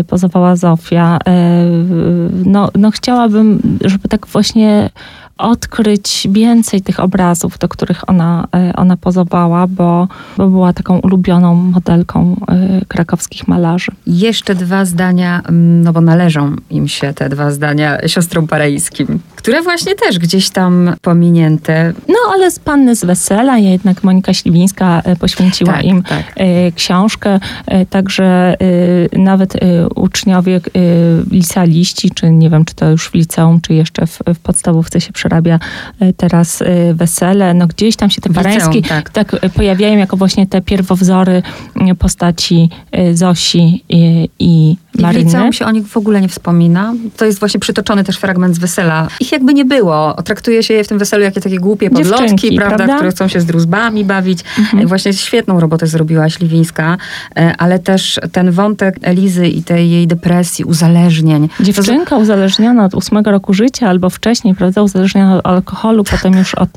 y, 0.00 0.04
pozowała 0.04 0.56
Zofia. 0.56 1.18
No, 2.44 2.68
no 2.74 2.90
chciałabym, 2.90 3.78
żeby 3.84 4.08
tak 4.08 4.26
właśnie 4.26 4.90
odkryć 5.40 6.28
więcej 6.30 6.82
tych 6.82 7.00
obrazów, 7.00 7.58
do 7.58 7.68
których 7.68 8.08
ona, 8.08 8.48
e, 8.54 8.72
ona 8.76 8.96
pozowała, 8.96 9.66
bo, 9.66 10.08
bo 10.36 10.48
była 10.48 10.72
taką 10.72 10.98
ulubioną 10.98 11.54
modelką 11.54 12.36
e, 12.48 12.84
krakowskich 12.88 13.48
malarzy. 13.48 13.92
Jeszcze 14.06 14.54
dwa 14.54 14.84
zdania, 14.84 15.42
mm, 15.48 15.82
no 15.82 15.92
bo 15.92 16.00
należą 16.00 16.56
im 16.70 16.88
się 16.88 17.14
te 17.14 17.28
dwa 17.28 17.50
zdania 17.50 18.08
siostrom 18.08 18.46
pareńskim, 18.46 19.20
które 19.36 19.62
właśnie 19.62 19.94
też 19.94 20.18
gdzieś 20.18 20.50
tam 20.50 20.94
pominięte. 21.02 21.92
No 22.08 22.14
ale 22.34 22.50
z 22.50 22.58
Panny 22.58 22.96
z 22.96 23.04
Wesela, 23.04 23.58
jednak 23.62 24.04
Monika 24.04 24.34
Śliwińska 24.34 25.02
e, 25.04 25.16
poświęciła 25.16 25.72
tak, 25.72 25.84
im 25.84 26.02
tak. 26.02 26.34
książkę, 26.74 27.40
także 27.90 28.56
nawet 29.12 29.56
uczniowie 29.94 30.60
licealiści, 31.30 32.10
czy 32.10 32.30
nie 32.30 32.50
wiem, 32.50 32.64
czy 32.64 32.74
to 32.74 32.90
już 32.90 33.08
w 33.08 33.14
liceum, 33.14 33.60
czy 33.60 33.74
jeszcze 33.74 34.06
w, 34.06 34.18
w 34.34 34.38
podstawówce 34.38 35.00
się 35.00 35.12
przerabia 35.12 35.58
teraz 36.16 36.62
wesele. 36.94 37.54
No 37.54 37.66
gdzieś 37.66 37.96
tam 37.96 38.10
się 38.10 38.20
te 38.20 38.32
pareńskie 38.32 38.82
tak. 38.82 39.10
tak 39.10 39.36
pojawiają 39.54 39.98
jako 39.98 40.16
właśnie 40.16 40.46
te 40.46 40.62
pierwowzory 40.62 41.42
postaci 41.98 42.70
Zosi 43.12 43.84
i, 43.88 44.28
i 44.38 44.76
Maryny. 44.98 45.20
I 45.20 45.24
w 45.24 45.26
liceum 45.26 45.52
się 45.52 45.66
o 45.66 45.70
nich 45.70 45.86
w 45.86 45.96
ogóle 45.96 46.20
nie 46.20 46.28
wspomina. 46.28 46.94
To 47.16 47.24
jest 47.24 47.38
właśnie 47.38 47.60
przytoczony 47.60 48.04
też 48.04 48.16
fragment 48.16 48.56
z 48.56 48.58
wesela. 48.58 49.08
Ich 49.20 49.32
jakby 49.32 49.54
nie 49.54 49.64
było. 49.64 50.16
Traktuje 50.24 50.62
się 50.62 50.74
je 50.74 50.84
w 50.84 50.88
tym 50.88 50.98
weselu 50.98 51.22
jakie 51.22 51.40
takie 51.40 51.58
głupie 51.58 51.90
podlotki, 51.90 52.56
prawda, 52.56 52.76
prawda, 52.76 52.94
które 52.94 53.10
chcą 53.10 53.28
się 53.28 53.40
z 53.40 53.46
druzbami 53.46 54.04
bawić. 54.04 54.40
Mhm. 54.58 54.88
Właśnie 54.88 55.12
świetną 55.12 55.60
robotę 55.60 55.86
zrobiła 55.86 56.30
Śliwińska, 56.30 56.96
e, 57.36 57.54
ale 57.58 57.78
też 57.78 58.20
ten 58.32 58.50
wątek 58.50 58.96
Elizy 59.02 59.48
i 59.48 59.62
tej 59.62 59.90
jej 59.90 60.06
depresji, 60.06 60.64
uzależnień. 60.64 61.48
Dziewczynka 61.60 62.16
uzależniona 62.16 62.84
od 62.84 62.94
ósmego 62.94 63.30
roku 63.30 63.54
życia 63.54 63.88
albo 63.88 64.10
wcześniej, 64.10 64.54
prawda, 64.54 64.82
uzależniona 64.82 65.36
od 65.36 65.46
alkoholu, 65.46 66.04
tak. 66.04 66.16
potem 66.16 66.38
już 66.38 66.54
od 66.54 66.68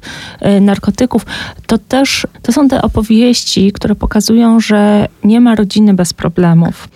y, 0.41 0.61
narkotyków. 0.61 1.25
To 1.67 1.77
też, 1.77 2.27
to 2.41 2.51
są 2.51 2.67
te 2.67 2.81
opowieści, 2.81 3.71
które 3.71 3.95
pokazują, 3.95 4.59
że 4.59 5.07
nie 5.23 5.41
ma 5.41 5.55
rodziny 5.55 5.93
bez 5.93 6.13
problemów 6.13 6.87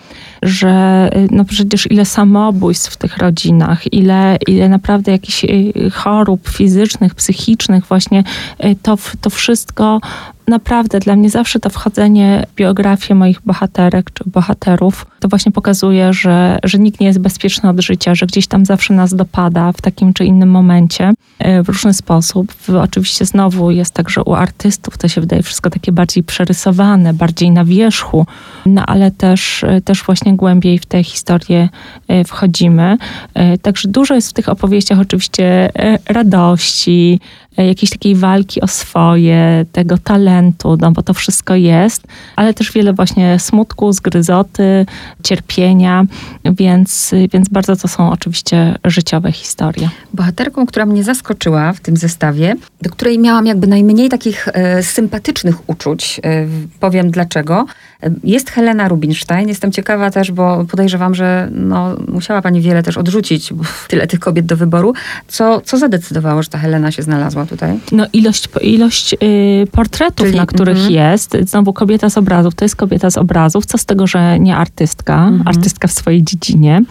że 0.42 1.10
y, 1.16 1.28
no 1.30 1.44
przecież 1.44 1.90
ile 1.90 2.04
samobójstw 2.04 2.92
w 2.92 2.96
tych 2.96 3.16
rodzinach, 3.16 3.92
ile, 3.92 4.38
ile 4.46 4.68
naprawdę 4.68 5.12
jakichś 5.12 5.44
y, 5.44 5.90
chorób 5.90 6.48
fizycznych, 6.48 7.14
psychicznych, 7.14 7.84
właśnie 7.84 8.24
y, 8.64 8.76
to, 8.82 8.98
to 9.20 9.30
wszystko 9.30 10.00
naprawdę 10.48 11.00
dla 11.00 11.16
mnie 11.16 11.30
zawsze 11.30 11.60
to 11.60 11.70
wchodzenie 11.70 12.46
w 12.52 12.54
biografię 12.54 13.14
moich 13.14 13.40
bohaterek 13.44 14.10
czy 14.10 14.24
bohaterów, 14.26 15.06
to 15.20 15.28
właśnie 15.28 15.52
pokazuje, 15.52 16.12
że, 16.12 16.58
że 16.64 16.78
nikt 16.78 17.00
nie 17.00 17.06
jest 17.06 17.18
bezpieczny 17.18 17.68
od 17.68 17.80
życia, 17.80 18.14
że 18.14 18.26
gdzieś 18.26 18.46
tam 18.46 18.66
zawsze 18.66 18.94
nas 18.94 19.14
dopada 19.14 19.72
w 19.72 19.80
takim 19.80 20.12
czy 20.12 20.24
innym 20.24 20.50
momencie 20.50 21.12
e, 21.38 21.62
w 21.62 21.68
różny 21.68 21.94
sposób. 21.94 22.54
Oczywiście 22.82 23.24
znowu 23.24 23.70
jest 23.70 23.94
tak, 23.94 24.10
że 24.10 24.22
u 24.22 24.34
artystów 24.34 24.98
to 24.98 25.08
się 25.08 25.20
wydaje 25.20 25.42
wszystko 25.42 25.70
takie 25.70 25.92
bardziej 25.92 26.22
przerysowane, 26.22 27.14
bardziej 27.14 27.50
na 27.50 27.64
wierzchu, 27.64 28.26
no 28.66 28.86
ale 28.86 29.10
też, 29.10 29.64
e, 29.64 29.80
też 29.80 30.02
właśnie 30.02 30.36
głębiej 30.36 30.78
w 30.78 30.86
tę 30.86 31.04
historię 31.04 31.68
e, 32.08 32.24
wchodzimy. 32.24 32.96
Także 33.62 33.88
dużo 33.88 34.14
jest 34.14 34.30
w 34.30 34.32
tych 34.32 34.48
opowieściach 34.48 34.98
oczywiście 34.98 35.70
radości, 36.08 37.20
jakiejś 37.62 37.90
takiej 37.90 38.14
walki 38.14 38.60
o 38.60 38.66
swoje, 38.66 39.66
tego 39.72 39.98
talentu, 39.98 40.76
no 40.80 40.92
bo 40.92 41.02
to 41.02 41.14
wszystko 41.14 41.54
jest, 41.54 42.02
ale 42.36 42.54
też 42.54 42.72
wiele 42.72 42.92
właśnie 42.92 43.38
smutku, 43.38 43.92
zgryzoty, 43.92 44.86
cierpienia, 45.22 46.04
więc, 46.44 47.14
więc 47.32 47.48
bardzo 47.48 47.76
to 47.76 47.88
są 47.88 48.10
oczywiście 48.10 48.78
życiowe 48.84 49.32
historie. 49.32 49.90
Bohaterką, 50.14 50.66
która 50.66 50.86
mnie 50.86 51.04
zaskoczyła 51.04 51.72
w 51.72 51.80
tym 51.80 51.96
zestawie, 51.96 52.56
do 52.82 52.90
której 52.90 53.18
miałam 53.18 53.46
jakby 53.46 53.66
najmniej 53.66 54.08
takich 54.08 54.48
e, 54.48 54.82
sympatycznych 54.82 55.68
uczuć, 55.68 56.20
e, 56.24 56.46
powiem 56.80 57.10
dlaczego, 57.10 57.66
e, 58.02 58.10
jest 58.24 58.50
Helena 58.50 58.88
Rubinstein. 58.88 59.48
Jestem 59.48 59.72
ciekawa 59.72 60.10
też, 60.10 60.32
bo 60.32 60.64
podejrzewam, 60.64 61.14
że 61.14 61.48
no, 61.52 61.96
musiała 62.08 62.42
pani 62.42 62.60
wiele 62.60 62.82
też 62.82 62.96
odrzucić, 62.96 63.52
tyle 63.88 64.06
tych 64.06 64.20
kobiet 64.20 64.46
do 64.46 64.56
wyboru. 64.56 64.94
Co, 65.28 65.60
co 65.60 65.78
zadecydowało, 65.78 66.42
że 66.42 66.48
ta 66.48 66.58
Helena 66.58 66.90
się 66.90 67.02
znalazła 67.02 67.46
tutaj? 67.48 67.78
No 67.92 68.06
ilość, 68.12 68.48
ilość 68.62 69.14
y, 69.14 69.66
portretów, 69.72 70.26
Czyli, 70.26 70.38
na 70.38 70.46
których 70.46 70.78
mm-hmm. 70.78 70.90
jest. 70.90 71.36
Znowu 71.42 71.72
kobieta 71.72 72.10
z 72.10 72.18
obrazów, 72.18 72.54
to 72.54 72.64
jest 72.64 72.76
kobieta 72.76 73.10
z 73.10 73.16
obrazów. 73.16 73.66
Co 73.66 73.78
z 73.78 73.84
tego, 73.84 74.06
że 74.06 74.38
nie 74.38 74.56
artystka, 74.56 75.30
mm-hmm. 75.30 75.42
artystka 75.44 75.88
w 75.88 75.92
swojej 75.92 76.22
dziedzinie. 76.22 76.82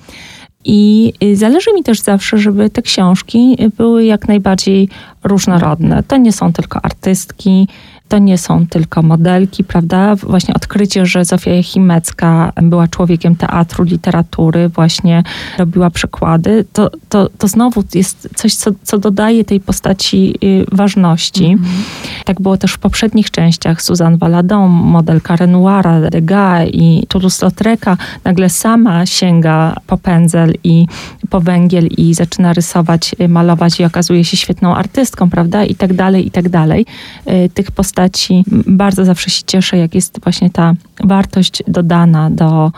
I 0.66 1.14
y, 1.24 1.36
zależy 1.36 1.74
mi 1.74 1.84
też 1.84 2.01
zawsze, 2.01 2.38
żeby 2.38 2.70
te 2.70 2.82
książki 2.82 3.58
były 3.78 4.05
jak 4.05 4.28
najbardziej 4.28 4.89
różnorodne. 5.24 6.03
To 6.03 6.18
nie 6.18 6.34
są 6.34 6.53
tylko 6.53 6.86
artystki, 6.86 7.68
to 8.08 8.18
nie 8.18 8.38
są 8.38 8.68
tylko 8.68 9.01
modelki, 9.01 9.64
prawda? 9.64 10.16
Właśnie 10.16 10.53
odkrycie, 10.53 11.05
że 11.05 11.26
Zofia 11.26 11.51
Jachimecka 11.51 12.51
była 12.62 12.88
człowiekiem 12.88 13.36
teatru, 13.36 13.84
literatury, 13.84 14.70
właśnie 14.70 15.24
robiła 15.58 15.89
przekłady, 15.89 16.66
to, 16.74 16.91
to, 17.10 17.30
to 17.38 17.47
znowu 17.47 17.84
jest 17.93 18.30
coś, 18.36 18.55
co, 18.55 18.72
co 18.84 18.97
dodaje 18.97 19.45
tej 19.45 19.60
postaci 19.60 20.36
y, 20.43 20.66
ważności. 20.72 21.45
Mm 21.45 21.60
-hmm. 21.60 22.24
Tak 22.26 22.41
było 22.41 22.58
też 22.58 22.74
w 22.74 22.78
poprzednich 22.78 23.32
częściach. 23.32 23.82
Suzanne 23.82 24.18
Valadon, 24.18 24.70
modelka 24.70 25.36
Renoira, 25.36 26.10
Degas 26.10 26.70
i 26.74 27.03
Toulouse-Lautreka 27.08 27.97
nagle 28.24 28.49
sama 28.49 29.05
sięga 29.05 29.76
po 29.88 29.97
pędzel 29.97 30.53
i 30.64 30.88
po 31.30 31.39
węgiel 31.41 31.88
i 31.88 32.14
zaczyna 32.14 32.53
rysować, 32.53 33.16
y, 33.22 33.28
malować 33.28 33.80
i 33.80 33.84
okazuje 33.84 34.24
się 34.26 34.38
świetną 34.38 34.76
artystką, 34.76 35.30
prawda? 35.30 35.66
I 35.66 35.76
tak 35.76 35.93
dalej, 35.93 36.28
i 36.28 36.32
tak 36.32 36.49
dalej. 36.49 36.86
Y, 37.28 37.49
tych 37.53 37.72
postaci 37.72 37.97
postaci. 37.98 38.43
Bardzo 38.68 39.06
zawsze 39.06 39.30
się 39.30 39.43
cieszę, 39.45 39.78
jak 39.78 39.95
jest 39.95 40.20
właśnie 40.24 40.50
ta 40.50 40.74
wartość 41.04 41.64
dodana 41.68 42.30
do 42.30 42.72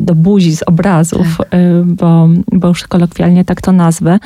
do 0.00 0.14
buzi 0.14 0.56
z 0.56 0.62
obrazów, 0.62 1.36
tak. 1.36 1.46
E, 1.50 1.58
bo, 1.84 2.28
bo 2.52 2.68
już 2.68 2.86
kolokwialnie 2.86 3.44
tak 3.44 3.60
to 3.60 3.72
nazwę. 3.72 4.18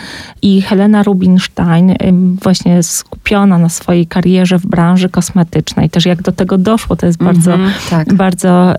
I 0.43 0.63
Helena 0.63 1.03
Rubinstein, 1.03 1.91
e, 1.91 1.97
właśnie 2.43 2.83
skupiona 2.83 3.59
na 3.59 3.69
swojej 3.69 4.07
karierze 4.07 4.59
w 4.59 4.67
branży 4.67 5.09
kosmetycznej, 5.09 5.91
też 5.91 6.07
jak 6.07 6.23
do 6.23 6.33
tego 6.33 6.59
doszło, 6.59 6.97
to 6.97 7.07
jest 7.07 7.19
-hmm, 7.19 7.25
bardzo, 7.25 7.59
tak. 7.91 8.15
bardzo 8.15 8.75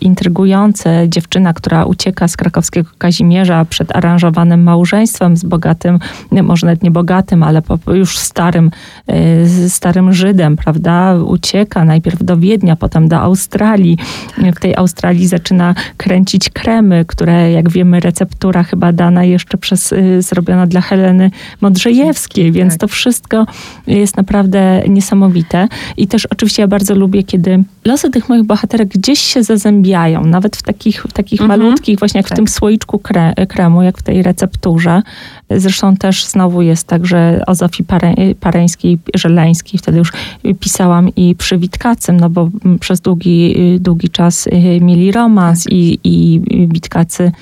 intrygujące. 0.00 1.08
Dziewczyna, 1.08 1.52
która 1.52 1.84
ucieka 1.84 2.28
z 2.28 2.36
krakowskiego 2.36 2.90
Kazimierza 2.98 3.64
przed 3.64 3.96
aranżowanym 3.96 4.62
małżeństwem 4.62 5.36
z 5.36 5.44
bogatym, 5.44 5.98
może 6.42 6.66
nawet 6.66 6.82
nie 6.82 6.90
bogatym, 6.90 7.42
ale 7.42 7.62
już 7.86 8.18
starym, 8.18 8.70
starym 9.68 10.12
Żydem, 10.12 10.56
prawda? 10.56 11.14
Ucieka 11.14 11.84
najpierw 11.84 12.24
do 12.24 12.36
Wiednia, 12.36 12.76
potem 12.76 13.08
do 13.08 13.20
Australii. 13.20 13.98
W 14.56 14.60
tej 14.60 14.76
Australii 14.76 15.26
zaczyna 15.26 15.74
kręcić 15.96 16.50
kremy, 16.50 17.04
które 17.04 17.52
jak 17.52 17.70
wiemy 17.70 18.00
receptura 18.00 18.62
chyba 18.62 18.92
dana 18.92 19.24
jeszcze 19.24 19.58
przez, 19.58 19.92
y, 19.92 20.22
zrobiona 20.22 20.66
dla 20.66 20.80
Heleny 20.80 21.30
Modrzejewskiej, 21.60 22.52
więc 22.52 22.72
tak. 22.72 22.80
to 22.80 22.88
wszystko 22.88 23.46
jest 23.86 24.16
naprawdę 24.16 24.82
niesamowite. 24.88 25.68
I 25.96 26.06
też 26.06 26.26
oczywiście 26.26 26.62
ja 26.62 26.68
bardzo 26.68 26.94
lubię, 26.94 27.22
kiedy 27.22 27.64
losy 27.88 28.10
tych 28.10 28.28
moich 28.28 28.44
bohaterek 28.44 28.88
gdzieś 28.88 29.20
się 29.20 29.42
zazębiają, 29.42 30.24
nawet 30.24 30.56
w 30.56 30.62
takich, 30.62 31.04
takich 31.12 31.40
mhm. 31.40 31.60
malutkich, 31.60 31.98
właśnie 31.98 32.18
jak 32.18 32.28
tak. 32.28 32.36
w 32.36 32.36
tym 32.36 32.48
słoiczku 32.48 32.98
kre, 32.98 33.34
kremu, 33.48 33.82
jak 33.82 33.98
w 33.98 34.02
tej 34.02 34.22
recepturze. 34.22 35.02
Zresztą 35.50 35.96
też 35.96 36.24
znowu 36.24 36.62
jest 36.62 36.86
tak, 36.86 37.06
że 37.06 37.42
o 37.46 37.54
Zofii 37.54 37.84
Pare, 37.84 38.14
Pareńskiej, 38.40 38.98
Żeleńskiej 39.14 39.78
wtedy 39.78 39.98
już 39.98 40.12
pisałam 40.60 41.08
i 41.16 41.34
przy 41.34 41.58
Witkacym, 41.58 42.20
no 42.20 42.30
bo 42.30 42.50
przez 42.80 43.00
długi, 43.00 43.54
długi 43.80 44.08
czas 44.08 44.46
y, 44.46 44.80
mieli 44.80 45.12
romans 45.12 45.64
tak. 45.64 45.72
i, 45.72 46.00
i 46.04 46.40
Witkacy 46.68 47.32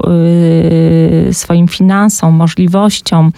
swoim 1.31 1.67
finansom, 1.67 2.33
możliwościom, 2.33 3.31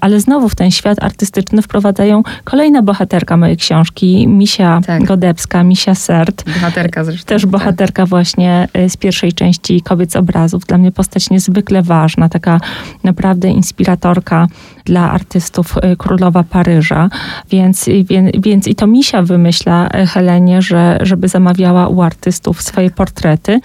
ale 0.00 0.20
znowu 0.20 0.48
w 0.48 0.54
ten 0.54 0.70
świat 0.70 1.04
artystyczny 1.04 1.62
wprowadzają 1.62 2.22
kolejna 2.44 2.82
bohaterka 2.82 3.36
mojej 3.36 3.56
książki, 3.56 4.28
Misia 4.28 4.80
tak. 4.86 5.04
Godebska, 5.04 5.62
Misia 5.62 5.94
Sert. 5.94 6.44
Bohaterka 6.54 7.04
zresztą. 7.04 7.28
Też 7.28 7.42
tak. 7.42 7.50
bohaterka 7.50 8.06
właśnie 8.06 8.67
z 8.88 8.96
pierwszej 8.96 9.32
części 9.32 9.80
Kobiet 9.80 10.12
z 10.12 10.16
obrazów. 10.16 10.64
Dla 10.64 10.78
mnie 10.78 10.92
postać 10.92 11.30
niezwykle 11.30 11.82
ważna, 11.82 12.28
taka 12.28 12.60
naprawdę 13.04 13.48
inspiratorka 13.48 14.46
dla 14.84 15.10
artystów 15.10 15.76
y, 15.76 15.96
Królowa 15.96 16.42
Paryża. 16.42 17.08
Więc, 17.50 17.86
więc, 18.04 18.30
więc 18.38 18.66
i 18.66 18.74
to 18.74 18.86
Misia 18.86 19.22
wymyśla 19.22 19.88
y, 19.88 20.06
Helenie, 20.06 20.62
że, 20.62 20.98
żeby 21.02 21.28
zamawiała 21.28 21.88
u 21.88 22.02
artystów 22.02 22.62
swoje 22.62 22.90
portrety 22.90 23.60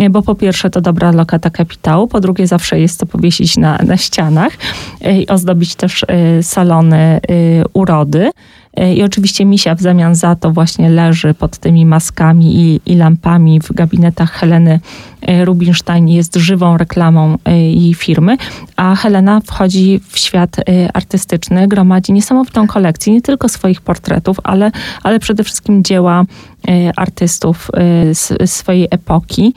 y, 0.00 0.10
bo 0.10 0.22
po 0.22 0.34
pierwsze 0.34 0.70
to 0.70 0.80
dobra 0.80 1.12
lokata 1.12 1.50
kapitału, 1.50 2.08
po 2.08 2.20
drugie 2.20 2.46
zawsze 2.46 2.80
jest 2.80 3.00
to 3.00 3.06
powiesić 3.06 3.56
na, 3.56 3.78
na 3.78 3.96
ścianach 3.96 4.52
i 5.20 5.26
ozdobić 5.28 5.74
też 5.74 6.04
salony 6.42 7.20
urody. 7.72 8.30
I 8.94 9.02
oczywiście 9.02 9.44
misia 9.44 9.74
w 9.74 9.80
zamian 9.80 10.14
za 10.14 10.36
to 10.36 10.50
właśnie 10.50 10.90
leży 10.90 11.34
pod 11.34 11.58
tymi 11.58 11.86
maskami 11.86 12.56
i, 12.60 12.80
i 12.86 12.96
lampami 12.96 13.60
w 13.60 13.72
gabinetach 13.72 14.32
Heleny 14.32 14.70
e, 14.70 14.80
Rubinstein 15.44 16.08
jest 16.08 16.36
żywą 16.36 16.76
reklamą 16.76 17.38
e, 17.44 17.60
jej 17.60 17.94
firmy, 17.94 18.36
a 18.76 18.94
Helena 18.94 19.40
wchodzi 19.40 20.00
w 20.08 20.18
świat 20.18 20.56
e, 20.58 20.62
artystyczny, 20.96 21.68
gromadzi 21.68 22.12
niesamowitą 22.12 22.66
kolekcję 22.66 23.12
nie 23.12 23.22
tylko 23.22 23.48
swoich 23.48 23.80
portretów, 23.80 24.36
ale, 24.44 24.70
ale 25.02 25.18
przede 25.18 25.44
wszystkim 25.44 25.84
dzieła 25.84 26.24
artystów 26.96 27.70
z 28.12 28.50
swojej 28.50 28.88
epoki. 28.90 29.54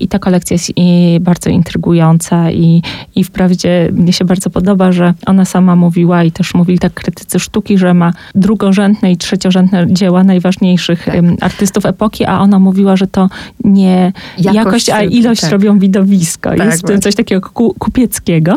I 0.00 0.08
ta 0.08 0.18
kolekcja 0.18 0.54
jest 0.54 0.72
bardzo 1.20 1.50
intrygująca 1.50 2.50
i, 2.50 2.82
i 3.14 3.24
wprawdzie 3.24 3.88
mnie 3.92 4.12
się 4.12 4.24
bardzo 4.24 4.50
podoba, 4.50 4.92
że 4.92 5.14
ona 5.26 5.44
sama 5.44 5.76
mówiła 5.76 6.24
i 6.24 6.32
też 6.32 6.54
mówili 6.54 6.78
tak 6.78 6.94
krytycy 6.94 7.40
sztuki, 7.40 7.78
że 7.78 7.94
ma 7.94 8.12
drugorzędne 8.34 9.12
i 9.12 9.16
trzeciorzędne 9.16 9.86
dzieła 9.88 10.24
najważniejszych 10.24 11.04
tak. 11.04 11.14
artystów 11.40 11.86
epoki, 11.86 12.24
a 12.24 12.40
ona 12.40 12.58
mówiła, 12.58 12.96
że 12.96 13.06
to 13.06 13.28
nie 13.64 14.12
jakość, 14.38 14.56
jakość 14.56 14.88
a 14.94 15.02
ilość 15.02 15.40
tak. 15.40 15.50
robią 15.50 15.78
widowisko. 15.78 16.50
Tak, 16.56 16.66
jest 16.66 17.02
coś 17.02 17.14
takiego 17.14 17.50
kupieckiego. 17.78 18.56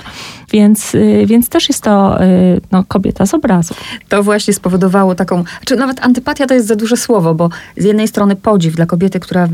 Więc, 0.51 0.95
y, 0.95 1.23
więc 1.25 1.49
też 1.49 1.69
jest 1.69 1.83
to 1.83 2.23
y, 2.23 2.61
no, 2.71 2.83
kobieta 2.87 3.25
z 3.25 3.33
obrazu. 3.33 3.73
To 4.09 4.23
właśnie 4.23 4.53
spowodowało 4.53 5.15
taką, 5.15 5.43
czy 5.65 5.75
nawet 5.75 6.03
antypatia 6.05 6.45
to 6.45 6.53
jest 6.53 6.67
za 6.67 6.75
duże 6.75 6.97
słowo, 6.97 7.35
bo 7.35 7.49
z 7.77 7.83
jednej 7.83 8.07
strony 8.07 8.35
podziw 8.35 8.75
dla 8.75 8.85
kobiety, 8.85 9.19
która 9.19 9.47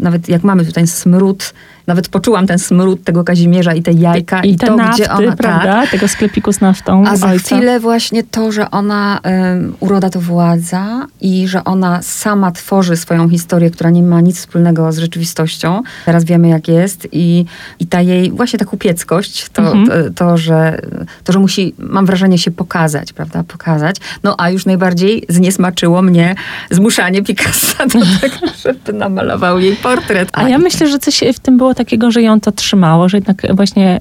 nawet 0.00 0.28
jak 0.28 0.44
mamy 0.44 0.64
tutaj 0.64 0.86
smród 0.86 1.52
nawet 1.88 2.08
poczułam 2.08 2.46
ten 2.46 2.58
smród 2.58 3.04
tego 3.04 3.24
Kazimierza 3.24 3.74
i 3.74 3.82
te 3.82 3.92
jajka 3.92 4.40
i, 4.42 4.50
i, 4.50 4.56
te 4.56 4.66
to, 4.66 4.76
nafty, 4.76 5.02
gdzie 5.02 5.12
ona... 5.12 5.36
prawda? 5.36 5.80
Tak, 5.80 5.90
Tego 5.90 6.08
sklepiku 6.08 6.52
z 6.52 6.60
naftą 6.60 7.04
a 7.06 7.16
za 7.16 7.26
ojca. 7.26 7.56
chwilę 7.56 7.80
właśnie 7.80 8.22
to, 8.22 8.52
że 8.52 8.70
ona, 8.70 9.20
um, 9.24 9.74
uroda 9.80 10.10
to 10.10 10.20
władza 10.20 11.06
i 11.20 11.48
że 11.48 11.64
ona 11.64 12.02
sama 12.02 12.52
tworzy 12.52 12.96
swoją 12.96 13.28
historię, 13.28 13.70
która 13.70 13.90
nie 13.90 14.02
ma 14.02 14.20
nic 14.20 14.38
wspólnego 14.38 14.92
z 14.92 14.98
rzeczywistością. 14.98 15.82
Teraz 16.06 16.24
wiemy 16.24 16.48
jak 16.48 16.68
jest 16.68 17.08
i, 17.12 17.44
i 17.80 17.86
ta 17.86 18.00
jej 18.00 18.30
właśnie 18.32 18.58
ta 18.58 18.64
kupieckość, 18.64 19.46
to, 19.52 19.62
Mhm. 19.62 19.86
to, 20.14 20.24
to, 20.24 20.36
że, 20.36 20.80
to, 21.24 21.32
że 21.32 21.38
musi, 21.38 21.74
mam 21.78 22.06
wrażenie, 22.06 22.38
się 22.38 22.50
pokazać, 22.50 23.12
prawda, 23.12 23.44
pokazać. 23.44 23.96
No 24.22 24.34
a 24.38 24.50
już 24.50 24.66
najbardziej 24.66 25.24
zniesmaczyło 25.28 26.02
mnie 26.02 26.34
zmuszanie 26.70 27.22
Picassa 27.22 27.86
do 27.86 27.98
tego, 28.20 28.52
żeby 28.64 28.92
namalował 28.92 29.58
jej 29.58 29.76
portret. 29.76 30.28
A 30.32 30.48
ja 30.48 30.58
myślę, 30.58 30.88
że 30.88 30.98
coś 30.98 31.20
w 31.34 31.38
tym 31.38 31.56
było 31.58 31.74
takiego, 31.78 32.10
że 32.10 32.22
ją 32.22 32.40
to 32.40 32.52
trzymało, 32.52 33.08
że 33.08 33.16
jednak 33.16 33.42
właśnie 33.54 34.00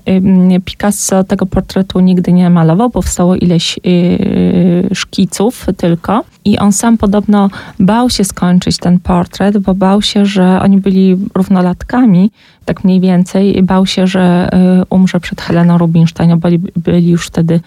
Picasso 0.66 1.24
tego 1.24 1.46
portretu 1.46 2.00
nigdy 2.00 2.34
nie 2.34 2.50
malował, 2.50 2.90
powstało 2.90 3.36
ileś 3.36 3.80
yy, 3.84 4.96
szkiców 4.96 5.66
tylko 5.78 6.24
i 6.46 6.58
on 6.58 6.72
sam 6.72 6.98
podobno 6.98 7.50
bał 7.80 8.10
się 8.10 8.24
skończyć 8.24 8.78
ten 8.78 9.00
portret, 9.00 9.58
bo 9.58 9.74
bał 9.74 10.02
się, 10.02 10.26
że 10.26 10.60
oni 10.62 10.78
byli 10.78 11.18
równolatkami, 11.36 12.32
tak 12.66 12.84
mniej 12.84 13.00
więcej, 13.00 13.58
i 13.58 13.64
bał 13.64 13.86
się, 13.86 14.08
że 14.08 14.50
yy, 14.78 14.84
umrze 14.90 15.20
przed 15.20 15.42
Heleną 15.42 15.78
Rubinstein, 15.78 16.40
bo 16.40 16.50
byli, 16.76 17.10
już 17.10 17.28
wtedy 17.28 17.60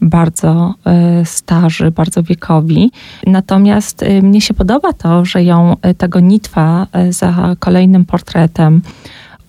bardzo 0.00 0.74
y, 1.22 1.24
starzy, 1.24 1.90
bardzo 1.90 2.22
wiekowi. 2.22 2.90
Natomiast 3.26 4.02
y, 4.02 4.22
mnie 4.22 4.40
się 4.40 4.54
podoba 4.54 4.92
to, 4.92 5.24
że 5.24 5.44
ją 5.44 5.76
y, 5.90 5.94
ta 5.94 6.08
gonitwa 6.08 6.86
y, 7.08 7.12
za 7.12 7.56
kolejnym 7.58 8.04
portretem 8.04 8.82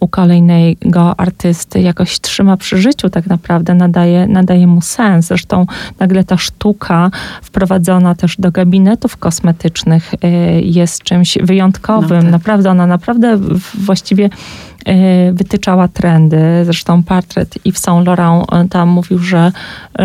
u 0.06 0.08
kolejnego 0.08 1.20
artysty 1.20 1.82
jakoś 1.82 2.20
trzyma 2.20 2.58
przy 2.58 2.78
życiu 2.78 3.10
tak 3.10 3.28
naprawdę, 3.28 3.74
nadaje, 3.74 4.28
nadaje 4.28 4.68
mu 4.68 4.82
sens. 4.82 5.28
Zresztą 5.28 5.66
nagle 6.00 6.24
ta 6.24 6.38
sztuka 6.38 7.12
wprowadzona 7.42 8.16
też 8.16 8.36
do 8.40 8.52
gabinetów 8.52 9.18
kosmetycznych 9.18 10.14
y, 10.14 10.18
jest 10.62 11.04
czymś 11.04 11.38
wyjątkowym. 11.44 12.18
No 12.18 12.24
tak. 12.24 12.32
Naprawdę, 12.32 12.72
ona 12.72 12.88
naprawdę 12.88 13.40
właściwie 13.74 14.30
wytyczała 15.34 15.88
trendy. 15.88 16.38
Zresztą 16.64 17.04
portret 17.04 17.58
Yves 17.66 17.82
Saint 17.82 18.08
Laurent 18.08 18.44
y, 18.66 18.70
tam 18.70 18.90
mówił, 18.90 19.20
że, 19.20 19.52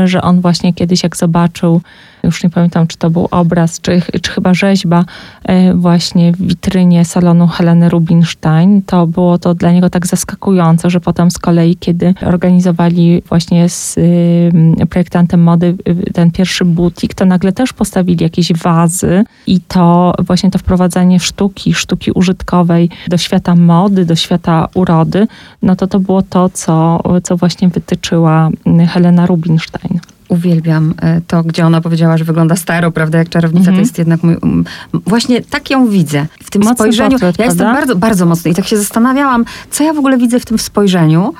że 0.05 0.23
on 0.23 0.41
właśnie 0.41 0.75
kiedyś 0.75 1.03
jak 1.03 1.17
zobaczył, 1.17 1.81
już 2.23 2.45
nie 2.45 2.51
pamiętam, 2.51 2.87
czy 2.87 2.99
to 2.99 3.11
był 3.11 3.29
obraz, 3.31 3.81
czy, 3.81 4.03
czy 4.23 4.31
chyba 4.31 4.55
rzeźba 4.55 5.05
y, 5.51 5.75
właśnie 5.75 6.33
w 6.33 6.47
witrynie 6.47 7.05
salonu 7.05 7.47
Heleny 7.47 7.89
Rubinstein, 7.89 8.83
to 8.83 9.07
było 9.07 9.39
to 9.39 9.55
dla 9.55 9.73
niego 9.73 9.91
tak 9.91 10.07
zaskakujące, 10.07 10.91
że 10.91 11.01
potem 11.01 11.31
z 11.31 11.39
kolei, 11.39 11.77
kiedy 11.77 12.15
organizowali 12.27 13.23
właśnie 13.29 13.69
z 13.69 13.99
y, 13.99 14.87
projektantem 14.91 15.43
mody 15.43 15.77
y, 15.89 16.13
ten 16.13 16.31
pierwszy 16.31 16.65
butik, 16.65 17.15
to 17.15 17.25
nagle 17.25 17.53
też 17.53 17.73
postawili 17.73 18.25
jakieś 18.25 18.53
wazy 18.53 19.25
i 19.47 19.61
to 19.61 20.15
właśnie 20.19 20.51
to 20.51 20.59
wprowadzanie 20.59 21.21
sztuki, 21.21 21.75
sztuki 21.75 22.13
użytkowej 22.13 22.91
do 23.09 23.19
świata 23.19 23.55
mody, 23.55 24.05
do 24.05 24.17
świata 24.17 24.69
urody, 24.75 25.27
no 25.63 25.77
to 25.77 25.87
to 25.87 26.01
było 26.01 26.23
to, 26.23 26.49
co, 26.49 27.03
co 27.23 27.37
właśnie 27.37 27.69
wytyczyła 27.69 28.49
y, 28.83 28.87
Helena 28.87 29.27
Rubinstein. 29.27 30.01
Uwielbiam 30.29 30.95
e, 31.03 31.21
to, 31.21 31.43
gdzie 31.43 31.67
ona 31.67 31.81
powiedziała, 31.81 32.19
że 32.19 32.25
wygląda 32.25 32.57
staro, 32.57 32.91
prawda, 32.91 33.19
jak 33.19 33.29
czarownica, 33.29 33.61
Mhm. 33.71 33.77
to 33.77 33.81
jest 33.81 33.99
jednak 33.99 34.23
mój... 34.23 34.37
um, 34.37 34.65
Właśnie 34.93 35.41
tak 35.43 35.71
ją 35.71 35.89
widzę. 35.89 36.27
W 36.43 36.51
tym 36.51 36.63
Mocny 36.63 36.75
spojrzeniu. 36.75 37.11
portret, 37.11 37.39
ja 37.39 37.45
jestem 37.45 37.73
bardzo, 37.73 37.97
bardzo 37.97 38.27
mocny 38.27 38.51
i 38.51 38.55
tak 38.55 38.67
się 38.67 38.77
zastanawiałam, 38.79 39.45
co 39.71 39.85
ja 39.85 39.93
w 39.93 39.99
ogóle 39.99 40.19
widzę 40.19 40.41
w 40.41 40.47
tym 40.47 40.59
spojrzeniu. 40.59 41.35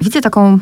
Widzę 0.00 0.20
taką 0.20 0.58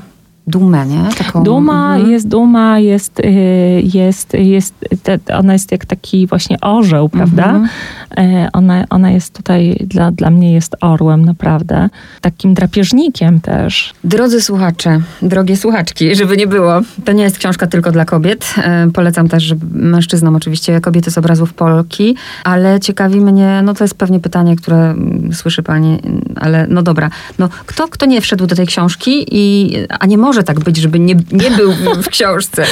dumę, 0.46 0.86
nie? 0.86 1.08
Taką, 1.18 1.42
Duma, 1.42 1.94
mhm. 1.94 2.10
jest 2.10 2.28
duma, 2.28 2.78
jest, 2.78 3.20
y, 3.20 3.82
jest, 3.94 4.34
jest 4.34 4.74
te, 5.02 5.18
ona 5.36 5.52
jest 5.52 5.72
jak 5.72 5.86
taki 5.86 6.26
właśnie 6.26 6.60
orzeł, 6.60 7.08
prawda? 7.08 7.44
Mhm. 7.44 7.68
E, 8.16 8.48
Ona, 8.52 8.84
ona 8.90 9.10
jest 9.10 9.34
tutaj, 9.34 9.76
dla, 9.86 10.10
dla 10.10 10.30
mnie 10.30 10.52
jest 10.52 10.76
orłem 10.80 11.24
naprawdę. 11.24 11.88
Takim 12.20 12.54
drapieżnikiem 12.54 13.40
też. 13.40 13.94
Drodzy 14.04 14.40
słuchacze, 14.40 15.00
drogie 15.22 15.56
słuchaczki, 15.56 16.14
żeby 16.14 16.36
nie 16.36 16.46
było, 16.46 16.80
to 17.04 17.12
nie 17.12 17.22
jest 17.22 17.38
książka 17.38 17.66
tylko 17.66 17.92
dla 17.92 18.04
kobiet. 18.04 18.54
E, 18.58 18.90
Polecam 18.94 19.28
też 19.28 19.42
że 19.42 19.56
mężczyznom 19.72 20.36
oczywiście 20.36 20.80
kobiety 20.80 21.10
z 21.10 21.18
obrazów 21.18 21.54
Polki, 21.54 22.16
ale 22.44 22.80
ciekawi 22.80 23.20
mnie, 23.20 23.60
no 23.64 23.74
to 23.74 23.84
jest 23.84 23.94
pewnie 23.94 24.20
pytanie, 24.20 24.56
które 24.56 24.76
mm, 24.76 25.34
słyszy 25.34 25.62
pani, 25.62 25.98
ale 26.36 26.66
no 26.70 26.82
dobra, 26.82 27.10
no 27.38 27.48
kto, 27.66 27.88
kto 27.88 28.06
nie 28.06 28.20
wszedł 28.20 28.46
do 28.46 28.56
tej 28.56 28.66
książki 28.66 29.26
i, 29.30 29.74
a 30.00 30.06
nie 30.06 30.18
może 30.18 30.31
tak 30.42 30.60
być, 30.60 30.76
żeby 30.76 30.98
nie, 30.98 31.14
nie 31.32 31.50
był 31.50 31.72
w, 32.02 32.08
książce. 32.08 32.64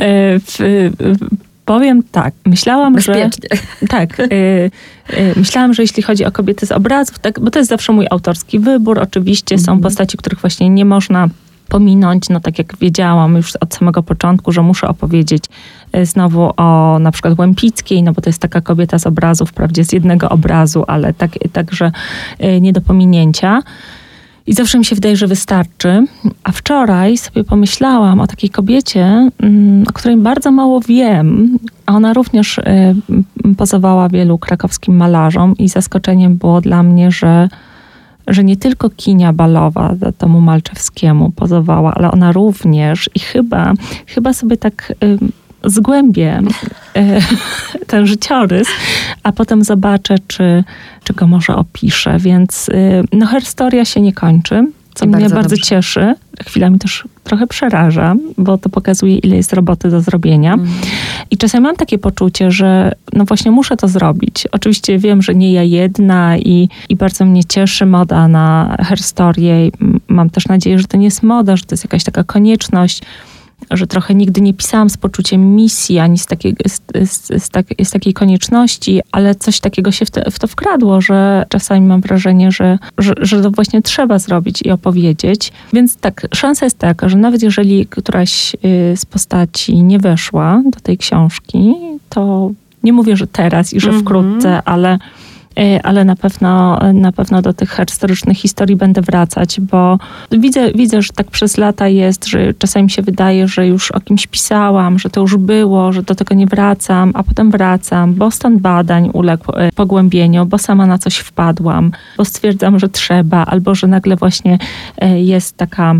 E, 0.00 0.40
powiem 1.64 2.02
tak, 2.12 2.34
myślałam, 2.46 3.00
że... 3.00 3.30
Tak. 3.88 4.20
Y, 4.20 4.24
y, 4.32 4.70
myślałam, 5.36 5.74
że 5.74 5.82
jeśli 5.82 6.02
chodzi 6.02 6.24
o 6.24 6.32
kobiety 6.32 6.66
z 6.66 6.72
obrazów, 6.72 7.18
tak, 7.18 7.40
bo 7.40 7.50
to 7.50 7.58
jest 7.58 7.68
zawsze 7.68 7.92
mój 7.92 8.06
autorski 8.10 8.58
wybór. 8.58 8.98
Oczywiście 8.98 9.58
są 9.58 9.72
Mhm. 9.72 9.80
postaci, 9.80 10.16
których 10.16 10.40
właśnie 10.40 10.70
nie 10.70 10.84
można 10.84 11.28
pominąć. 11.68 12.28
No 12.28 12.40
tak 12.40 12.58
jak 12.58 12.78
wiedziałam 12.78 13.36
już 13.36 13.56
od 13.56 13.74
samego 13.74 14.02
początku, 14.02 14.52
że 14.52 14.62
muszę 14.62 14.88
opowiedzieć 14.88 15.44
znowu 16.02 16.52
o 16.56 16.98
na 16.98 17.12
przykład 17.12 17.38
Łępickiej, 17.38 18.02
no 18.02 18.12
bo 18.12 18.20
to 18.20 18.28
jest 18.28 18.42
taka 18.42 18.60
kobieta 18.60 18.98
z 18.98 19.06
obrazów, 19.06 19.50
wprawdzie 19.50 19.84
z 19.84 19.92
jednego 19.92 20.28
obrazu, 20.28 20.84
ale 20.86 21.14
tak, 21.14 21.30
także 21.52 21.92
nie 22.60 22.72
do 22.72 22.80
pominięcia. 22.80 23.62
I 24.46 24.54
zawsze 24.54 24.78
mi 24.78 24.84
się 24.84 24.94
wydaje, 24.94 25.16
że 25.16 25.26
wystarczy. 25.26 26.06
A 26.44 26.52
wczoraj 26.52 27.16
sobie 27.16 27.44
pomyślałam 27.44 28.20
o 28.20 28.26
takiej 28.26 28.50
kobiecie, 28.50 29.30
mm, 29.40 29.84
o 29.88 29.92
której 29.92 30.16
bardzo 30.16 30.50
mało 30.50 30.80
wiem. 30.80 31.58
A 31.86 31.92
ona 31.92 32.12
również 32.12 32.58
y, 32.58 32.62
pozowała 33.56 34.08
wielu 34.08 34.38
krakowskim 34.38 34.96
malarzom 34.96 35.54
i 35.58 35.68
zaskoczeniem 35.68 36.36
było 36.36 36.60
dla 36.60 36.82
mnie, 36.82 37.10
że, 37.10 37.48
że 38.26 38.44
nie 38.44 38.56
tylko 38.56 38.90
Kinia 38.90 39.32
Balowa 39.32 39.94
temu 40.18 40.40
Malczewskiemu 40.40 41.30
pozowała, 41.30 41.94
ale 41.94 42.10
ona 42.10 42.32
również 42.32 43.10
i 43.14 43.20
chyba, 43.20 43.72
chyba 44.06 44.32
sobie 44.32 44.56
tak 44.56 44.92
zgłębię 45.66 46.40
y, 46.96 47.20
ten 47.86 48.06
życiorys, 48.06 48.68
a 49.22 49.32
potem 49.32 49.64
zobaczę, 49.64 50.14
czy, 50.26 50.64
czy 51.04 51.14
go 51.14 51.26
może 51.26 51.56
opiszę. 51.56 52.18
Więc 52.18 52.68
y, 52.68 53.04
no, 53.12 53.40
historia 53.40 53.84
się 53.84 54.00
nie 54.00 54.12
kończy, 54.12 54.66
co 54.94 55.04
I 55.04 55.08
mnie 55.08 55.18
bardzo 55.18 55.34
bardzo 55.34 55.56
cieszy. 55.56 56.14
Chwilami 56.46 56.78
też 56.78 57.04
trochę 57.24 57.46
przeraża, 57.46 58.14
bo 58.38 58.58
to 58.58 58.68
pokazuje, 58.68 59.16
ile 59.16 59.36
jest 59.36 59.52
roboty 59.52 59.90
do 59.90 60.00
zrobienia. 60.00 60.52
Mhm. 60.52 60.70
I 61.30 61.36
czasem 61.36 61.62
mam 61.62 61.76
takie 61.76 61.98
poczucie, 61.98 62.50
że 62.50 62.92
no 63.12 63.24
właśnie 63.24 63.50
muszę 63.50 63.76
to 63.76 63.88
zrobić. 63.88 64.46
Oczywiście 64.52 64.98
wiem, 64.98 65.22
że 65.22 65.34
nie 65.34 65.52
ja 65.52 65.62
jedna 65.62 66.38
i, 66.38 66.68
i 66.88 66.96
bardzo 66.96 67.24
mnie 67.24 67.44
cieszy 67.44 67.86
moda 67.86 68.28
na 68.28 68.76
herstorię. 68.80 69.70
Mam 70.08 70.30
też 70.30 70.46
nadzieję, 70.46 70.78
że 70.78 70.84
to 70.84 70.96
nie 70.96 71.04
jest 71.04 71.22
moda, 71.22 71.56
że 71.56 71.64
to 71.64 71.72
jest 71.72 71.84
jakaś 71.84 72.04
taka 72.04 72.24
konieczność, 72.24 73.02
że 73.70 73.86
trochę 73.86 74.14
nigdy 74.14 74.40
nie 74.40 74.54
pisałam 74.54 74.90
z 74.90 74.96
poczuciem 74.96 75.56
misji, 75.56 75.98
ani 75.98 76.18
z, 76.18 76.26
takiej, 76.26 76.56
z, 76.66 76.80
z, 77.10 77.44
z, 77.44 77.50
tak, 77.50 77.66
z 77.84 77.90
takiej 77.90 78.12
konieczności, 78.12 79.00
ale 79.12 79.34
coś 79.34 79.60
takiego 79.60 79.92
się 79.92 80.06
w, 80.06 80.10
te, 80.10 80.30
w 80.30 80.38
to 80.38 80.46
wkradło, 80.46 81.00
że 81.00 81.46
czasami 81.48 81.86
mam 81.86 82.00
wrażenie, 82.00 82.52
że, 82.52 82.78
że, 82.98 83.14
że 83.20 83.42
to 83.42 83.50
właśnie 83.50 83.82
trzeba 83.82 84.18
zrobić 84.18 84.62
i 84.64 84.70
opowiedzieć. 84.70 85.52
Więc 85.72 85.96
tak, 85.96 86.26
szansa 86.34 86.66
jest 86.66 86.78
taka, 86.78 87.08
że 87.08 87.18
nawet 87.18 87.42
jeżeli 87.42 87.86
któraś 87.86 88.54
y, 88.54 88.58
z 88.96 89.06
postaci 89.06 89.82
nie 89.82 89.98
weszła 89.98 90.62
do 90.64 90.80
tej 90.80 90.98
książki, 90.98 91.74
to 92.08 92.50
nie 92.82 92.92
mówię, 92.92 93.16
że 93.16 93.26
teraz 93.26 93.72
i 93.72 93.80
że 93.80 93.88
Mhm. 93.88 94.04
wkrótce, 94.04 94.62
ale 94.64 94.74
Y, 94.74 94.74
ale 94.74 94.98
na 96.04 96.16
pewno, 96.16 96.78
na 96.94 97.12
pewno 97.12 97.42
do 97.42 97.52
tych 97.52 97.76
historycznych 97.88 98.38
historii 98.38 98.76
będę 98.76 99.02
wracać, 99.02 99.60
bo 99.60 99.98
widzę, 100.30 100.72
widzę, 100.72 101.02
że 101.02 101.12
tak 101.12 101.26
przez 101.26 101.56
lata 101.56 101.88
jest, 101.88 102.26
że 102.26 102.54
czasami 102.54 102.84
mi 102.84 102.90
się 102.90 103.02
wydaje, 103.02 103.48
że 103.48 103.66
już 103.66 103.90
o 103.90 104.00
kimś 104.00 104.26
pisałam, 104.26 104.98
że 104.98 105.10
to 105.10 105.20
już 105.20 105.36
było, 105.36 105.92
że 105.92 106.02
do 106.02 106.14
tego 106.14 106.34
nie 106.34 106.46
wracam, 106.46 107.12
a 107.14 107.22
potem 107.22 107.50
wracam, 107.50 108.14
bo 108.14 108.30
stan 108.30 108.58
badań 108.58 109.10
uległ 109.12 109.52
y, 109.52 109.70
pogłębieniu, 109.74 110.46
bo 110.46 110.58
sama 110.58 110.86
na 110.86 110.98
coś 110.98 111.16
wpadłam, 111.16 111.90
bo 112.16 112.24
stwierdzam, 112.24 112.78
że 112.78 112.88
trzeba, 112.88 113.44
albo 113.44 113.74
że 113.74 113.86
nagle 113.86 114.16
właśnie 114.16 114.58
y, 115.04 115.20
jest 115.20 115.56
taka 115.56 115.94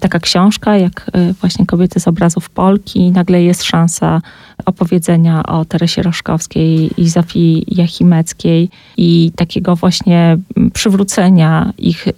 taka 0.00 0.20
książka, 0.20 0.76
jak 0.76 1.10
e, 1.12 1.32
właśnie 1.32 1.66
Kobiety 1.66 2.00
z 2.00 2.08
obrazów 2.08 2.50
Polki. 2.50 3.10
Nagle 3.10 3.42
jest 3.42 3.62
szansa 3.62 4.20
opowiedzenia 4.64 5.42
o 5.42 5.64
Teresie 5.64 6.02
Roszkowskiej 6.02 6.90
i 6.96 7.08
Zofii 7.08 7.64
Jachimeckiej 7.68 8.70
i 8.96 9.32
takiego 9.36 9.76
właśnie 9.76 10.38
przywrócenia 10.72 11.72
ich 11.78 12.08
y, 12.08 12.12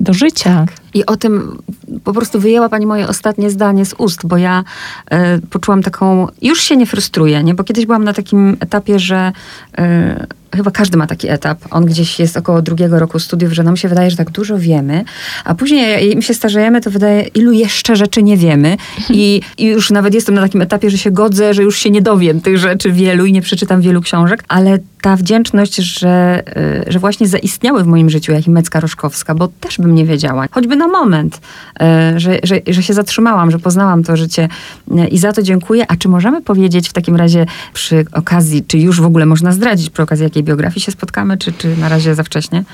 do 0.00 0.14
życia. 0.14 0.66
Tak. 0.66 0.76
I 0.94 1.06
o 1.06 1.16
tym 1.16 1.58
po 2.04 2.12
prostu 2.12 2.40
wyjęła 2.40 2.68
pani 2.68 2.86
moje 2.86 3.08
ostatnie 3.08 3.50
zdanie 3.50 3.84
z 3.84 3.94
ust, 3.98 4.26
bo 4.26 4.36
ja 4.36 4.64
e, 5.10 5.38
poczułam 5.38 5.82
taką, 5.82 6.26
już 6.42 6.60
się 6.60 6.76
nie 6.76 6.86
frustruję, 6.86 7.42
nie? 7.44 7.54
bo 7.54 7.64
kiedyś 7.64 7.86
byłam 7.86 8.04
na 8.04 8.12
takim 8.12 8.56
etapie, 8.60 8.98
że 8.98 9.32
e, 9.78 10.26
chyba 10.56 10.70
każdy 10.70 10.98
ma 10.98 11.06
taki 11.06 11.28
etap. 11.28 11.58
On 11.70 11.84
gdzieś 11.84 12.20
jest 12.20 12.36
około 12.36 12.62
drugiego 12.62 12.98
roku 12.98 13.18
studiów, 13.18 13.52
że 13.52 13.62
nam 13.62 13.76
się 13.76 13.88
wydaje, 13.88 14.10
że 14.10 14.16
tak 14.16 14.30
dużo 14.30 14.58
wiemy, 14.58 15.04
a 15.44 15.54
później 15.54 16.12
im 16.12 16.22
się 16.22 16.34
starzejemy, 16.34 16.80
to 16.80 16.90
wydaje, 16.90 17.22
ilu 17.22 17.52
jeszcze 17.52 17.96
rzeczy 17.96 18.22
nie 18.22 18.36
wiemy. 18.36 18.76
I, 19.10 19.40
I 19.58 19.64
już 19.64 19.90
nawet 19.90 20.14
jestem 20.14 20.34
na 20.34 20.40
takim 20.40 20.62
etapie, 20.62 20.90
że 20.90 20.98
się 20.98 21.10
godzę, 21.10 21.54
że 21.54 21.62
już 21.62 21.78
się 21.78 21.90
nie 21.90 22.02
dowiem 22.02 22.40
tych 22.40 22.58
rzeczy 22.58 22.92
wielu 22.92 23.26
i 23.26 23.32
nie 23.32 23.42
przeczytam 23.42 23.80
wielu 23.80 24.00
książek, 24.00 24.44
ale 24.48 24.78
ta 25.00 25.16
wdzięczność, 25.16 25.76
że, 25.76 26.42
y, 26.88 26.92
że 26.92 26.98
właśnie 26.98 27.28
zaistniały 27.28 27.84
w 27.84 27.86
moim 27.86 28.10
życiu, 28.10 28.32
jak 28.32 28.46
i 28.46 28.50
Mecka 28.50 28.80
Roszkowska, 28.80 29.34
bo 29.34 29.48
też 29.60 29.78
bym 29.78 29.94
nie 29.94 30.04
wiedziała, 30.04 30.46
choćby 30.50 30.76
na 30.76 30.87
moment, 30.88 31.40
y, 32.16 32.20
że, 32.20 32.38
że, 32.42 32.60
że 32.66 32.82
się 32.82 32.94
zatrzymałam, 32.94 33.50
że 33.50 33.58
poznałam 33.58 34.04
to 34.04 34.16
życie 34.16 34.48
y, 34.90 35.06
i 35.06 35.18
za 35.18 35.32
to 35.32 35.42
dziękuję. 35.42 35.84
A 35.88 35.96
czy 35.96 36.08
możemy 36.08 36.42
powiedzieć 36.42 36.88
w 36.88 36.92
takim 36.92 37.16
razie 37.16 37.46
przy 37.72 38.04
okazji, 38.12 38.64
czy 38.66 38.78
już 38.78 39.00
w 39.00 39.04
ogóle 39.04 39.26
można 39.26 39.52
zdradzić 39.52 39.90
przy 39.90 40.02
okazji 40.02 40.24
jakiej 40.24 40.42
biografii 40.42 40.80
się 40.80 40.92
spotkamy, 40.92 41.38
czy, 41.38 41.52
czy 41.52 41.76
na 41.76 41.88
razie 41.88 42.14
za 42.14 42.22
wcześnie? 42.22 42.64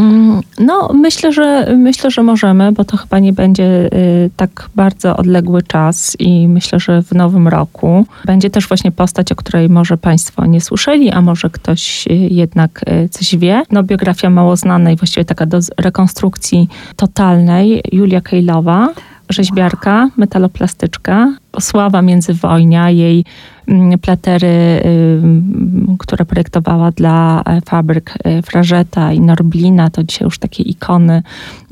Mm, 0.00 0.40
no, 0.58 0.90
myślę, 0.94 1.32
że 1.32 1.74
myślę, 1.76 2.10
że 2.10 2.22
możemy, 2.22 2.72
bo 2.72 2.84
to 2.84 2.96
chyba 2.96 3.18
nie 3.18 3.32
będzie 3.32 3.64
y, 3.64 4.30
tak 4.36 4.70
bardzo 4.74 5.16
odległy 5.16 5.62
czas 5.62 6.16
i 6.18 6.48
myślę, 6.48 6.80
że 6.80 7.02
w 7.02 7.12
nowym 7.12 7.48
roku 7.48 8.06
będzie 8.24 8.50
też 8.50 8.68
właśnie 8.68 8.92
postać, 8.92 9.32
o 9.32 9.36
której 9.36 9.68
może 9.68 9.98
Państwo 9.98 10.46
nie 10.46 10.60
słyszeli, 10.60 11.10
a 11.10 11.20
może 11.20 11.50
ktoś 11.50 12.06
y, 12.06 12.14
jednak 12.14 12.80
y, 13.04 13.08
coś 13.08 13.36
wie. 13.36 13.62
No, 13.70 13.82
biografia 13.82 14.30
mało 14.30 14.56
znana 14.56 14.90
i 14.90 14.96
właściwie 14.96 15.24
taka 15.24 15.46
do 15.46 15.58
rekonstrukcji 15.78 16.68
totalnej, 16.96 17.82
Julia 17.92 18.20
Kejlowa 18.20 18.88
rzeźbiarka, 19.30 20.08
metaloplastyczka, 20.16 21.34
sława 21.60 22.02
międzywojnia, 22.02 22.90
jej 22.90 23.24
mm, 23.68 23.98
platery, 23.98 24.82
które 25.98 26.24
projektowała 26.24 26.90
dla 26.90 27.42
e, 27.46 27.60
fabryk 27.60 28.14
e, 28.24 28.42
Frażeta 28.42 29.12
i 29.12 29.20
Norblina, 29.20 29.90
to 29.90 30.04
dzisiaj 30.04 30.26
już 30.26 30.38
takie 30.38 30.62
ikony 30.62 31.22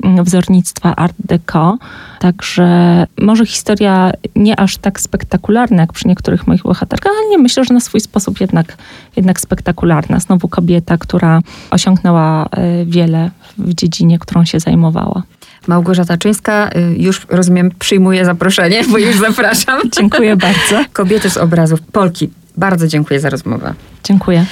mm, 0.03 0.23
wzornictwa 0.23 0.95
Art 0.95 1.15
Deco. 1.19 1.77
Także 2.19 3.07
może 3.21 3.45
historia 3.45 4.11
nie 4.35 4.59
aż 4.59 4.77
tak 4.77 4.99
spektakularna, 4.99 5.81
jak 5.81 5.93
przy 5.93 6.07
niektórych 6.07 6.47
moich 6.47 6.63
bohaterkach, 6.63 7.13
ale 7.19 7.29
nie 7.29 7.37
myślę, 7.37 7.65
że 7.65 7.73
na 7.73 7.79
swój 7.79 8.01
sposób 8.01 8.41
jednak, 8.41 8.77
jednak 9.15 9.39
spektakularna. 9.39 10.19
Znowu 10.19 10.47
kobieta, 10.47 10.97
która 10.97 11.41
osiągnęła 11.71 12.45
e, 12.51 12.85
wiele 12.85 13.31
w 13.57 13.73
dziedzinie, 13.73 14.19
którą 14.19 14.45
się 14.45 14.59
zajmowała. 14.59 15.23
Małgorzata 15.67 16.17
Czyńska, 16.17 16.69
y, 16.75 16.95
już 16.97 17.27
rozumiem, 17.29 17.71
przyjmuję 17.79 18.25
zaproszenie, 18.25 18.83
bo 18.91 18.97
już 18.97 19.17
zapraszam. 19.19 19.81
dziękuję 19.97 20.35
bardzo. 20.35 20.85
Kobiety 20.93 21.29
z 21.29 21.37
obrazów 21.37 21.81
Polki. 21.81 22.29
Bardzo 22.57 22.87
dziękuję 22.87 23.19
za 23.19 23.29
rozmowę. 23.29 23.73
Dziękuję. 24.03 24.45